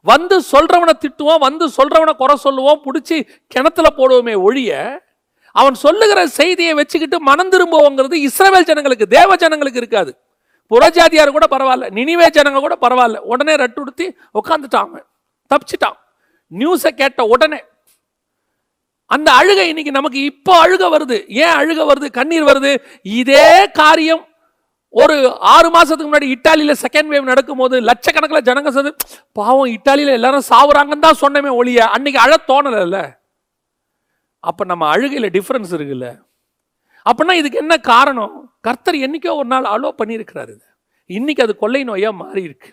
[0.06, 3.18] வந்து சொல்றவனை திட்டுவோம் வந்து சொல்றவனை குறை சொல்லுவோம் பிடிச்சி
[3.54, 4.72] கிணத்துல போடுவோமே ஒழிய
[5.60, 10.12] அவன் சொல்லுகிற செய்தியை வச்சுக்கிட்டு மனம் திரும்புவோங்கிறது இஸ்ரவேல் ஜனங்களுக்கு தேவ ஜனங்களுக்கு இருக்காது.
[10.72, 13.20] புறஜாதியார் கூட பரவாயில்ல நினிவே ஜனங்க கூட பரவாயில்ல.
[13.32, 14.06] உடனே ரட்டுடுத்தி
[14.40, 14.92] உட்காந்துட்டான்
[15.52, 15.98] தப்பிச்சிட்டான்.
[16.52, 17.60] நியூஸை கேட்ட உடனே
[19.16, 21.18] அந்த அழுகை இன்னைக்கு நமக்கு இப்போ அழுக வருது.
[21.44, 22.08] ஏன் அழுக வருது?
[22.18, 22.72] கண்ணீர் வருது.
[23.20, 23.48] இதே
[23.80, 24.24] காரியம்
[24.94, 25.16] ஒரு
[25.54, 28.94] ஆறு மாதத்துக்கு முன்னாடி இட்டாலியில் செகண்ட் வேவ் நடக்கும்போது லட்சக்கணக்கில் ஜனங்க சேர்ந்து
[29.40, 33.00] பாவம் இட்டாலியில் எல்லாரும் சாவுறாங்கன்னு தான் சொன்னமே ஒழிய அன்னைக்கு அழ தோணலைல்ல.
[34.40, 36.10] அப்போ நம்ம அழுகையில் டிஃப்ரென்ஸ் இருக்குல்ல?
[37.10, 38.52] அப்படின்னா இதுக்கு என்ன காரணம்?
[38.62, 40.68] கர்த்தர் என்னைக்கோ ஒரு நாள் அலோ பண்ணியிருக்கிறாரு இதை.
[41.10, 42.70] இன்றைக்கி அது கொள்ளை நோயாக மாறி இருக்கு.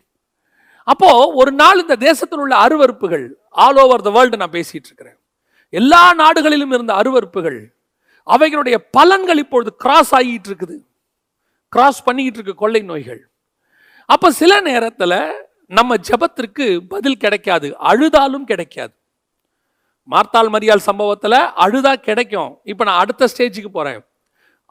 [1.41, 5.17] ஒரு நாள் இந்த தேசத்தில் உள்ள அருவருப்புகள் ஆல் ஓவர் த வேர்ல்டு நான் பேசிகிட்டு இருக்கிறேன்.
[5.71, 7.59] எல்லா நாடுகளிலும் இருந்த அருவருப்புகள்
[8.27, 10.77] அவைகளுடைய பலன்கள் இப்பொழுது கிராஸ் ஆகிட்டு இருக்குது.
[11.69, 13.23] கிராஸ் பண்ணிக்கிட்டு இருக்கு கொள்ளை நோய்கள்.
[14.05, 15.19] அப்போ சில நேரத்தில்
[15.67, 18.95] நம்ம ஜெபத்திற்கு பதில் கிடைக்காது அழுதாலும் கிடைக்காது.
[20.11, 22.51] மார்த்தாள் மரியாள் சம்பவத்தில் அழுதா கிடைக்கும்.
[22.63, 24.01] இப்போ நான் அடுத்த ஸ்டேஜுக்கு போகிறேன்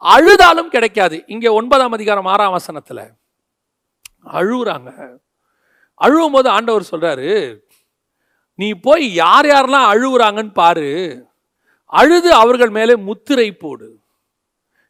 [0.01, 1.17] அழுதாலும் கிடைக்காது.
[1.27, 3.03] இங்கே ஒன்பதாம் அதிகாரம் ஆறாம் வசனத்தில்.
[4.39, 4.91] அழுகுறாங்க.
[6.01, 7.29] அழுவும் போது ஆண்டவர் சொல்கிறாரு
[8.59, 10.89] நீ போய் யார் யாரெல்லாம் அழுகுறாங்கன்னு பாரு.
[11.99, 13.87] அழுது அவர்கள் மேலே முத்திரை போடு.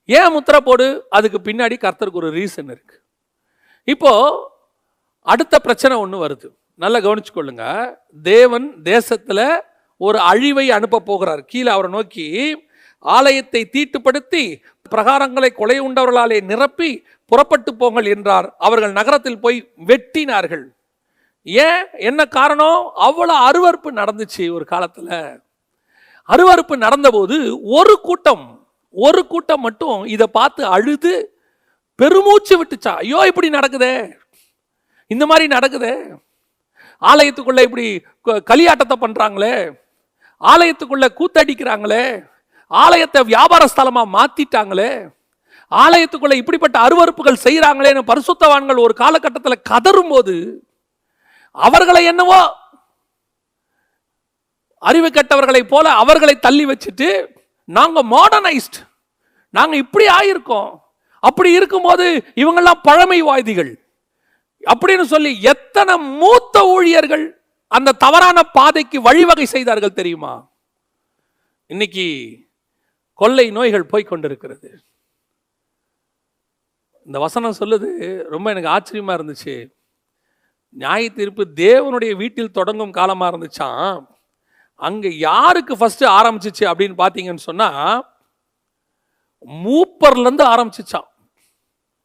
[0.06, 0.88] ஏன் முத்திரை போடு?
[1.10, 2.98] அதுக்கு பின்னாடி கர்த்தருக்கு ஒரு ரீசன் இருக்கு.
[3.94, 4.12] இப்போ
[5.22, 6.50] அடுத்த பிரச்சனை ஒன்று வருது.
[6.84, 7.66] நல்லா கவனிச்சுக்கொள்ளுங்க.
[8.24, 9.48] தேவன் தேசத்தில்
[9.98, 11.46] ஒரு அழிவை அனுப்ப போகிறார்.
[11.46, 12.58] கீழே அவரை நோக்கி
[13.00, 14.62] ஆலயத்தை தீட்டுப்படுத்தி
[14.92, 18.56] பிரகாரங்களை கொலை உண்டவர்களாலே நிரப்பி புறப்பட்டு போங்கள் என்றார்.
[18.58, 20.64] அவர்கள் நகரத்தில் போய் வெட்டினார்கள்.
[21.44, 21.86] ஏன்?
[21.92, 22.92] என்ன காரணம்?
[22.96, 25.08] அவ்வளோ அருவருப்பு நடந்துச்சு ஒரு காலத்தில்.
[26.28, 31.40] அருவருப்பு நடந்தபோது ஒரு கூட்டம் ஒரு கூட்டம் மட்டும் இதை பார்த்து அழுது
[31.96, 32.96] பெருமூச்சு விட்டுச்சா?
[32.96, 34.14] ஐயோ இப்படி நடக்குதே.
[35.08, 36.24] இந்த மாதிரி நடக்குதே.
[37.02, 39.84] ஆலயத்துக்குள்ளே இப்படி க- களியாட்டத்தை பண்ணுறாங்களே
[40.42, 42.26] ஆலயத்துக்குள்ள கூத்தடிக்கிறாங்களே
[42.68, 45.10] ஆலயத்தை வியாபார ஸ்தலமா மாத்திட்டாங்களே
[45.72, 50.64] ஆலயத்துக்குள்ள இப்படிப்பட்ட அருவருப்புகள் செய்கிறாங்களேன்னு பரிசுத்தவான்கள் ஒரு காலகட்டத்தில் கதறும் போது
[51.52, 52.54] அவர்களை என்னவோ
[54.78, 57.28] அறிவு கெட்டவர்களை போல அவர்களை தள்ளி வச்சுட்டு
[57.64, 58.78] நாங்க மாடர்னைஸ்ட்
[59.50, 60.80] நாங்கள் இப்படி ஆயிருக்கோம்.
[61.20, 63.80] அப்படி இருக்கும்போது இவங்கெல்லாம் பழமைவாதிகள்.
[64.68, 67.35] அப்படின்னு சொல்லி எத்தனை மூத்த ஊழியர்கள்
[67.72, 70.34] அந்த தவறான பாதைக்கு வழிவகை செய்தார்கள் தெரியுமா?
[71.70, 72.06] இன்னைக்கு
[73.20, 74.70] கொள்ளை நோய்கள் போய்கொண்டிருக்கிறது
[77.08, 77.90] இந்த வசனம் சொல்லுது
[78.34, 79.56] ரொம்ப எனக்கு ஆச்சரியமாக இருந்துச்சு.
[80.76, 84.00] நியாய தீர்ப்பு தேவனுடைய வீட்டில் தொடங்கும் காலமாக இருந்துச்சான்
[84.80, 88.00] அங்கே யாருக்கு ஃபஸ்ட்டு ஆரம்பிச்சிச்சு அப்படின்னு பார்த்தீங்கன்னு சொன்னால்
[89.48, 91.10] மூப்பர்லேருந்து ஆரம்பிச்சிச்சான்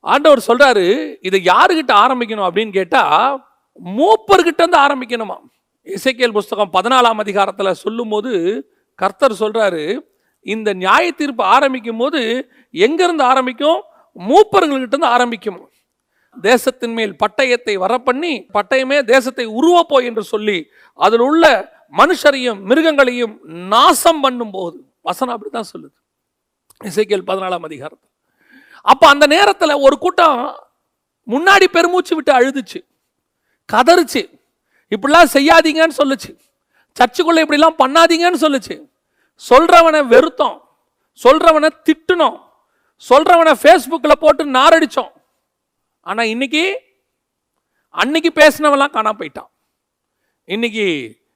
[0.05, 0.85] ஆண்டவர் சொல்கிறாரு
[1.28, 3.49] இதை யாருக்கிட்ட ஆரம்பிக்கணும் அப்படின்னு கேட்டால்
[3.85, 5.36] மூப்பர்கிட்ட இருந்து ஆரம்பிக்கணுமா?
[5.85, 8.32] இசைக்கேல் புஸ்தகம் பதினாலாம் அதிகாரத்தில் சொல்லும்போது
[8.94, 9.98] கர்த்தர் சொல்கிறாரு
[10.40, 13.82] இந்த நியாய தீர்ப்பு ஆரம்பிக்கும் போது எங்கேருந்து ஆரம்பிக்கும்?
[14.16, 15.70] மூப்பர்கள்கிட்ட ஆரம்பிக்கும்.
[16.43, 24.51] தேசத்தின் மேல் பட்டயத்தை வரப்பண்ணி பட்டயமே தேசத்தை உருவப்போ என்று சொல்லி அதில் உள்ள மனுஷரையும் மிருகங்களையும் நாசம் பண்ணும்
[24.51, 25.97] போது வசனம் அப்படித்தான் சொல்லுது.
[26.85, 28.11] இசைக்கேல் பதினாலாம் அதிகாரத்தில்.
[28.82, 30.61] அப்போ அந்த நேரத்தில் ஒரு கூட்டம்
[31.27, 32.78] முன்னாடி பெருமூச்சு விட்டு அழுதுச்சு.
[33.72, 34.22] கதறுச்சு.
[34.94, 36.30] இப்படிலாம் செய்யாதீங்கன்னு சொல்லுச்சு.
[36.97, 38.76] சர்ச்சுக்குள்ளே இப்படிலாம் பண்ணாதீங்கன்னு சொல்லுச்சு.
[39.51, 40.59] சொல்கிறவனை வெறுத்தோம்.
[41.24, 42.38] சொல்கிறவனை திட்டுனோம்.
[43.09, 45.12] சொல்கிறவனை ஃபேஸ்புக்கில் போட்டு நாரடித்தோம்
[46.01, 46.64] ஆனால் இன்னைக்கு
[47.88, 49.51] அன்னைக்கு பேசினவெல்லாம் காணாம போயிட்டான்.
[50.44, 50.84] இன்னைக்கு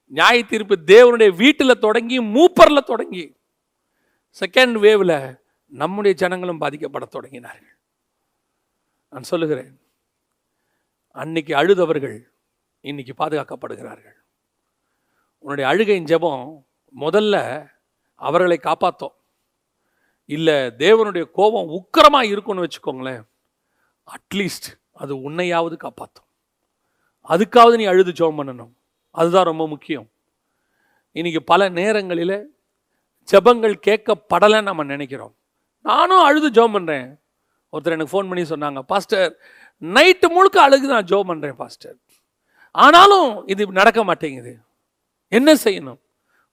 [0.07, 3.25] நியாய தீர்ப்பு தேவனுடைய வீட்டில் தொடங்கி மூப்பரில் தொடங்கி
[4.41, 5.17] செகண்ட் வேவில்
[5.67, 7.75] நம்முடைய ஜனங்களும் பாதிக்கப்பட தொடங்கினார்கள்.
[9.09, 9.73] நான் சொல்லுகிறேன்
[11.21, 12.17] அன்னைக்கு அழுதவர்கள்
[12.81, 14.17] இன்னைக்கு பாதுகாக்கப்படுகிறார்கள்.
[15.39, 16.43] உன்னுடைய அழுகையின் ஜெபம்
[17.01, 17.37] முதல்ல
[18.15, 19.15] அவர்களை காப்பாற்றும்
[20.29, 23.23] இல்லை தேவனுடைய கோபம் உக்கிரமாக இருக்கும்னு வச்சுக்கோங்களேன்.
[24.15, 26.29] அட்லீஸ்ட் அது உன்னையாவது காப்பாற்றும்
[27.29, 28.73] அதுக்காவது நீ அழுது ஜெபம் பண்ணணும்.
[29.11, 30.07] அதுதான் ரொம்ப முக்கியம்.
[31.13, 32.37] இன்னைக்கு பல நேரங்களில்
[33.33, 35.35] ஜெபங்கள் கேட்கப்படலைன்னு நம்ம நினைக்கிறோம்.
[35.81, 37.09] நானும் அழுது ஜெபம் பண்ணுறேன்
[37.73, 39.31] ஒருத்தர் எனக்கு ஃபோன் பண்ணி சொன்னாங்க பாஸ்டர்
[39.93, 41.97] நைட்டு முழுக்க அழுகு நான் ஜோ பண்ணுறேன் பாஸ்டர்
[42.71, 44.61] ஆனாலும் இது நடக்க மாட்டேங்குது.
[45.29, 46.01] என்ன செய்யணும்?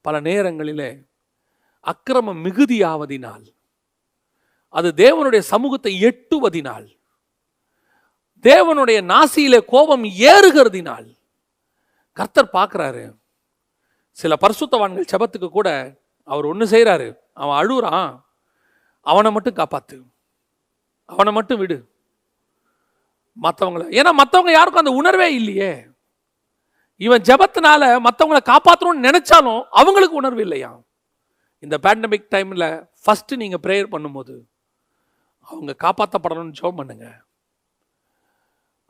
[0.02, 1.04] பல நேரங்களிலே
[1.80, 3.54] அக்கிரமம் மிகுதியாவதினால்
[4.70, 7.00] அது தேவனுடைய சமூகத்தை எட்டுவதினால்
[8.44, 11.18] தேவனுடைய நாசியிலே கோபம் ஏறுகிறதினால்
[12.14, 13.16] கர்த்தர் பார்க்குறாரு.
[14.12, 18.24] சில பரிசுத்தவான்கள் செபத்துக்கு கூட அவர் ஒன்று செய்கிறாரு அவன் அழுகுறான்.
[19.02, 20.06] அவனை மட்டும் காப்பாற்று
[21.06, 21.91] அவனை மட்டும் விடு.
[23.38, 25.72] மற்றவங்கள ஏன்னா மற்றவங்க யாருக்கும் அந்த உணர்வே இல்லையே.
[27.02, 30.72] இவன் ஜபத்தினால மற்றவங்களை காப்பாற்றணும்னு நினைச்சாலும் அவங்களுக்கு உணர்வு இல்லையா?
[31.64, 32.68] இந்த பேண்டமிக் டைமில்
[33.04, 34.34] ஃபஸ்ட்டு நீங்கள் ப்ரேயர் பண்ணும்போது
[35.48, 37.06] அவங்க காப்பாற்றப்படணும்னு ஜோம் பண்ணுங்க.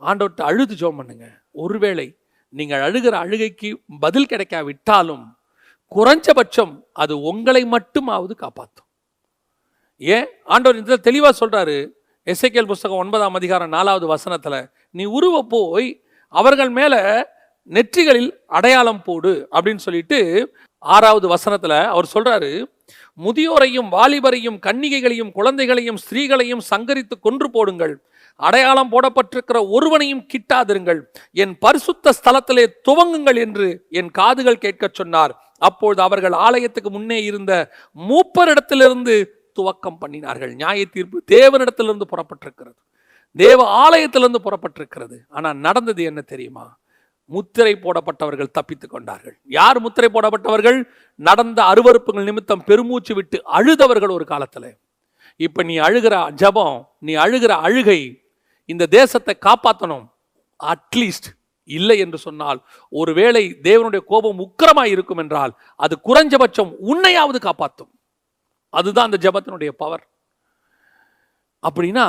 [0.01, 1.25] ஆண்டவர்கிட்ட அழுது ஜோம் பண்ணுங்க.
[1.55, 2.07] ஒருவேளை
[2.53, 3.69] நீங்கள் அழுகிற அழுகைக்கு
[3.99, 5.25] பதில் கிடைக்காவிட்டாலும்
[5.91, 8.87] குறைஞ்சபட்சம் அது உங்களை மட்டுமாவது காப்பாற்றும்
[10.01, 10.27] ஏன்?
[10.43, 11.75] ஆண்டவர் இந்த தெளிவாக சொல்கிறாரு
[12.27, 14.57] எஸ்ஐகேல் புஸ்தகம் ஒன்பதாம் அதிகாரம் நாலாவது வசனத்தில்
[14.91, 15.87] நீ உருவ போய்
[16.27, 16.99] அவர்கள் மேலே
[17.69, 20.19] நெற்றிகளில் அடையாளம் போடு அப்படின்னு சொல்லிட்டு
[20.77, 22.51] ஆறாவது வசனத்தில் அவர் சொல்கிறாரு
[23.17, 27.93] முதியோரையும் வாலிபரையும் கன்னிகைகளையும் குழந்தைகளையும் ஸ்திரீகளையும் சங்கரித்து கொன்று போடுங்கள்.
[28.35, 31.01] அடையாளம் போடப்பட்டிருக்கிற ஒருவனையும் கிட்டாதிருங்கள்.
[31.31, 35.33] என் பரிசுத்த ஸ்தலத்திலே துவங்குங்கள் என்று என் காதுகள் கேட்கச் சொன்னார்.
[35.57, 37.53] அப்பொழுது அவர்கள் ஆலயத்துக்கு முன்னே இருந்த
[38.09, 39.15] மூப்பரிடத்திலிருந்து
[39.57, 40.51] துவக்கம் பண்ணினார்கள்.
[40.55, 42.79] நியாய தீர்ப்பு தேவனிடத்திலிருந்து புறப்பட்டிருக்கிறது.
[43.35, 45.17] தேவ ஆலயத்திலிருந்து புறப்பட்டிருக்கிறது.
[45.29, 46.65] ஆனால் நடந்தது என்ன தெரியுமா?
[47.31, 49.35] முத்திரை போடப்பட்டவர்கள் தப்பித்து கொண்டார்கள்.
[49.57, 50.79] யார் முத்திரை போடப்பட்டவர்கள்?
[51.19, 54.71] நடந்த அருவருப்புகள் நிமித்தம் பெருமூச்சு விட்டு அழுதவர்கள் ஒரு காலத்தில்.
[55.39, 57.99] இப்போ நீ அழுகிற ஜபம் நீ அழுகிற அழுகை
[58.69, 60.05] இந்த தேசத்தை காப்பாற்றணும்
[60.59, 61.29] அட்லீஸ்ட்
[61.69, 62.59] இல்லை என்று சொன்னால்
[62.93, 67.91] ஒருவேளை தேவனுடைய கோபம் உக்கிரமாய் இருக்கும் என்றால் அது குறைஞ்சபட்சம் உன்னையாவது காப்பாற்றும்
[68.73, 70.05] அதுதான் அந்த ஜெபத்தினுடைய பவர்
[71.63, 72.05] அப்படின்னா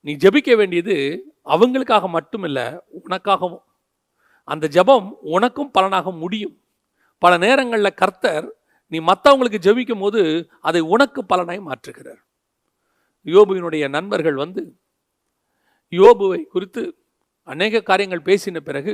[0.00, 0.96] நீ ஜெபிக்க வேண்டியது
[1.44, 2.60] அவங்களுக்காக மட்டுமில்ல
[3.00, 3.62] உனக்காகவும்.
[4.48, 6.54] அந்த ஜெபம் உனக்கும் பலனாக முடியும்.
[7.18, 8.46] பல நேரங்களில் கர்த்தர்
[8.92, 10.22] நீ மற்றவங்களுக்கு ஜபிக்கும் போது
[10.60, 12.22] அதை உனக்கு பலனாய் மாற்றுகிறார்.
[13.26, 14.62] யோபுவினுடைய நண்பர்கள் வந்து
[15.92, 16.82] யோபுவை குறித்து
[17.48, 18.92] அநேக காரியங்கள் பேசின பிறகு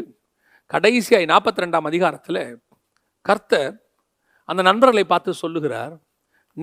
[0.71, 2.43] கடைசியாய் நாற்பத்தி ரெண்டாம் அதிகாரத்தில்
[3.27, 3.75] கர்த்தர்
[4.49, 5.95] அந்த நண்பர்களை பார்த்து சொல்லுகிறார்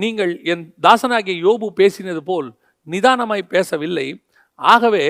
[0.01, 2.47] நீங்கள் என் தாசனாகிய யோபு பேசினது போல்
[2.87, 4.07] நிதானமாய் பேசவில்லை.
[4.59, 5.05] ஆகவே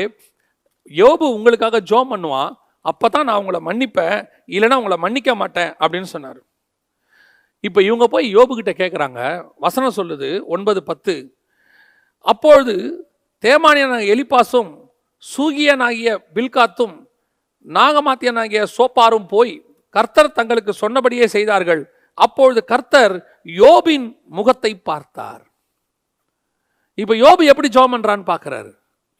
[1.02, 2.52] யோபு உங்களுக்காக ஜோம் பண்ணுவான்
[2.86, 4.18] அப்போ தான் நான் உங்களை மன்னிப்பேன்
[4.56, 6.40] இல்லைன்னா உங்களை மன்னிக்க மாட்டேன் அப்படின்னு சொன்னார்.
[7.64, 9.20] இப்போ இவங்க போய் யோபுக்கிட்ட கேட்குறாங்க
[9.66, 11.16] வசனம் சொல்லுது ஒன்பது பத்து.
[12.26, 12.76] அப்பொழுது
[13.44, 14.72] தேமானியனாகிய எலிபாசும்
[15.24, 16.96] சூகியனாகிய பில்காத்தும்
[17.66, 19.54] நாகமாத்தியனாகிய சோப்பாரும் போய்
[19.96, 21.82] கர்த்தர் தங்களுக்கு சொன்னபடியே செய்தார்கள்.
[22.18, 23.16] அப்பொழுது கர்த்தர்
[23.48, 24.08] யோபின்
[24.38, 25.44] முகத்தை பார்த்தார்.
[27.02, 28.72] இப்போ யோபு எப்படி ஜோம் பண்ணுறான்னு பார்க்குறாரு.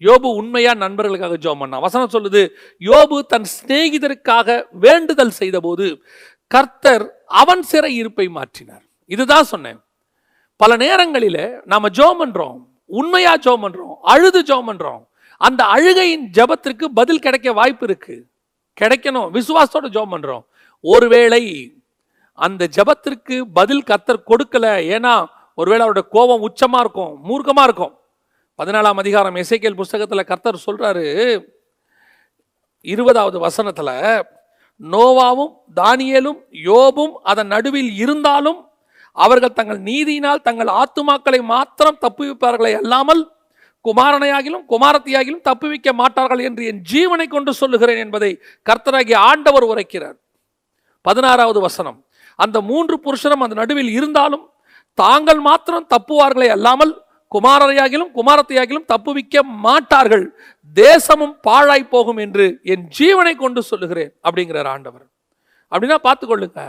[0.02, 1.84] யோபு உண்மையா நண்பர்களுக்காக ஜோம் பண்ணான்.
[1.86, 2.42] வசனம் சொல்லுது
[2.82, 5.86] யோபு தன் சிநேகிதருக்காக வேண்டுதல் செய்தபோது
[6.48, 7.06] கர்த்தர்
[7.42, 8.84] அவன் சிறை இருப்பை மாற்றினார்.
[9.06, 9.80] இதுதான் சொன்னேன்.
[10.62, 11.38] பல நேரங்களில
[11.72, 12.60] நாம ஜோம் பண்றோம்
[13.00, 15.02] உண்மையா ஜோம் பண்றோம் அழுது ஜோம் பண்றோம்.
[15.42, 18.16] அந்த அழுகையின் ஜெபத்திற்கு பதில் கிடைக்க வாய்ப்பு இருக்கு.
[18.82, 20.44] கிடைக்கணும் விசுவாசத்தோட ஜோம் பண்றோம்.
[20.84, 21.44] ஒருவேளை
[22.46, 24.66] அந்த ஜெபத்திற்கு பதில் கர்த்தர் கொடுக்கல.
[24.96, 25.14] ஏன்னா
[25.58, 27.94] ஒருவேளை அவருடைய கோபம் உச்சமாக இருக்கும் மூர்க்கமாக இருக்கும்.
[28.60, 31.06] பதினாலாம் அதிகாரம் இசைக்கேல் புஸ்தகத்தில் கர்த்தர் சொல்கிறாரு
[32.86, 33.96] இருபதாவது வசனத்தில்
[34.82, 38.60] நோவாவும் தானியலும் யோபும் அதன் நடுவில் இருந்தாலும்
[39.18, 43.24] அவர்கள் தங்கள் நீதியினால் தங்கள் ஆத்துமாக்களை மாத்திரம் தப்புவிப்பார்களே அல்லாமல்
[43.86, 48.32] குமாரனையாகிலும் குமாரத்தியாகிலும் தப்புவிக்க மாட்டார்கள் என்று என் ஜீவனை கொண்டு சொல்லுகிறேன் என்பதை
[48.70, 50.18] கர்த்தராகிய ஆண்டவர் உரைக்கிறார்.
[51.06, 51.98] பதினாறாவது வசனம்
[52.44, 54.46] அந்த மூன்று புருஷரும் அந்த நடுவில் இருந்தாலும்
[55.02, 56.94] தாங்கள் மாத்திரம் தப்புவார்களே அல்லாமல்
[57.36, 60.26] குமாரரையாகிலும் குமாரத்தையாகிலும் தப்புவிக்க மாட்டார்கள்.
[60.76, 65.06] தேசமும் பாழாய் போகும் என்று என் ஜீவனை கொண்டு சொல்லுகிறேன் அப்படிங்கிறார் ஆண்டவர்.
[65.72, 66.62] அப்படின்னா பார்த்துக்கொள்ளுங்க.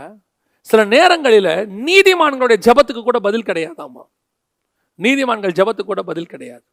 [0.69, 1.51] சில நேரங்களில்
[1.87, 4.03] நீதிமான்களுடைய ஜெபத்துக்கு கூட பதில் கிடையாதாமா?
[5.05, 6.65] நீதிமான்கள் ஜெபத்துக்கு கூட பதில் கிடையாது.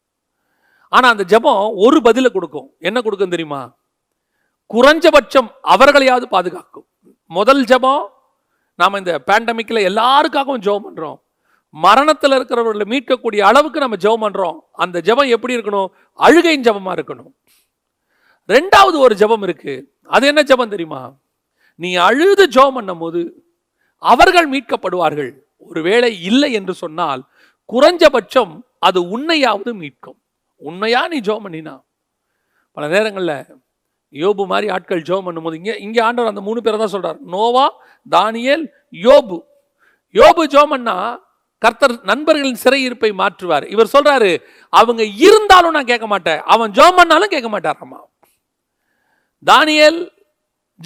[0.93, 2.67] ஆனால் அந்த ஜெபம் ஒரு பதிலை கொடுக்கும்.
[2.89, 3.61] என்ன கொடுக்கும் தெரியுமா?
[4.73, 6.87] குறைஞ்சபட்சம் அவர்களையாவது பாதுகாக்கும்.
[7.37, 8.03] முதல் ஜெபம்
[8.79, 11.17] நாம் இந்த பேண்டமிக்கில் எல்லாருக்காகவும் ஜெபம் பண்ணுறோம்
[11.85, 15.89] மரணத்தில் இருக்கிறவர்களை மீட்கக்கூடிய அளவுக்கு நம்ம ஜெபம் பண்ணுறோம் அந்த ஜெபம் எப்படி இருக்கணும்?
[16.19, 17.31] அழுகையின் ஜெபமாக இருக்கணும்.
[18.49, 19.85] ரெண்டாவது ஒரு ஜெபம் இருக்குது
[20.15, 21.01] அது என்ன ஜெபம் தெரியுமா?
[21.75, 23.21] நீ அழுது ஜெபம் பண்ணும்போது
[24.03, 25.31] அவர்கள் மீட்கப்படுவார்கள்.
[25.69, 27.21] ஒருவேளை இல்லை என்று சொன்னால்
[27.73, 28.53] குறைஞ்சபட்சம்
[28.87, 30.19] அது உன்னையாவது மீட்கும்.
[30.61, 31.75] உண்மையாக நீ ஜெபம் பண்ணினா?
[32.77, 33.37] பல நேரங்களில்
[34.13, 37.65] யோபு மாதிரி ஆட்கள் ஜோம் பண்ணும்போது இங்கே இங்கே ஆண்டவர் அந்த மூணு பேரை தான் சொல்கிறார் நோவா
[38.15, 38.65] தானியல்
[39.05, 39.37] யோபு.
[40.15, 40.97] யோபு ஜோமன்னா பண்ணா
[41.61, 43.65] கர்த்தர் நண்பர்களின் சிறையிருப்பை மாற்றுவார்.
[43.73, 44.31] இவர் சொல்றாரு
[44.73, 46.41] அவங்க இருந்தாலும் நான் கேட்க மாட்டேன்.
[46.53, 47.99] அவன் ஜோம் பண்ணாலும் கேட்க மாட்டார் அம்மா.
[49.49, 49.99] தானியல்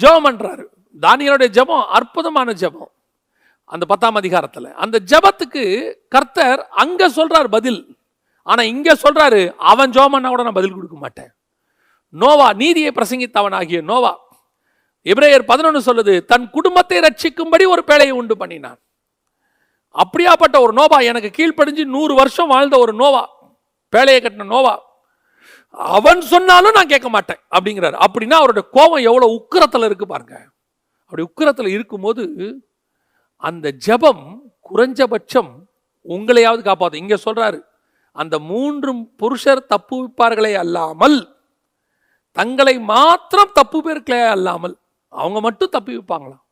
[0.02, 0.64] ஜோம் பண்ணுறாரு
[1.04, 2.90] தானியலுடைய ஜெபம் அற்புதமான ஜெபம்.
[3.74, 4.68] அந்த பத்தாம் அதிகாரத்தில்.
[4.84, 5.64] அந்த ஜெபத்துக்கு
[6.14, 7.80] கர்த்தர் அங்கே சொல்கிறார் பதில்.
[8.46, 9.40] ஆனால் இங்கே சொல்கிறாரு
[9.72, 11.30] அவன் ஜோம் பண்ணால் கூட நான் பதில் கொடுக்க மாட்டேன்.
[12.20, 14.12] நோவா நீதியை பிரசங்கித்தவன் ஆகிய நோவா.
[15.06, 18.78] எபிரேயர் பதினொன்று சொல்லுது தன் குடும்பத்தை ரட்சிக்கும்படி ஒரு பேழையை உண்டு பண்ணினான்.
[19.94, 23.22] அப்படியாப்பட்ட ஒரு நோவா எனக்கு கீழ்ப்படிஞ்சு நூறு வருஷம் வாழ்ந்த ஒரு நோவா
[23.92, 24.74] பேழையை கட்டின நோவா
[25.96, 27.96] அவன் சொன்னாலும் நான் கேட்க மாட்டேன் அப்படிங்கிறாரு.
[28.04, 30.34] அப்படின்னா அவருடைய கோபம் எவ்வளோ உக்கிரத்தில் இருக்கு பாருங்க.
[31.04, 32.22] அப்படி உக்கரத்தில் இருக்கும்போது
[33.48, 34.24] அந்த ஜெபம்
[34.70, 35.52] குறைஞ்சபட்சம்
[36.06, 37.58] உங்களையாவது காப்பாத்து இங்கே சொல்கிறாரு
[38.16, 38.90] அந்த மூன்று
[39.20, 41.18] புருஷர் தப்புவிப்பார்களே அல்லாமல்
[42.38, 44.74] தங்களை மாத்திரம் தப்பு பேர்களே அல்லாமல்
[45.12, 46.44] அவங்க மட்டும் தப்பி வைப்பாங்களாம்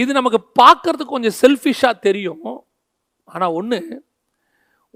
[0.00, 2.44] இது நமக்கு பார்க்கறதுக்கு கொஞ்சம் செல்ஃபிஷாக தெரியும்.
[3.34, 3.78] ஆனால் ஒன்று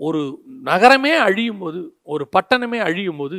[0.07, 0.21] ஒரு
[0.69, 1.81] நகரமே அழியும் போது
[2.13, 3.39] ஒரு பட்டணமே அழியும் போது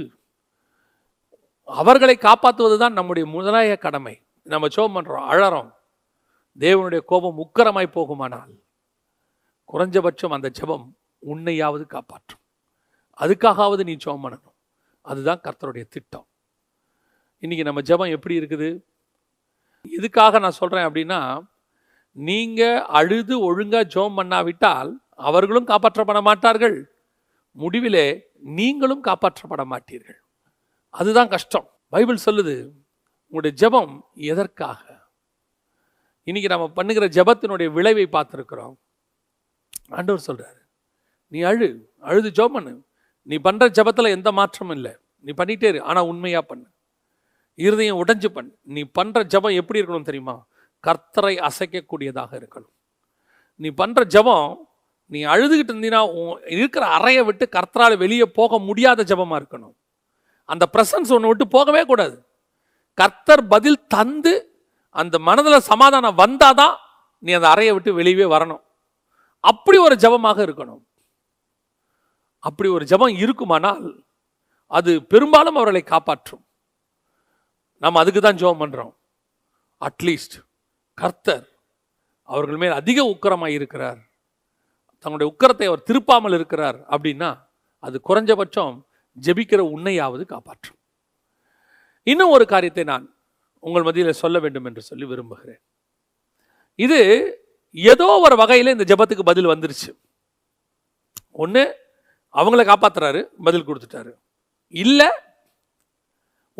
[1.82, 4.16] அவர்களை காப்பாற்றுவது தான் நம்முடைய முதலாய கடமை.
[4.54, 5.70] நம்ம சோம் பண்ணுறோம் அழறோம்.
[6.64, 8.54] தேவனுடைய கோபம் உக்கரமாய் போகுமானால்
[9.72, 10.88] குறைஞ்சபட்சம் அந்த ஜெபம்
[11.32, 12.44] உன்னையாவது காப்பாற்றும்.
[13.22, 14.56] அதுக்காகவது நீ சோம் பண்ணணும்.
[15.06, 16.28] அதுதான் கர்த்தருடைய திட்டம்.
[17.44, 18.70] இன்னைக்கு நம்ம ஜெபம் எப்படி இருக்குது?
[19.98, 21.20] எதுக்காக நான் சொல்கிறேன் அப்படின்னா
[22.18, 24.90] நீங்கள் அழுது ஒழுங்காக ஜெபம் பண்ணாவிட்டால்
[25.28, 26.78] அவர்களும் காப்பாற்றப்பட மாட்டார்கள்.
[27.62, 28.08] முடிவிலே
[28.58, 30.20] நீங்களும் காப்பாற்றப்பட மாட்டீர்கள்.
[30.94, 31.68] அதுதான் கஷ்டம்.
[31.94, 32.56] பைபிள் சொல்லுது
[33.28, 33.94] உங்களுடைய ஜெபம்
[34.32, 34.82] எதற்காக?
[36.28, 38.76] இன்றைக்கி நம்ம பண்ணுகிற ஜெபத்தினுடைய விளைவை பார்த்துருக்குறோம்.
[39.98, 40.60] ஆண்டவர் சொல்கிறாரு
[41.34, 41.70] நீ அழு
[42.10, 42.74] அழுது ஜோம் பண்ணு.
[43.30, 44.94] நீ பண்ணுற ஜபத்தில் எந்த மாற்றமும் இல்லை.
[45.26, 46.68] நீ பண்ணிட்டே இரு ஆனால் உண்மையாக பண்ணு.
[47.66, 50.36] இருதயம் உடைஞ்சு பண் நீ பண்ணுற ஜெபம் எப்படி இருக்கணும் தெரியுமா?
[50.84, 52.74] கர்த்தரை அசைக்கக்கூடியதாக இருக்கணும்.
[53.62, 54.50] நீ பண்ணுற ஜெபம்
[55.12, 59.76] நீ அழுதுகிட்டு இருந்தீங்கன்னா உன் இருக்கிற அறையை விட்டு கர்த்தரால் வெளியே போக முடியாத ஜபமாக இருக்கணும்.
[60.50, 62.18] அந்த ப்ரெசன்ஸ் ஒன்று விட்டு போகவே கூடாது.
[63.02, 64.34] கர்த்தர் பதில் தந்து
[65.02, 66.76] அந்த மனதில் சமாதானம் வந்தால் தான்
[67.24, 68.62] நீ அந்த அறையை விட்டு வெளியவே வரணும்.
[69.44, 70.82] அப்படி ஒரு ஜெபமாக இருக்கணும்.
[72.48, 73.82] அப்படி ஒரு ஜெபம் இருக்குமானால்
[74.78, 76.44] அது பெரும்பாலும் அவர்களை காப்பாற்றும்.
[77.84, 78.94] நம்ம அதுக்கு தான் ஜெபம் பண்றோம்
[79.82, 80.38] அட்லீஸ்ட்
[80.98, 81.46] கர்த்தர்
[82.30, 84.00] அவர்கள் மேல் அதிக உக்கரமாக இருக்கிறார்.
[85.06, 87.30] தங்களுடைய உக்கரத்தை அவர் திருப்பாமல் இருக்கிறார் அப்படின்னா
[87.86, 88.74] அது குறைஞ்சபட்சம்
[89.18, 90.80] ஜெபிக்கிற உன்னையாவது காப்பாற்றும்.
[92.08, 93.06] இன்னும் ஒரு காரியத்தை நான்
[93.64, 95.62] உங்கள் மத்தியில் சொல்ல வேண்டும் என்று சொல்லி விரும்புகிறேன்.
[96.86, 97.00] இது
[97.76, 99.90] ஏதோ ஒரு வகையில் இந்த ஜெபத்துக்கு பதில் வந்துருச்சு.
[101.44, 101.64] ஒன்று
[102.34, 104.12] அவங்கள காப்பாத்துறாரு பதில் கொடுத்துட்டாரு.
[104.76, 105.10] இல்லை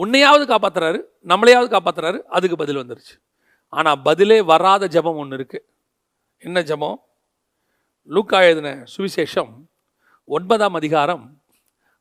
[0.02, 1.00] உன்னையாவது காப்பாத்துறாரு
[1.32, 3.16] நம்மளையாவது காப்பாத்துறாரு அதுக்கு பதில் வந்துருச்சு.
[3.74, 5.66] ஆனால் பதிலே வராத ஜெபம் ஒன்று இருக்குது
[6.44, 6.98] என்ன ஜபம்?
[8.10, 9.52] லூக்கா எழுதின சுவிசேஷம்
[10.30, 11.26] ஒன்பதாம் அதிகாரம்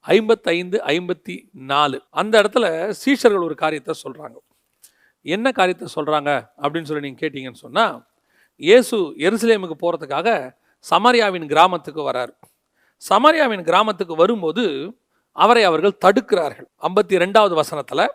[0.05, 1.35] ஐம்பத்தைந்து ஐம்பத்தி
[1.70, 2.66] நாலு அந்த இடத்துல
[3.03, 4.37] சீஷர்கள் ஒரு காரியத்தை சொல்கிறாங்க
[5.35, 6.31] என்ன காரியத்தை சொல்கிறாங்க
[6.62, 7.97] அப்படின்னு சொல்லி நீங்கள் கேட்டிங்கன்னு சொன்னால்
[8.61, 8.97] இயேசு
[9.27, 10.29] எருசலேமுக்கு போகிறதுக்காக
[10.91, 12.33] சமாரியாவின் கிராமத்துக்கு வராரு.
[13.03, 14.65] சமாரியாவின் கிராமத்துக்கு வரும்போது
[15.33, 16.69] அவரை அவர்கள் தடுக்கிறார்கள்.
[16.83, 18.13] ஐம்பத்தி ரெண்டாவது வசனத்தில்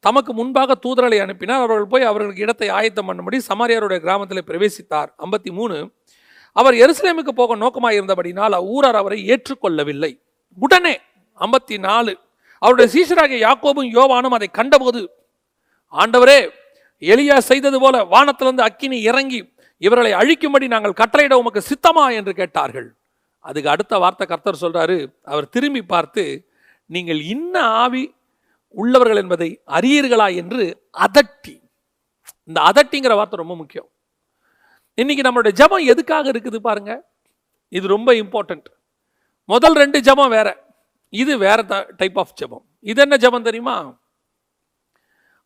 [0.00, 1.58] தமக்கு முன்பாக தூதரலை அனுப்பினார்.
[1.58, 5.10] அவர்கள் போய் அவர்களுக்கு இடத்தை ஆயத்தம் பண்ணும்படி சமாரியாருடைய கிராமத்தில் பிரவேசித்தார்.
[5.18, 5.92] ஐம்பத்தி மூணு
[6.52, 10.20] அவர் எருசலேமுக்கு போக நோக்கமாக இருந்தபடினால் அவ்வூரார் அவரை ஏற்றுக்கொள்ளவில்லை.
[10.54, 11.00] உடனே
[11.40, 12.18] ஐம்பத்தி நாலு
[12.58, 15.00] அவருடைய சீசராகிய யாக்கோபும் யோவானும் அதை கண்டபோது
[15.92, 16.50] ஆண்டவரே
[17.02, 22.12] எலியா செய்தது போல வானத்திலிருந்து அக்கினி இறங்கி இவர்களை அழிக்கும்படி நாங்கள் கட்டளையிட உமக்கு சித்தமா?
[22.12, 22.99] என்று கேட்டார்கள்.
[23.40, 26.24] அதுக்கு அடுத்த வார்த்தை கர்த்தர் சொல்கிறாரு அவர் திரும்பி பார்த்து
[26.86, 28.14] நீங்கள் இன்ன ஆவி
[28.70, 30.64] உள்ளவர்கள் என்பதை அறியீர்களா என்று
[31.06, 31.54] அதட்டி.
[32.44, 33.88] இந்த அதட்டிங்கிற வார்த்தை ரொம்ப முக்கியம்.
[34.98, 36.92] இன்றைக்கி நம்மளுடைய ஜெபம் எதுக்காக இருக்குது பாருங்க?
[37.68, 38.68] இது ரொம்ப இம்பார்ட்டண்ட்
[39.44, 40.48] முதல் ரெண்டு ஜெபம் வேற.
[41.08, 42.64] இது வேற டைப் ஆஃப் ஜெபம்.
[42.80, 43.76] இது என்ன ஜெபம் தெரியுமா?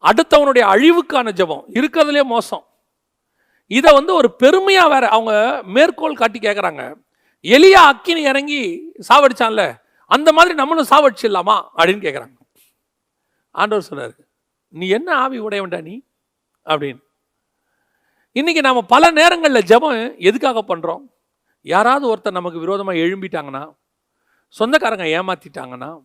[0.03, 1.65] அடுத்தவனுடைய அழிவுக்கான ஜெபம்.
[1.79, 2.65] இருக்கிறதுலே மோசம்.
[3.67, 6.83] இதை வந்து ஒரு பெருமையாக வேற அவங்க மேற்கோள் காட்டி கேட்குறாங்க
[7.45, 9.77] எலியா அக்கினி இறங்கி சாவடிச்சான்ல
[10.07, 11.57] அந்த மாதிரி நம்மளும் சாவடிச்சிடலாமா?
[11.77, 12.37] அப்படின்னு கேட்குறாங்க
[13.51, 14.15] ஆண்டவர் சொன்னார்
[14.69, 16.03] நீ என்ன ஆவி உடையவன்டா நீ?
[16.67, 17.01] அப்படின்னு.
[18.33, 21.03] இன்னைக்கு நாம் பல நேரங்களில் ஜபம் எதுக்காக பண்ணுறோம்
[21.63, 23.75] யாராவது ஒருத்தர் நமக்கு விரோதமாக எழும்பிட்டாங்கன்னா
[24.49, 26.03] சொந்தக்காரங்க ஏமாத்திட்டாங்கன்னா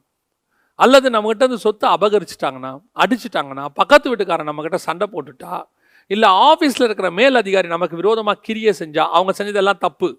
[0.75, 5.63] அல்லது நம்மகிட்ட இருந்து சொத்தை அபகரிச்சிட்டாங்கன்னா அடிச்சிட்டாங்கன்னா பக்கத்து வீட்டுக்காரன் நம்மக்கிட்ட சண்டை போட்டுட்டா
[6.07, 10.09] இல்லை ஆஃபீஸில் இருக்கிற மேல் அதிகாரி நமக்கு விரோதமாக கிரியை செஞ்சால் அவங்க செஞ்சதெல்லாம் தப்பு.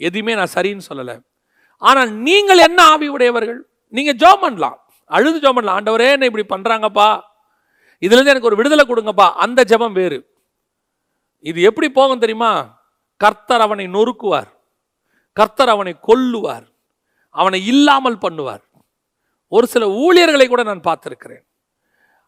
[0.00, 1.16] எதுவுமே நான் சரின்னு சொல்லலை.
[1.82, 4.78] ஆனால் நீங்கள் என்ன ஆவி உடையவர்கள் நீங்கள் ஜோம் பண்ணலாம்.
[5.10, 5.78] அழுது ஜோம் பண்ணலாம்.
[5.78, 7.08] ஆண்டவரே என்ன இப்படி பண்ணுறாங்கப்பா
[8.02, 9.26] இதுலேருந்து எனக்கு ஒரு விடுதலை கொடுங்கப்பா.
[9.44, 10.18] அந்த ஜெபம் வேறு.
[11.50, 12.52] இது எப்படி போகும் தெரியுமா?
[13.16, 14.50] கர்த்தர் அவனை நொறுக்குவார்.
[15.36, 16.66] கர்த்தர் அவனை கொல்லுவார்.
[17.34, 18.62] அவனை இல்லாமல் பண்ணுவார்.
[19.52, 21.44] ஒரு சில ஊழியர்களை கூட நான் பார்த்துருக்கிறேன்.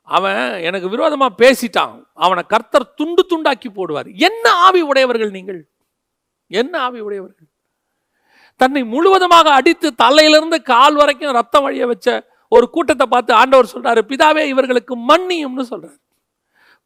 [0.08, 1.94] அவன் எனக்கு விரோதமாக பேசிட்டான்.
[2.24, 4.08] அவனை கர்த்தர் துண்டு துண்டாக்கி போடுவார்.
[4.28, 5.60] என்ன ஆவி உடையவர்கள் நீங்கள்?
[6.50, 7.48] என்ன ஆவி உடையவர்கள்
[8.60, 12.08] தன்னை முழுவதுமாக அடித்து தலையிலிருந்து கால் வரைக்கும் ரத்தம் வழிய வச்ச
[12.52, 15.98] ஒரு கூட்டத்தை பார்த்து ஆண்டவர் சொல்றாரு பிதாவே இவர்களுக்கு மன்னியும்னு சொல்றாரு.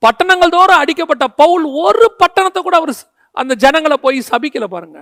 [0.03, 2.93] பட்டணங்கள் தோறும் அடிக்கப்பட்ட பவுல் ஒரு பட்டணத்தை கூட அவர்
[3.37, 5.01] அந்த ஜனங்களை போய் சபிக்கல பாருங்க.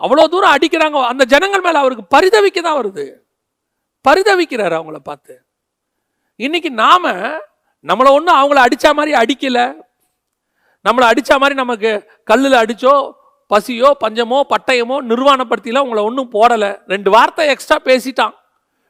[0.00, 0.98] அவ்வளோ தூரம் அடிக்கிறாங்க.
[1.12, 3.04] அந்த ஜனங்கள் மேலே அவருக்கு பரிதவிக்க தான் வருது.
[4.04, 5.34] பரிதவிக்கிறாரு அவங்கள பார்த்து.
[6.40, 7.12] இன்னைக்கு நாம
[7.84, 9.66] நம்மளை ஒன்றும் அவங்கள அடித்த மாதிரி அடிக்கலை.
[10.84, 11.90] நம்மளை அடித்த மாதிரி நமக்கு
[12.30, 12.94] கல்லில் அடித்தோ
[13.50, 16.70] பசியோ பஞ்சமோ பட்டயமோ நிர்வாணப்படுத்திலாம் உங்களை ஒன்றும் போடலை.
[16.86, 18.34] ரெண்டு வார்த்தை எக்ஸ்ட்ரா பேசிட்டான்.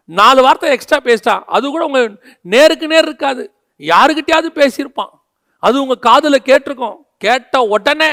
[0.05, 1.43] நாலு வார்த்தை எக்ஸ்ட்ரா பேசிட்டான்.
[1.47, 2.09] அது கூட உங்கள்
[2.41, 3.45] நேருக்கு நேர் இருக்காது.
[3.81, 5.13] யாருக்கிட்டையாவது பேசியிருப்பான்.
[5.59, 6.99] அது உங்கள் காதில் கேட்டிருக்கோம்.
[7.19, 8.11] கேட்ட உடனே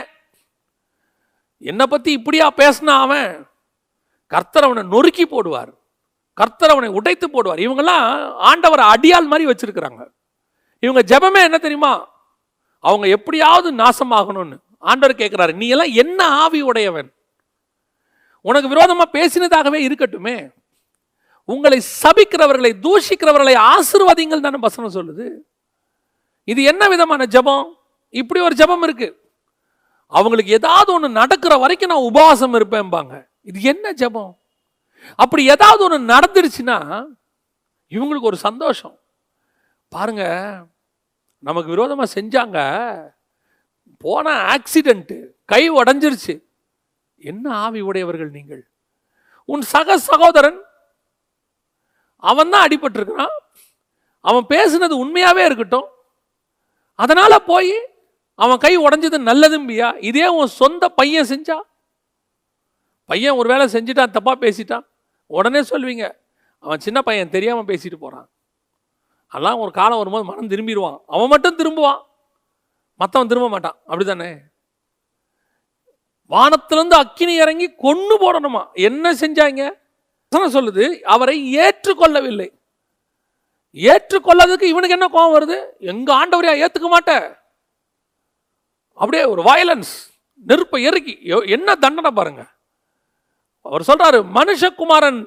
[1.62, 3.32] என்னை பற்றி இப்படியா பேசினா அவன்?
[4.28, 5.72] கர்த்தர் அவனை நொறுக்கி போடுவார்.
[6.34, 7.62] கர்த்தர் அவனை உடைத்து போடுவார்.
[7.66, 8.06] இவங்கெல்லாம்
[8.50, 10.02] ஆண்டவரை அடியால் மாதிரி வச்சுருக்குறாங்க.
[10.80, 11.94] இவங்க ஜெபமே என்ன தெரியுமா?
[12.80, 14.58] அவங்க எப்படியாவது நாசமாகணும்னு.
[14.82, 17.10] ஆண்டவர் கேட்குறாரு நீ எல்லாம் என்ன ஆவி உடையவன்?
[18.42, 20.36] உனக்கு விரோதமாக பேசினதாகவே இருக்கட்டுமே.
[21.46, 25.28] உங்களை சபிக்கிறவர்களை தூஷிக்கிறவர்களை ஆசிர்வாதிங்கள் தானே வசனம் சொல்லுது.
[26.44, 27.66] இது என்ன விதமான ஜெபம்?
[28.10, 29.10] இப்படி ஒரு ஜெபம் இருக்கு.
[30.12, 33.14] அவங்களுக்கு ஏதாவது ஒன்று நடக்கிற வரைக்கும் நான் உபவாசம் இருப்பேன்பாங்க.
[33.42, 34.34] இது என்ன ஜெபம்?
[35.16, 36.78] அப்படி ஏதாவது ஒன்று நடந்துருச்சுன்னா
[37.96, 38.96] இவங்களுக்கு ஒரு சந்தோஷம்.
[39.88, 40.24] பாருங்க
[41.40, 42.60] நமக்கு விரோதமாக செஞ்சாங்க
[44.04, 45.18] போன ஆக்சிடெண்ட்டு
[45.52, 46.34] கை உடஞ்சிருச்சு.
[47.30, 48.64] என்ன ஆவி உடையவர்கள் நீங்கள்?
[49.50, 50.60] உன் சக சகோதரன்
[52.30, 53.36] அவன் தான் அடிபட்டிருக்கிறான்.
[54.26, 55.88] அவன் பேசுனது உண்மையாகவே இருக்கட்டும்.
[57.04, 57.74] அதனால் போய்
[58.44, 59.88] அவன் கை உடஞ்சது நல்லதும்பியா?
[60.10, 61.58] இதே உன் சொந்த பையன் செஞ்சா?
[63.10, 64.86] பையன் ஒரு வேளை செஞ்சுட்டான் தப்பாக பேசிட்டான்.
[65.38, 66.06] உடனே சொல்வீங்க
[66.64, 68.30] அவன் சின்ன பையன் தெரியாமல் பேசிட்டு போகிறான்
[69.32, 72.02] அதெல்லாம் ஒரு காலம் வரும்போது மனம் திரும்பிடுவான் அவன் மட்டும் திரும்புவான்.
[73.02, 73.76] மற்றவன் திரும்ப மாட்டான்.
[73.88, 74.38] அப்படிதானே?
[76.26, 78.72] வானத்திலிருந்து அக்கினி இறங்கி கொண்டு போடணுமா?
[78.74, 79.72] என்ன செஞ்சாங்க?
[80.36, 82.60] சொல்லுது அவரை ஏற்றுக்கொள்ளவில்லை.
[83.74, 85.66] ஏற்றுக்கொள்ளதுக்கு இவனுக்கு என்ன கோபம் வருது?
[85.80, 87.38] எங்க ஆண்டவரையா ஏத்துக்க மாட்ட
[88.88, 90.14] அப்படியே ஒரு வயலன்ஸ்
[90.46, 92.48] நெருப்பை எருக்கி எ- என்ன தண்டனை பாருங்க.
[93.62, 95.26] அவர் சொல்றாரு மனுஷகுமாரன்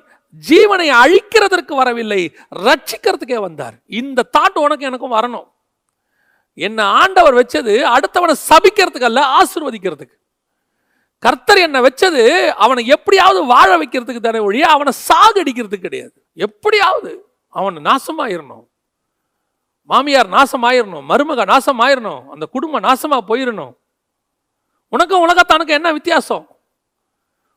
[0.48, 3.74] ஜீவனை அழிக்கிறதற்கு வரவில்லை ரட்சிக்கிறதுக்கே வந்தார்.
[3.86, 5.52] இந்த தாட் உனக்கு எனக்கும் வரணும்.
[6.54, 10.16] என்னை ஆண்டவர் வச்சது அடுத்தவனை சபிக்கிறதுக்கு அல்ல ஆசிர்வதிக்கிறதுக்கு.
[11.18, 16.12] கர்த்தர் என்னை வச்சது அவனை எப்படியாவது வாழ வைக்கிறதுக்கு தானே ஒழிய அவனை சாகடிக்கிறதுக்கு கிடையாது.
[16.32, 18.66] எப்படியாவது அவன் நாசமாயிரணும்.
[19.82, 23.76] மாமியார் நாசமாயிரணும் மருமக நாசமாயிரணும் அந்த குடும்பம் நாசமாக போயிடணும்
[24.88, 26.46] உனக்கும் உலகத்தானுக்கு என்ன வித்தியாசம்?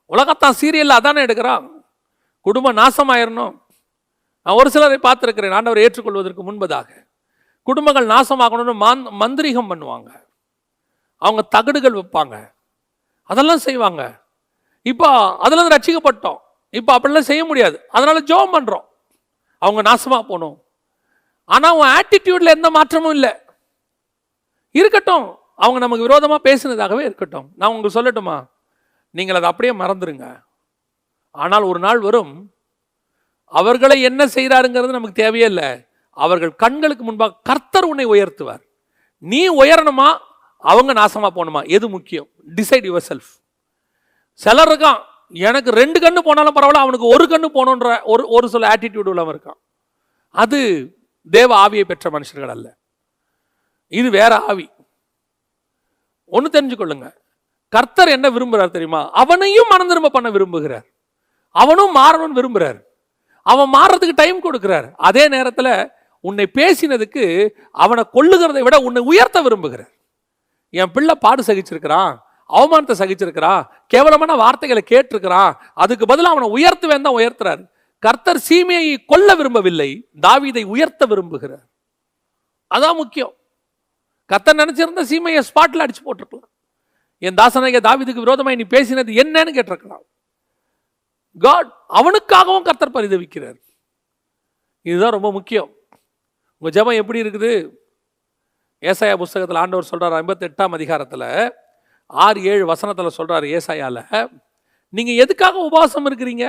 [0.06, 1.69] உலகத்தான் சீரியலில் அதானே எடுக்கிறான்.
[2.41, 3.61] குடும்பம் நாசமாயிரணும்.
[4.41, 7.07] நான் ஒரு சிலரை பார்த்துருக்கிறேன் ஆண்டவர் ஏற்றுக்கொள்வதற்கு முன்பதாக.
[7.68, 10.10] குடும்பங்கள் நாசமாகணும்னு மாந் மந்திரிகம் பண்ணுவாங்க.
[11.22, 12.35] அவங்க தகடுகள் வைப்பாங்க
[13.30, 14.02] அதெல்லாம் செய்வாங்க.
[14.85, 15.07] இப்போ
[15.45, 16.39] அதெல்லாம் ரட்சிக்கப்பட்டோம்.
[16.73, 17.77] இப்போ அப்படிலாம் செய்ய முடியாது.
[17.95, 18.85] அதனால் ஜோம் பண்ணுறோம்
[19.61, 20.57] அவங்க நாசமாக போகணும்
[21.56, 23.34] ஆனால் உன் ஆட்டிடியூடில் எந்த மாற்றமும் இல்லை.
[24.80, 25.27] இருக்கட்டும்.
[25.64, 27.48] அவங்க நமக்கு விரோதமாக பேசினதாகவே இருக்கட்டும்.
[27.57, 28.38] நான் உங்களுக்கு சொல்லட்டுமா?
[29.15, 30.26] நீங்கள் அதை அப்படியே மறந்துடுங்க
[31.35, 32.34] ஆனால் ஒரு நாள் வரும்.
[33.60, 35.69] அவர்களை என்ன செய்கிறாருங்கிறது நமக்கு தேவையே இல்லை.
[36.18, 38.64] அவர்கள் கண்களுக்கு முன்பாக கர்த்தர் உன்னை உயர்த்துவார்.
[39.18, 40.10] நீ உயரணுமா?
[40.57, 41.61] அவங்க நாசமாக போகணுமா?
[41.69, 42.27] எது முக்கியம்?
[42.56, 43.31] டிசைட் யுவர் செல்ஃப்
[44.34, 49.07] சிலர் இருக்கான் எனக்கு ரெண்டு கண்ணு போனாலும் பரவாயில்ல அவனுக்கு ஒரு கண்ணு போகணுன்ற ஒரு ஒரு சில ஆட்டிடியூட்
[49.07, 49.60] உள்ளவன் இருக்கான்.
[50.30, 50.60] அது
[51.31, 52.68] தேவ ஆவியை பெற்ற மனுஷர்கள் அல்ல.
[53.88, 54.69] இது வேற ஆவி.
[56.26, 57.07] ஒன்று தெரிஞ்சுக்கொள்ளுங்க.
[57.69, 59.02] கர்த்தர் என்ன விரும்புகிறார் தெரியுமா?
[59.11, 60.85] அவனையும் மனந்திரும்ப பண்ண விரும்புகிறார்.
[61.49, 62.80] அவனும் மாறணும்னு விரும்புகிறார்
[63.44, 64.88] அவன் மாறுறதுக்கு டைம் கொடுக்குறார்.
[65.10, 65.73] அதே நேரத்தில்
[66.19, 67.23] உன்னை பேசினதுக்கு
[67.72, 69.94] அவனை கொள்ளுகிறதை விட உன்னை உயர்த்த விரும்புகிறார்
[70.73, 72.14] என் பிள்ளை பாடு சகிச்சிருக்கிறான்
[72.49, 77.64] அவமானத்தை சகிச்சிருக்கிறான் கேவலமான வார்த்தைகளை கேட்டிருக்கிறான் அதுக்கு பதிலாக அவனை உயர்த்துவேன் தான் உயர்த்துறாரு.
[77.99, 79.89] கர்த்தர் சீமையை கொல்ல விரும்பவில்லை
[80.26, 81.65] தாவீதை உயர்த்த விரும்புகிறார்.
[82.72, 83.34] அதான் முக்கியம்.
[84.26, 86.52] கர்த்தர் நினைச்சிருந்த சீமையை ஸ்பாட்டில் அடிச்சு போட்டிருக்கலாம்.
[87.19, 90.06] என் தாசனாகிய தாவீதுக்கு விரோதமாக நீ பேசினது என்னன்னு கேட்டிருக்கலாம்.
[91.38, 93.57] காட் அவனுக்காகவும் கர்த்தர் பரிதவிக்கிறார்.
[94.85, 95.69] இதுதான் ரொம்ப முக்கியம்.
[96.62, 97.52] உங்கள் ஜெபம் எப்படி இருக்குது?
[98.82, 101.28] ஏசாயா புஸ்தகத்தில் ஆண்டவர் சொல்கிறார் ஐம்பத்தெட்டாம் அதிகாரத்தில்
[102.06, 104.30] ஆறு ஏழு வசனத்தில் சொல்கிறார் ஏசாயாவில்
[104.90, 106.46] நீங்கள் எதுக்காக உபாசம் இருக்கிறீங்க?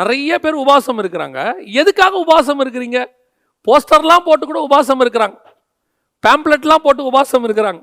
[0.00, 1.38] நிறைய பேர் உபவாசம் இருக்கிறாங்க.
[1.80, 2.98] எதுக்காக உபவாசம் இருக்கிறீங்க?
[3.66, 5.36] போஸ்டர்லாம் போட்டு கூட உபவாசம் இருக்கிறாங்க.
[6.26, 7.82] பேம்ப்ளெட்லாம் போட்டு உபவாசம் இருக்கிறாங்க.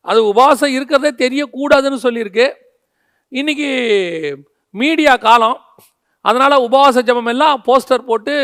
[0.00, 2.46] அது உபவாசம் இருக்கிறதே தெரியக்கூடாதுன்னு சொல்லியிருக்கு.
[3.32, 3.68] இன்றைக்கி
[4.70, 5.58] மீடியா காலம்.
[6.20, 8.34] அதனால் உபவாச ஜெபம் எல்லாம் போஸ்டர் போட்டு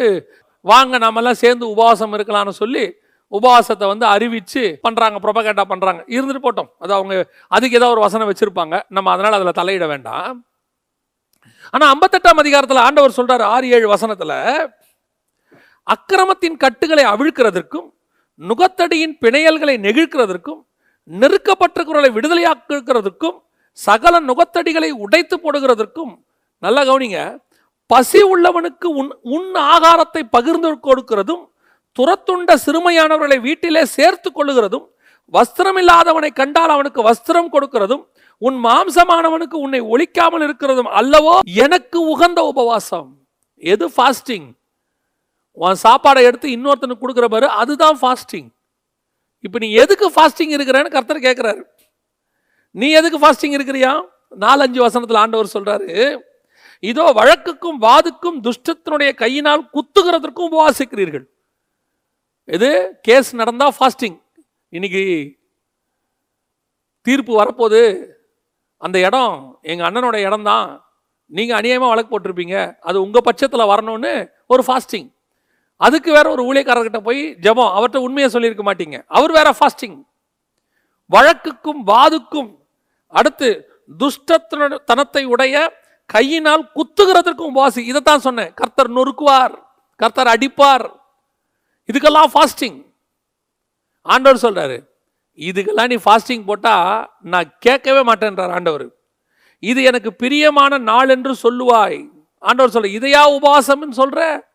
[0.70, 2.84] வாங்க நாமெல்லாம் சேர்ந்து உபவாசம் இருக்கலாம்னு சொல்லி
[3.32, 6.70] உபவாசத்தை வந்து அறிவித்து பண்ணுறாங்க ப்ரொபகேட்டா பண்ணுறாங்க இருந்துட்டு போட்டோம்.
[6.82, 7.14] அது அவங்க
[7.56, 8.74] அதுக்கு ஏதோ ஒரு வசனம் வச்சுருப்பாங்க.
[8.96, 10.34] நம்ம அதனால் அதில் தலையிட வேண்டாம்.
[11.74, 14.36] ஆனால் ஐம்பத்தெட்டாம் அதிகாரத்தில் ஆண்டவர் சொல்கிறார் ஆறு ஏழு வசனத்தில்
[15.86, 17.88] அக்கிரமத்தின் கட்டுகளை அவிழ்க்கிறதற்கும்
[18.40, 20.60] நுகத்தடியின் பிணையல்களை நெகிழ்க்கிறதற்கும்
[21.10, 23.38] நெருக்கப்பட்டிருக்கிறவர்களை விடுதலையாக்கிறதுக்கும்
[23.78, 26.12] சகல நுகத்தடிகளை உடைத்து போடுகிறதற்கும்
[26.62, 27.20] நல்லா கவனிங்க.
[27.92, 31.42] பசி உள்ளவனுக்கு உன் உன் ஆகாரத்தை பகிர்ந்து கொடுக்கிறதும்
[31.96, 34.86] துரத்துண்ட சிறுமையானவர்களை வீட்டிலே சேர்த்து கொள்ளுகிறதும்
[35.32, 38.02] வஸ்திரமில்லாதவனை கண்டால் அவனுக்கு வஸ்திரம் கொடுக்கிறதும்
[38.42, 41.34] உன் மாம்சமானவனுக்கு உன்னை ஒழிக்காமல் இருக்கிறதும் அல்லவோ?
[41.64, 43.08] எனக்கு உகந்த உபவாசம்.
[43.62, 44.48] எது ஃபாஸ்டிங்
[45.56, 48.48] உன் சாப்பாடை எடுத்து இன்னொருத்தனுக்கு கொடுக்குற பாரு அதுதான் ஃபாஸ்டிங்
[49.44, 51.62] இப்போ நீ எதுக்கு ஃபாஸ்டிங் இருக்கிறேன்னு கர்த்தர் கேட்குறாரு
[52.74, 53.92] நீ எதுக்கு ஃபாஸ்டிங் இருக்கிறியா?
[54.38, 55.88] நாலஞ்சு வசனத்தில் ஆண்டவர் சொல்கிறாரு
[56.90, 61.24] இதோ வழக்குக்கும் வாதுக்கும் துஷ்டத்தினுடைய கையினால் குத்துகிறதற்கும் உபவாசிக்கிறீர்கள்.
[62.48, 62.70] இது
[63.06, 64.18] கேஸ் நடந்தால் ஃபாஸ்டிங்
[64.72, 65.02] இன்னைக்கு
[67.06, 67.80] தீர்ப்பு வரப்போது
[68.82, 69.34] அந்த இடம்
[69.70, 70.66] எங்கள் அண்ணனோட இடம் தான்
[71.30, 72.56] நீங்கள் அநியாயமாக வழக்கு போட்டிருப்பீங்க.
[72.88, 74.12] அது உங்கள் பட்சத்தில் வரணும்னு
[74.52, 75.08] ஒரு ஃபாஸ்டிங்
[75.86, 77.72] அதுக்கு வேற ஒரு ஊழியக்காரர்கிட்ட போய் ஜபம்.
[77.76, 78.96] அவர்கிட்ட உண்மையை சொல்லியிருக்க மாட்டீங்க.
[79.16, 79.96] அவர் வேற ஃபாஸ்டிங்
[81.10, 82.50] வழக்குக்கும் வாதுக்கும்
[83.20, 83.48] அடுத்து
[84.00, 85.56] துஷ்டத்தனத்தை உடைய
[86.06, 88.54] கையினால் குத்துகிறதற்கும் உபவாசி இதைத்தான் சொன்னேன்.
[88.54, 89.54] கர்த்தர் நொறுக்குவார்.
[89.96, 90.86] கர்த்தர் அடிப்பார்.
[91.92, 92.78] இதுக்கெல்லாம் ஃபாஸ்டிங்
[94.02, 94.76] ஆண்டவர் சொல்கிறாரு
[95.36, 98.86] இதுக்கெல்லாம் நீ ஃபாஸ்டிங் போட்டால் நான் கேட்கவே மாட்டேன்றார் ஆண்டவர்.
[99.58, 102.10] இது எனக்கு பிரியமான நாள் என்று சொல்லுவாய்.
[102.38, 104.50] ஆண்டவர் சொல்ற இதையா உபவாசம்னு சொல்கிற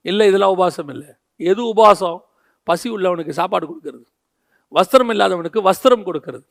[0.00, 1.08] இல்லை இதெல்லாம் உபவாசம் இல்லை.
[1.36, 2.24] எது உபவாசம்
[2.64, 4.04] பசி உள்ளவனுக்கு சாப்பாடு கொடுக்கறது.
[4.72, 6.44] வஸ்திரம் இல்லாதவனுக்கு வஸ்திரம் கொடுக்கறது.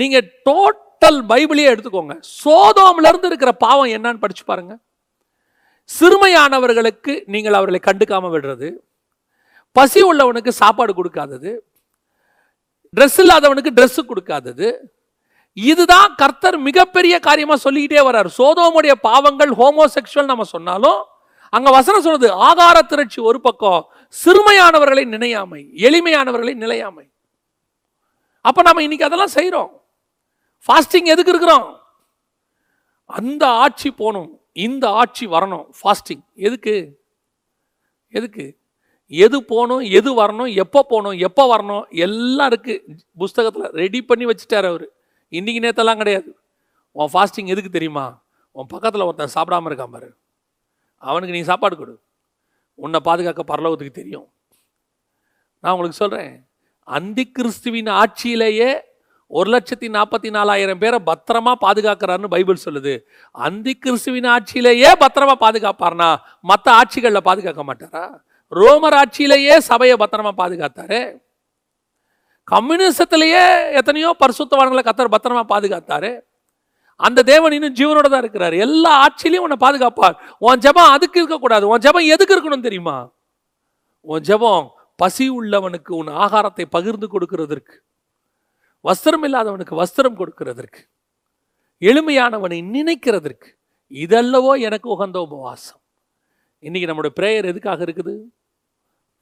[0.00, 2.14] நீங்கள் டோட்டல் பைபிளையே எடுத்துக்கோங்க.
[2.42, 4.80] சோதோம்லேருந்து இருக்கிற பாவம் என்னன்னு படித்து பாருங்கள்
[5.90, 8.68] சிறுமையானவர்களுக்கு நீங்கள் அவர்களை கண்டுக்காமல் விடுறது.
[9.76, 11.50] பசி உள்ளவனுக்கு சாப்பாடு கொடுக்காதது.
[12.94, 14.68] ட்ரெஸ் இல்லாதவனுக்கு ட்ரெஸ்ஸு கொடுக்காதது.
[15.56, 18.28] இதுதான் கர்த்தர் மிகப்பெரிய காரியமாக சொல்லிக்கிட்டே வர்றார்.
[18.38, 21.00] சோதோமுடைய பாவங்கள் ஹோமோசெக்ஷுவல் நம்ம சொன்னாலும்
[21.56, 23.82] அங்கே வசனம் சொல்றது ஆகார திரட்சி ஒரு பக்கம்
[24.14, 27.04] சிறுமையானவர்களை நினையாமை எளிமையானவர்களை நிலையாமை.
[28.44, 29.72] அப்போ நம்ம இன்னைக்கு அதெல்லாம் செய்கிறோம்
[30.64, 31.80] ஃபாஸ்டிங் எதுக்கு இருக்கிறோம்?
[33.04, 34.40] அந்த ஆட்சி போகணும்.
[34.52, 35.66] இந்த ஆட்சி வரணும்.
[35.80, 37.04] ஃபாஸ்டிங் எதுக்கு?
[38.08, 38.58] எதுக்கு?
[39.06, 44.86] எது போகணும் எது வரணும் எப்போ போகணும் எப்போ வரணும் எல்லாம் இருக்குது புஸ்தகத்தில் ரெடி பண்ணி வச்சுட்டார் அவர்.
[45.30, 46.38] இன்றைக்கி நேத்தெல்லாம் கிடையாது.
[46.92, 48.22] உன் ஃபாஸ்டிங் எதுக்கு தெரியுமா?
[48.52, 50.16] உன் பக்கத்தில் ஒருத்தன் சாப்பிடாம இருக்கான் பாரு.
[50.98, 52.00] அவனுக்கு நீ சாப்பாடு கொடு.
[52.74, 54.32] உன்னை பாதுகாக்க பரலோகத்துக்கு தெரியும்.
[55.60, 56.48] நான் உங்களுக்கு சொல்கிறேன்
[56.82, 58.80] அந்தி கிறிஸ்துவின் ஆட்சியிலேயே
[59.30, 62.94] ஒரு லட்சத்தி நாற்பத்தி நாலாயிரம் பேரை பத்திரமா பாதுகாக்கிறாருன்னு பைபிள் சொல்லுது.
[63.30, 68.04] அந்தி கிறிஸ்துவின் ஆட்சியிலேயே பத்திரமா பாதுகாப்பார்னா மற்ற ஆட்சிகளில் பாதுகாக்க மாட்டாரா?
[68.52, 71.00] ரோமர் ஆட்சியிலேயே சபையை பத்திரமா பாதுகாத்தாரு?
[72.52, 76.20] கம்யூனிசத்திலேயே எத்தனையோ பரிசுத்தவான்களை கத்தர் பத்திரமா பாதுகாத்தாரு?
[76.96, 78.54] அந்த தேவன் இன்னும் ஜீவனோட தான் இருக்கிறார்.
[78.66, 80.16] எல்லா ஆட்சியிலையும் உன்னை பாதுகாப்பார்.
[80.38, 81.68] உன் ஜெபம் அதுக்கு இருக்கக்கூடாது.
[81.68, 82.96] உன் ஜெபம் எதுக்கு இருக்கணும் தெரியுமா?
[84.00, 87.74] உன் ஜெபம் பசி உள்ளவனுக்கு உன் ஆகாரத்தை பகிர்ந்து கொடுக்கிறதற்கு.
[88.86, 90.80] வஸ்திரம் இல்லாதவனுக்கு வஸ்திரம் கொடுக்கிறதற்கு
[91.80, 93.48] எளிமையானவனை நினைக்கிறதற்கு
[93.90, 95.80] இதல்லவோ எனக்கு உகந்த உபவாசம்.
[96.62, 98.14] இன்றைக்கி நம்முடைய பிரேயர் எதுக்காக இருக்குது?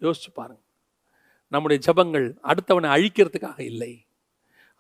[0.01, 0.63] யோசிச்சு பாருங்கள்
[1.49, 4.07] நம்முடைய ஜெபங்கள் அடுத்தவனை அழிக்கிறதுக்காக இல்லை.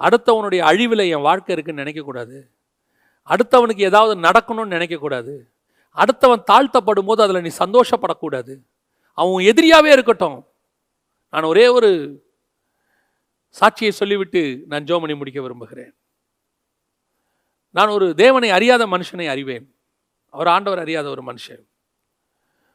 [0.00, 2.48] அடுத்தவனுடைய அழிவில் என் வாழ்க்கை இருக்குன்னு நினைக்கக்கூடாது.
[3.28, 5.34] அடுத்தவனுக்கு ஏதாவது நடக்கணும்னு நினைக்கக்கூடாது.
[5.96, 8.54] அடுத்தவன் தாழ்த்தப்படும் போது அதில் நீ சந்தோஷப்படக்கூடாது.
[9.12, 10.48] அவன் எதிரியாகவே இருக்கட்டும்.
[11.30, 11.90] நான் ஒரே ஒரு
[13.60, 15.94] சாட்சியை சொல்லிவிட்டு நான் ஜோமணி முடிக்க விரும்புகிறேன்.
[17.70, 19.76] நான் ஒரு தேவனை அறியாத மனுஷனை அறிவேன்.
[20.28, 21.64] அவர் ஆண்டவர் அறியாத ஒரு மனுஷன்.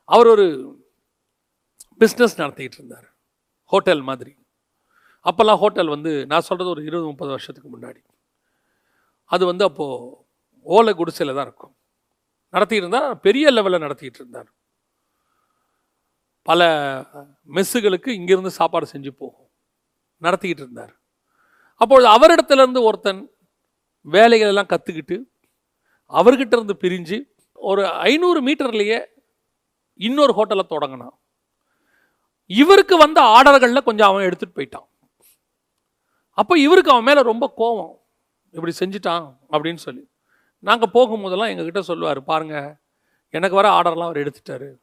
[0.03, 0.45] அவர் ஒரு
[1.99, 3.15] பிஸ்னஸ் நடத்திக்கிட்டு இருந்தார்.
[3.63, 4.37] ஹோட்டல் மாதிரி.
[5.23, 8.01] அப்போல்லாம் ஹோட்டல் வந்து நான் சொல்கிறது ஒரு இருபது முப்பது வருஷத்துக்கு முன்னாடி.
[9.25, 10.17] அது வந்து அப்போது
[10.61, 11.75] ஓலை குடிசையில் தான் இருக்கும்.
[12.49, 14.51] நடத்திட்டு இருந்தார் பெரிய லெவலில் நடத்திக்கிட்டு இருந்தார்.
[16.41, 16.69] பல
[17.47, 19.48] மெஸ்ஸுகளுக்கு இங்கேருந்து சாப்பாடு செஞ்சு போகும்.
[20.21, 20.93] நடத்திக்கிட்டு இருந்தார்
[21.75, 23.31] அப்பொழுது அவரிடத்துலேருந்து ஒருத்தன்
[24.01, 25.23] வேலைகள் எல்லாம் கற்றுக்கிட்டு
[26.07, 27.23] அவர்கிட்ட இருந்து பிரிஞ்சு
[27.53, 29.05] ஒரு ஐநூறு மீட்டர்லேயே
[29.93, 31.19] இன்னொரு ஹோட்டலை தொடங்கினான்.
[32.45, 34.87] இவருக்கு வந்த ஆர்டர்களில் கொஞ்சம் அவன் எடுத்துகிட்டு போயிட்டான்.
[36.33, 37.99] அப்போ இவருக்கு அவன் மேலே ரொம்ப கோவம்.
[38.49, 40.09] இப்படி செஞ்சுட்டான் அப்படின்னு சொல்லி.
[40.59, 42.79] நாங்கள் போகும்போதெல்லாம் எங்ககிட்ட சொல்லுவார் பாருங்க
[43.29, 44.75] எனக்கு வர ஆர்டர்லாம் அவர் எடுத்துட்டாரு.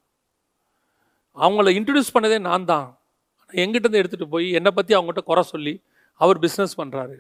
[1.37, 2.96] அவங்கள இன்ட்ரடியூஸ் பண்ணதே நான் தான்
[3.53, 5.75] எங்கிட்டேருந்து எடுத்துகிட்டு போய் என்னை பற்றி அவங்ககிட்ட குறை சொல்லி
[6.21, 7.17] அவர் பிஸ்னஸ் பண்ணுறாரு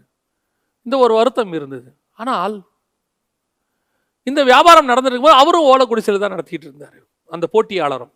[0.86, 1.89] இந்த ஒரு வருத்தம் இருந்தது.
[2.23, 2.57] ஆனால்
[4.27, 6.98] இந்த வியாபாரம் நடந்துருக்கும் போது அவரும் ஓலை குடிசையில் தான் நடத்திட்டு இருந்தார்
[7.35, 8.12] அந்த போட்டியாளரும்.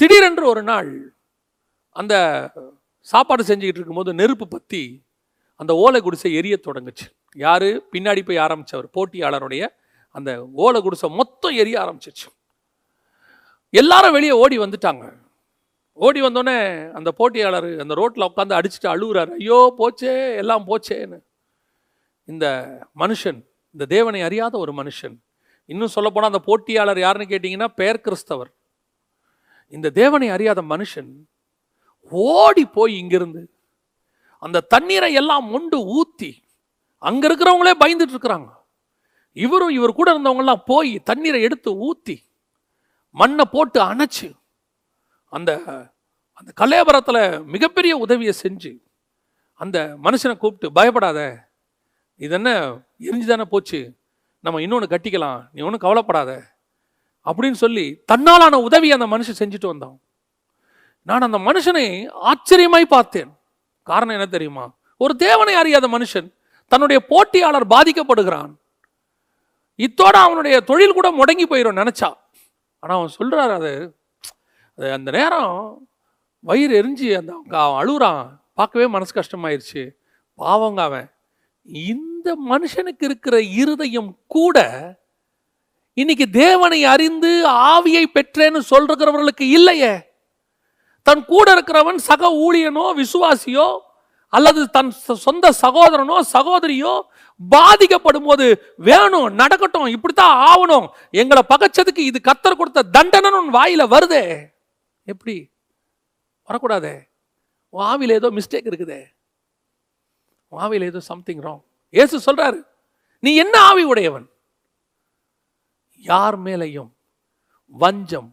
[0.00, 0.90] திடீரென்று ஒரு நாள்
[2.00, 2.14] அந்த
[3.00, 4.82] சாப்பாடு செஞ்சுக்கிட்டு இருக்கும்போது நெருப்பு பற்றி
[5.60, 7.06] அந்த ஓலை குடிசை எரிய தொடங்குச்சு.
[7.36, 7.68] யாரு?
[7.92, 9.62] பின்னாடி போய் ஆரம்பிச்சவர் போட்டியாளருடைய
[10.14, 10.30] அந்த
[10.64, 12.26] ஓலை குடிசை மொத்தம் எரிய ஆரம்பிச்சிச்சு.
[13.70, 15.04] எல்லாரும் வெளியே ஓடி வந்துட்டாங்க.
[15.98, 16.56] ஓடி வந்தோடனே
[16.98, 19.32] அந்த போட்டியாளர் அந்த ரோட்டில் உட்காந்து அடிச்சுட்டு அழுகுறாரு.
[19.40, 21.18] ஐயோ போச்சே எல்லாம் போச்சேன்னு.
[22.28, 22.46] இந்த
[23.02, 23.38] மனுஷன்
[23.74, 25.14] இந்த தேவனை அறியாத ஒரு மனுஷன்
[25.68, 28.50] இன்னும் சொல்லப்போனால் அந்த போட்டியாளர் யாருன்னு கேட்டிங்கன்னா பெயர் கிறிஸ்தவர்.
[29.72, 31.10] இந்த தேவனை அறியாத மனுஷன்
[32.12, 33.42] ஓடி போய் இங்கிருந்து
[34.42, 36.30] அந்த தண்ணீரை எல்லாம் மொண்டு ஊற்றி
[37.02, 38.48] அங்கே இருக்கிறவங்களே பயந்துட்டு இருக்கிறாங்க.
[39.36, 42.16] இவரும் இவர் கூட இருந்தவங்கெல்லாம் போய் தண்ணீரை எடுத்து ஊற்றி
[43.16, 44.28] மண்ணை போட்டு அணைச்சு
[45.34, 45.50] அந்த
[46.38, 48.72] அந்த கலேபரத்தில் மிகப்பெரிய உதவியை செஞ்சு
[49.62, 51.18] அந்த மனுஷனை கூப்பிட்டு பயப்படாத.
[52.16, 52.50] இது என்ன
[52.98, 53.80] எரிஞ்சு தானே போச்சு.
[54.40, 55.38] நம்ம இன்னொன்று கட்டிக்கலாம்.
[55.52, 56.32] நீ ஒன்றும் கவலைப்படாத.
[57.24, 59.98] அப்படின்னு சொல்லி தன்னாலான உதவி அந்த மனுஷன் செஞ்சுட்டு வந்தான்.
[61.02, 61.86] நான் அந்த மனுஷனை
[62.30, 63.30] ஆச்சரியமாய் பார்த்தேன்.
[63.82, 64.64] காரணம் என்ன தெரியுமா?
[64.96, 66.28] ஒரு தேவனை அறியாத மனுஷன்
[66.68, 68.52] தன்னுடைய போட்டியாளர் பாதிக்கப்படுகிறான்.
[69.78, 72.10] இத்தோட அவனுடைய தொழில் கூட முடங்கி போயிடும் நினச்சா.
[72.78, 73.72] ஆனால் அவன் சொல்கிறார் அது
[74.78, 75.86] அது அந்த நேரம்
[76.40, 79.94] வயிறு எரிஞ்சு அந்த அவங்க அவன் அழுகுறான் பார்க்கவே மனசு கஷ்டமாயிருச்சு.
[80.34, 81.10] பாவங்க அவன்.
[81.66, 84.58] இந்த மனுஷனுக்கு இருக்கிற இருதயம் கூட
[85.94, 90.12] இன்னைக்கு தேவனை அறிந்து ஆவியை பெற்றேன்னு சொல்றவர்களுக்கு இல்லையே.
[91.02, 93.78] தன் கூட இருக்கிறவன் சக ஊழியனோ விசுவாசியோ
[94.28, 97.00] அல்லது தன் சொந்த சகோதரனோ சகோதரியோ
[97.40, 104.53] பாதிக்கப்படும் போது வேணும் நடக்கட்டும் இப்படித்தான் ஆகணும் எங்களை பகைச்சதுக்கு இது கத்தர் கொடுத்த தண்டனைன்னு வாயில வருதே.
[105.06, 105.50] எப்படி?
[106.48, 106.94] வரக்கூடாதே.
[107.74, 109.00] ஆவியில் ஏதோ மிஸ்டேக் இருக்குதே.
[110.52, 112.60] ஆவியில் ஏதோ சம்திங் ராங் ஏசு சொல்கிறாரு
[113.22, 114.26] நீ என்ன ஆவி உடையவன்?
[115.96, 116.90] யார் மேலையும்
[117.66, 118.30] வஞ்சம்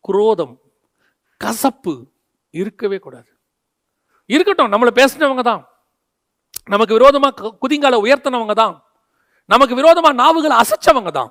[0.00, 0.54] குரோதம்
[1.40, 1.94] கசப்பு
[2.50, 3.30] இருக்கவே கூடாது.
[4.26, 5.62] இருக்கட்டும் நம்மளை பேசினவங்க தான்.
[6.64, 8.84] நமக்கு விரோதமாக குதிங்கால உயர்த்தினவங்க தான்.
[9.44, 11.30] நமக்கு விரோதமாக நாவுகளை அசைச்சவங்க தான்.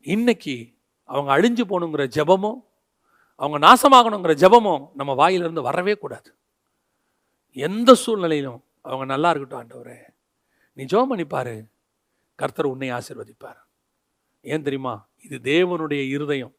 [0.00, 0.54] இன்னைக்கு
[1.04, 2.52] அவங்க அழிஞ்சு போகணுங்கிற ஜெபமோ
[3.36, 6.34] அவங்க நாசமாகணுங்கிற ஜபமும் நம்ம வாயிலிருந்து வரவே கூடாது.
[7.52, 9.96] எந்த சூழ்நிலையிலும் அவங்க நல்லா இருக்கட்டும் ஆண்டவரே.
[10.72, 11.62] நீ ஜெபம் பண்ணி
[12.34, 13.56] கர்த்தர் உன்னை ஆசிர்வதிப்பார்.
[14.40, 15.08] ஏன் தெரியுமா?
[15.22, 16.54] இது தேவனுடைய இருதயம்.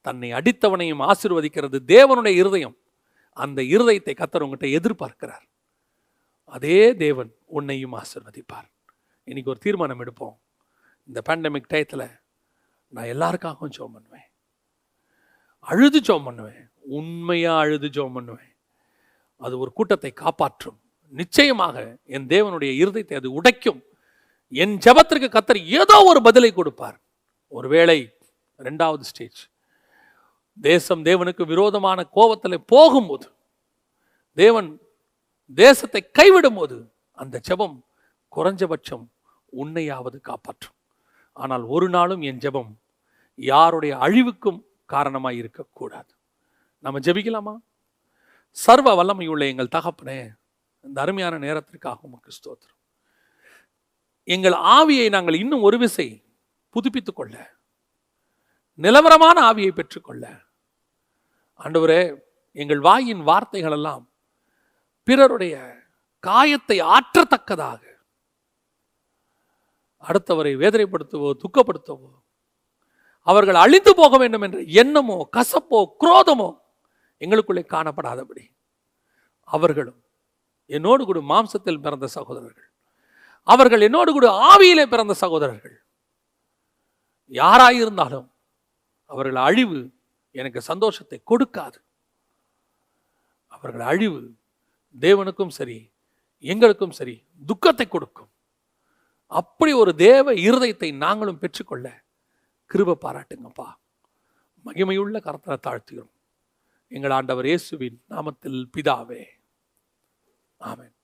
[0.00, 2.76] தன்னை அடித்தவனையும் ஆசீர்வதிக்கிறது தேவனுடைய இருதயம்.
[3.32, 5.42] அந்த இருதயத்தை கர்த்தர் உங்ககிட்ட எதிர்பார்க்கிறார்.
[6.44, 8.70] அதே தேவன் உன்னையும் ஆசிர்வதிப்பார்.
[9.24, 10.36] இன்னைக்கு ஒரு தீர்மானம் எடுப்போம்.
[11.06, 12.20] இந்த பேண்டமிக் டயத்தில்
[12.88, 14.32] நான் எல்லாருக்காகவும் ஜோம் பண்ணுவேன்.
[15.70, 16.64] அழுது ஜோம் பண்ணுவேன்.
[16.98, 18.52] உண்மையாக அழுது ஜோம் பண்ணுவேன்.
[19.40, 20.78] அது ஒரு கூட்டத்தை காப்பாற்றும்.
[21.12, 21.76] நிச்சயமாக
[22.14, 23.80] என் தேவனுடைய இருதயத்தை அது உடைக்கும்.
[24.52, 26.96] என் ஜெபத்திற்கு கத்தர் ஏதோ ஒரு பதிலை கொடுப்பார்.
[27.52, 27.98] ஒருவேளை
[28.60, 29.40] ரெண்டாவது ஸ்டேஜ்.
[30.58, 33.26] தேசம் தேவனுக்கு விரோதமான கோபத்தில் போகும்போது
[34.38, 34.68] தேவன்
[35.58, 36.76] தேசத்தை கைவிடும் போது
[37.18, 37.76] அந்த ஜெபம்
[38.32, 39.04] குறைஞ்சபட்சம்
[39.52, 40.76] உன்னையாவது காப்பாற்றும்.
[41.36, 42.70] ஆனால் ஒரு நாளும் என் ஜெபம்
[43.38, 46.14] யாருடைய அழிவுக்கும் காரணமாய் இருக்கக்கூடாது.
[46.78, 47.58] நம்ம ஜெபிக்கலாமா?
[48.50, 50.34] சர்வ வல்லமையுள்ள எங்கள் தகப்பனே
[50.82, 52.78] இந்த அருமையான நேரத்திற்காக உமக்கு ஸ்தோத்திரம்.
[54.24, 56.24] எங்கள் ஆவியை நாங்கள் இன்னும் ஒரு விசை
[56.70, 57.56] புதுப்பித்துக் கொள்ள
[58.76, 60.42] நிலவரமான ஆவியை பெற்றுக்கொள்ள
[61.60, 64.10] ஆண்டவரே எங்கள் வாயின் வார்த்தைகள் எல்லாம்
[65.02, 65.82] பிறருடைய
[66.18, 67.82] காயத்தை ஆற்றத்தக்கதாக
[70.04, 72.23] அடுத்தவரை வேதனைப்படுத்தவோ துக்கப்படுத்தவோ
[73.26, 76.48] அவர்கள் அழிந்து போக வேண்டும் என்ற எண்ணமோ கசப்போ குரோதமோ
[77.22, 78.44] எங்களுக்குள்ளே காணப்படாதபடி.
[79.48, 80.00] அவர்களும்
[80.70, 82.68] என்னோடு கூட மாம்சத்தில் பிறந்த சகோதரர்கள்.
[83.48, 85.76] அவர்கள் என்னோடு கூட ஆவியிலே பிறந்த சகோதரர்கள்.
[87.32, 88.28] யாராயிருந்தாலும்
[89.10, 89.80] அவர்கள் அழிவு
[90.34, 91.78] எனக்கு சந்தோஷத்தை கொடுக்காது.
[93.52, 94.20] அவர்கள் அழிவு
[94.96, 95.78] தேவனுக்கும் சரி
[96.44, 98.30] எங்களுக்கும் சரி துக்கத்தை கொடுக்கும்.
[99.32, 101.86] அப்படி ஒரு தேவ இருதயத்தை நாங்களும் பெற்றுக்கொள்ள
[102.72, 103.74] கிருப பாராட்டுங்கப்பா.
[104.64, 106.12] மகிமையுள்ள கரத்தனை தாழ்த்துகிறோம்.
[106.88, 109.24] எங்கள் ஆண்டவர் இயேசுவின் நாமத்தில் பிதாவே.
[110.60, 110.94] ஆமேன்.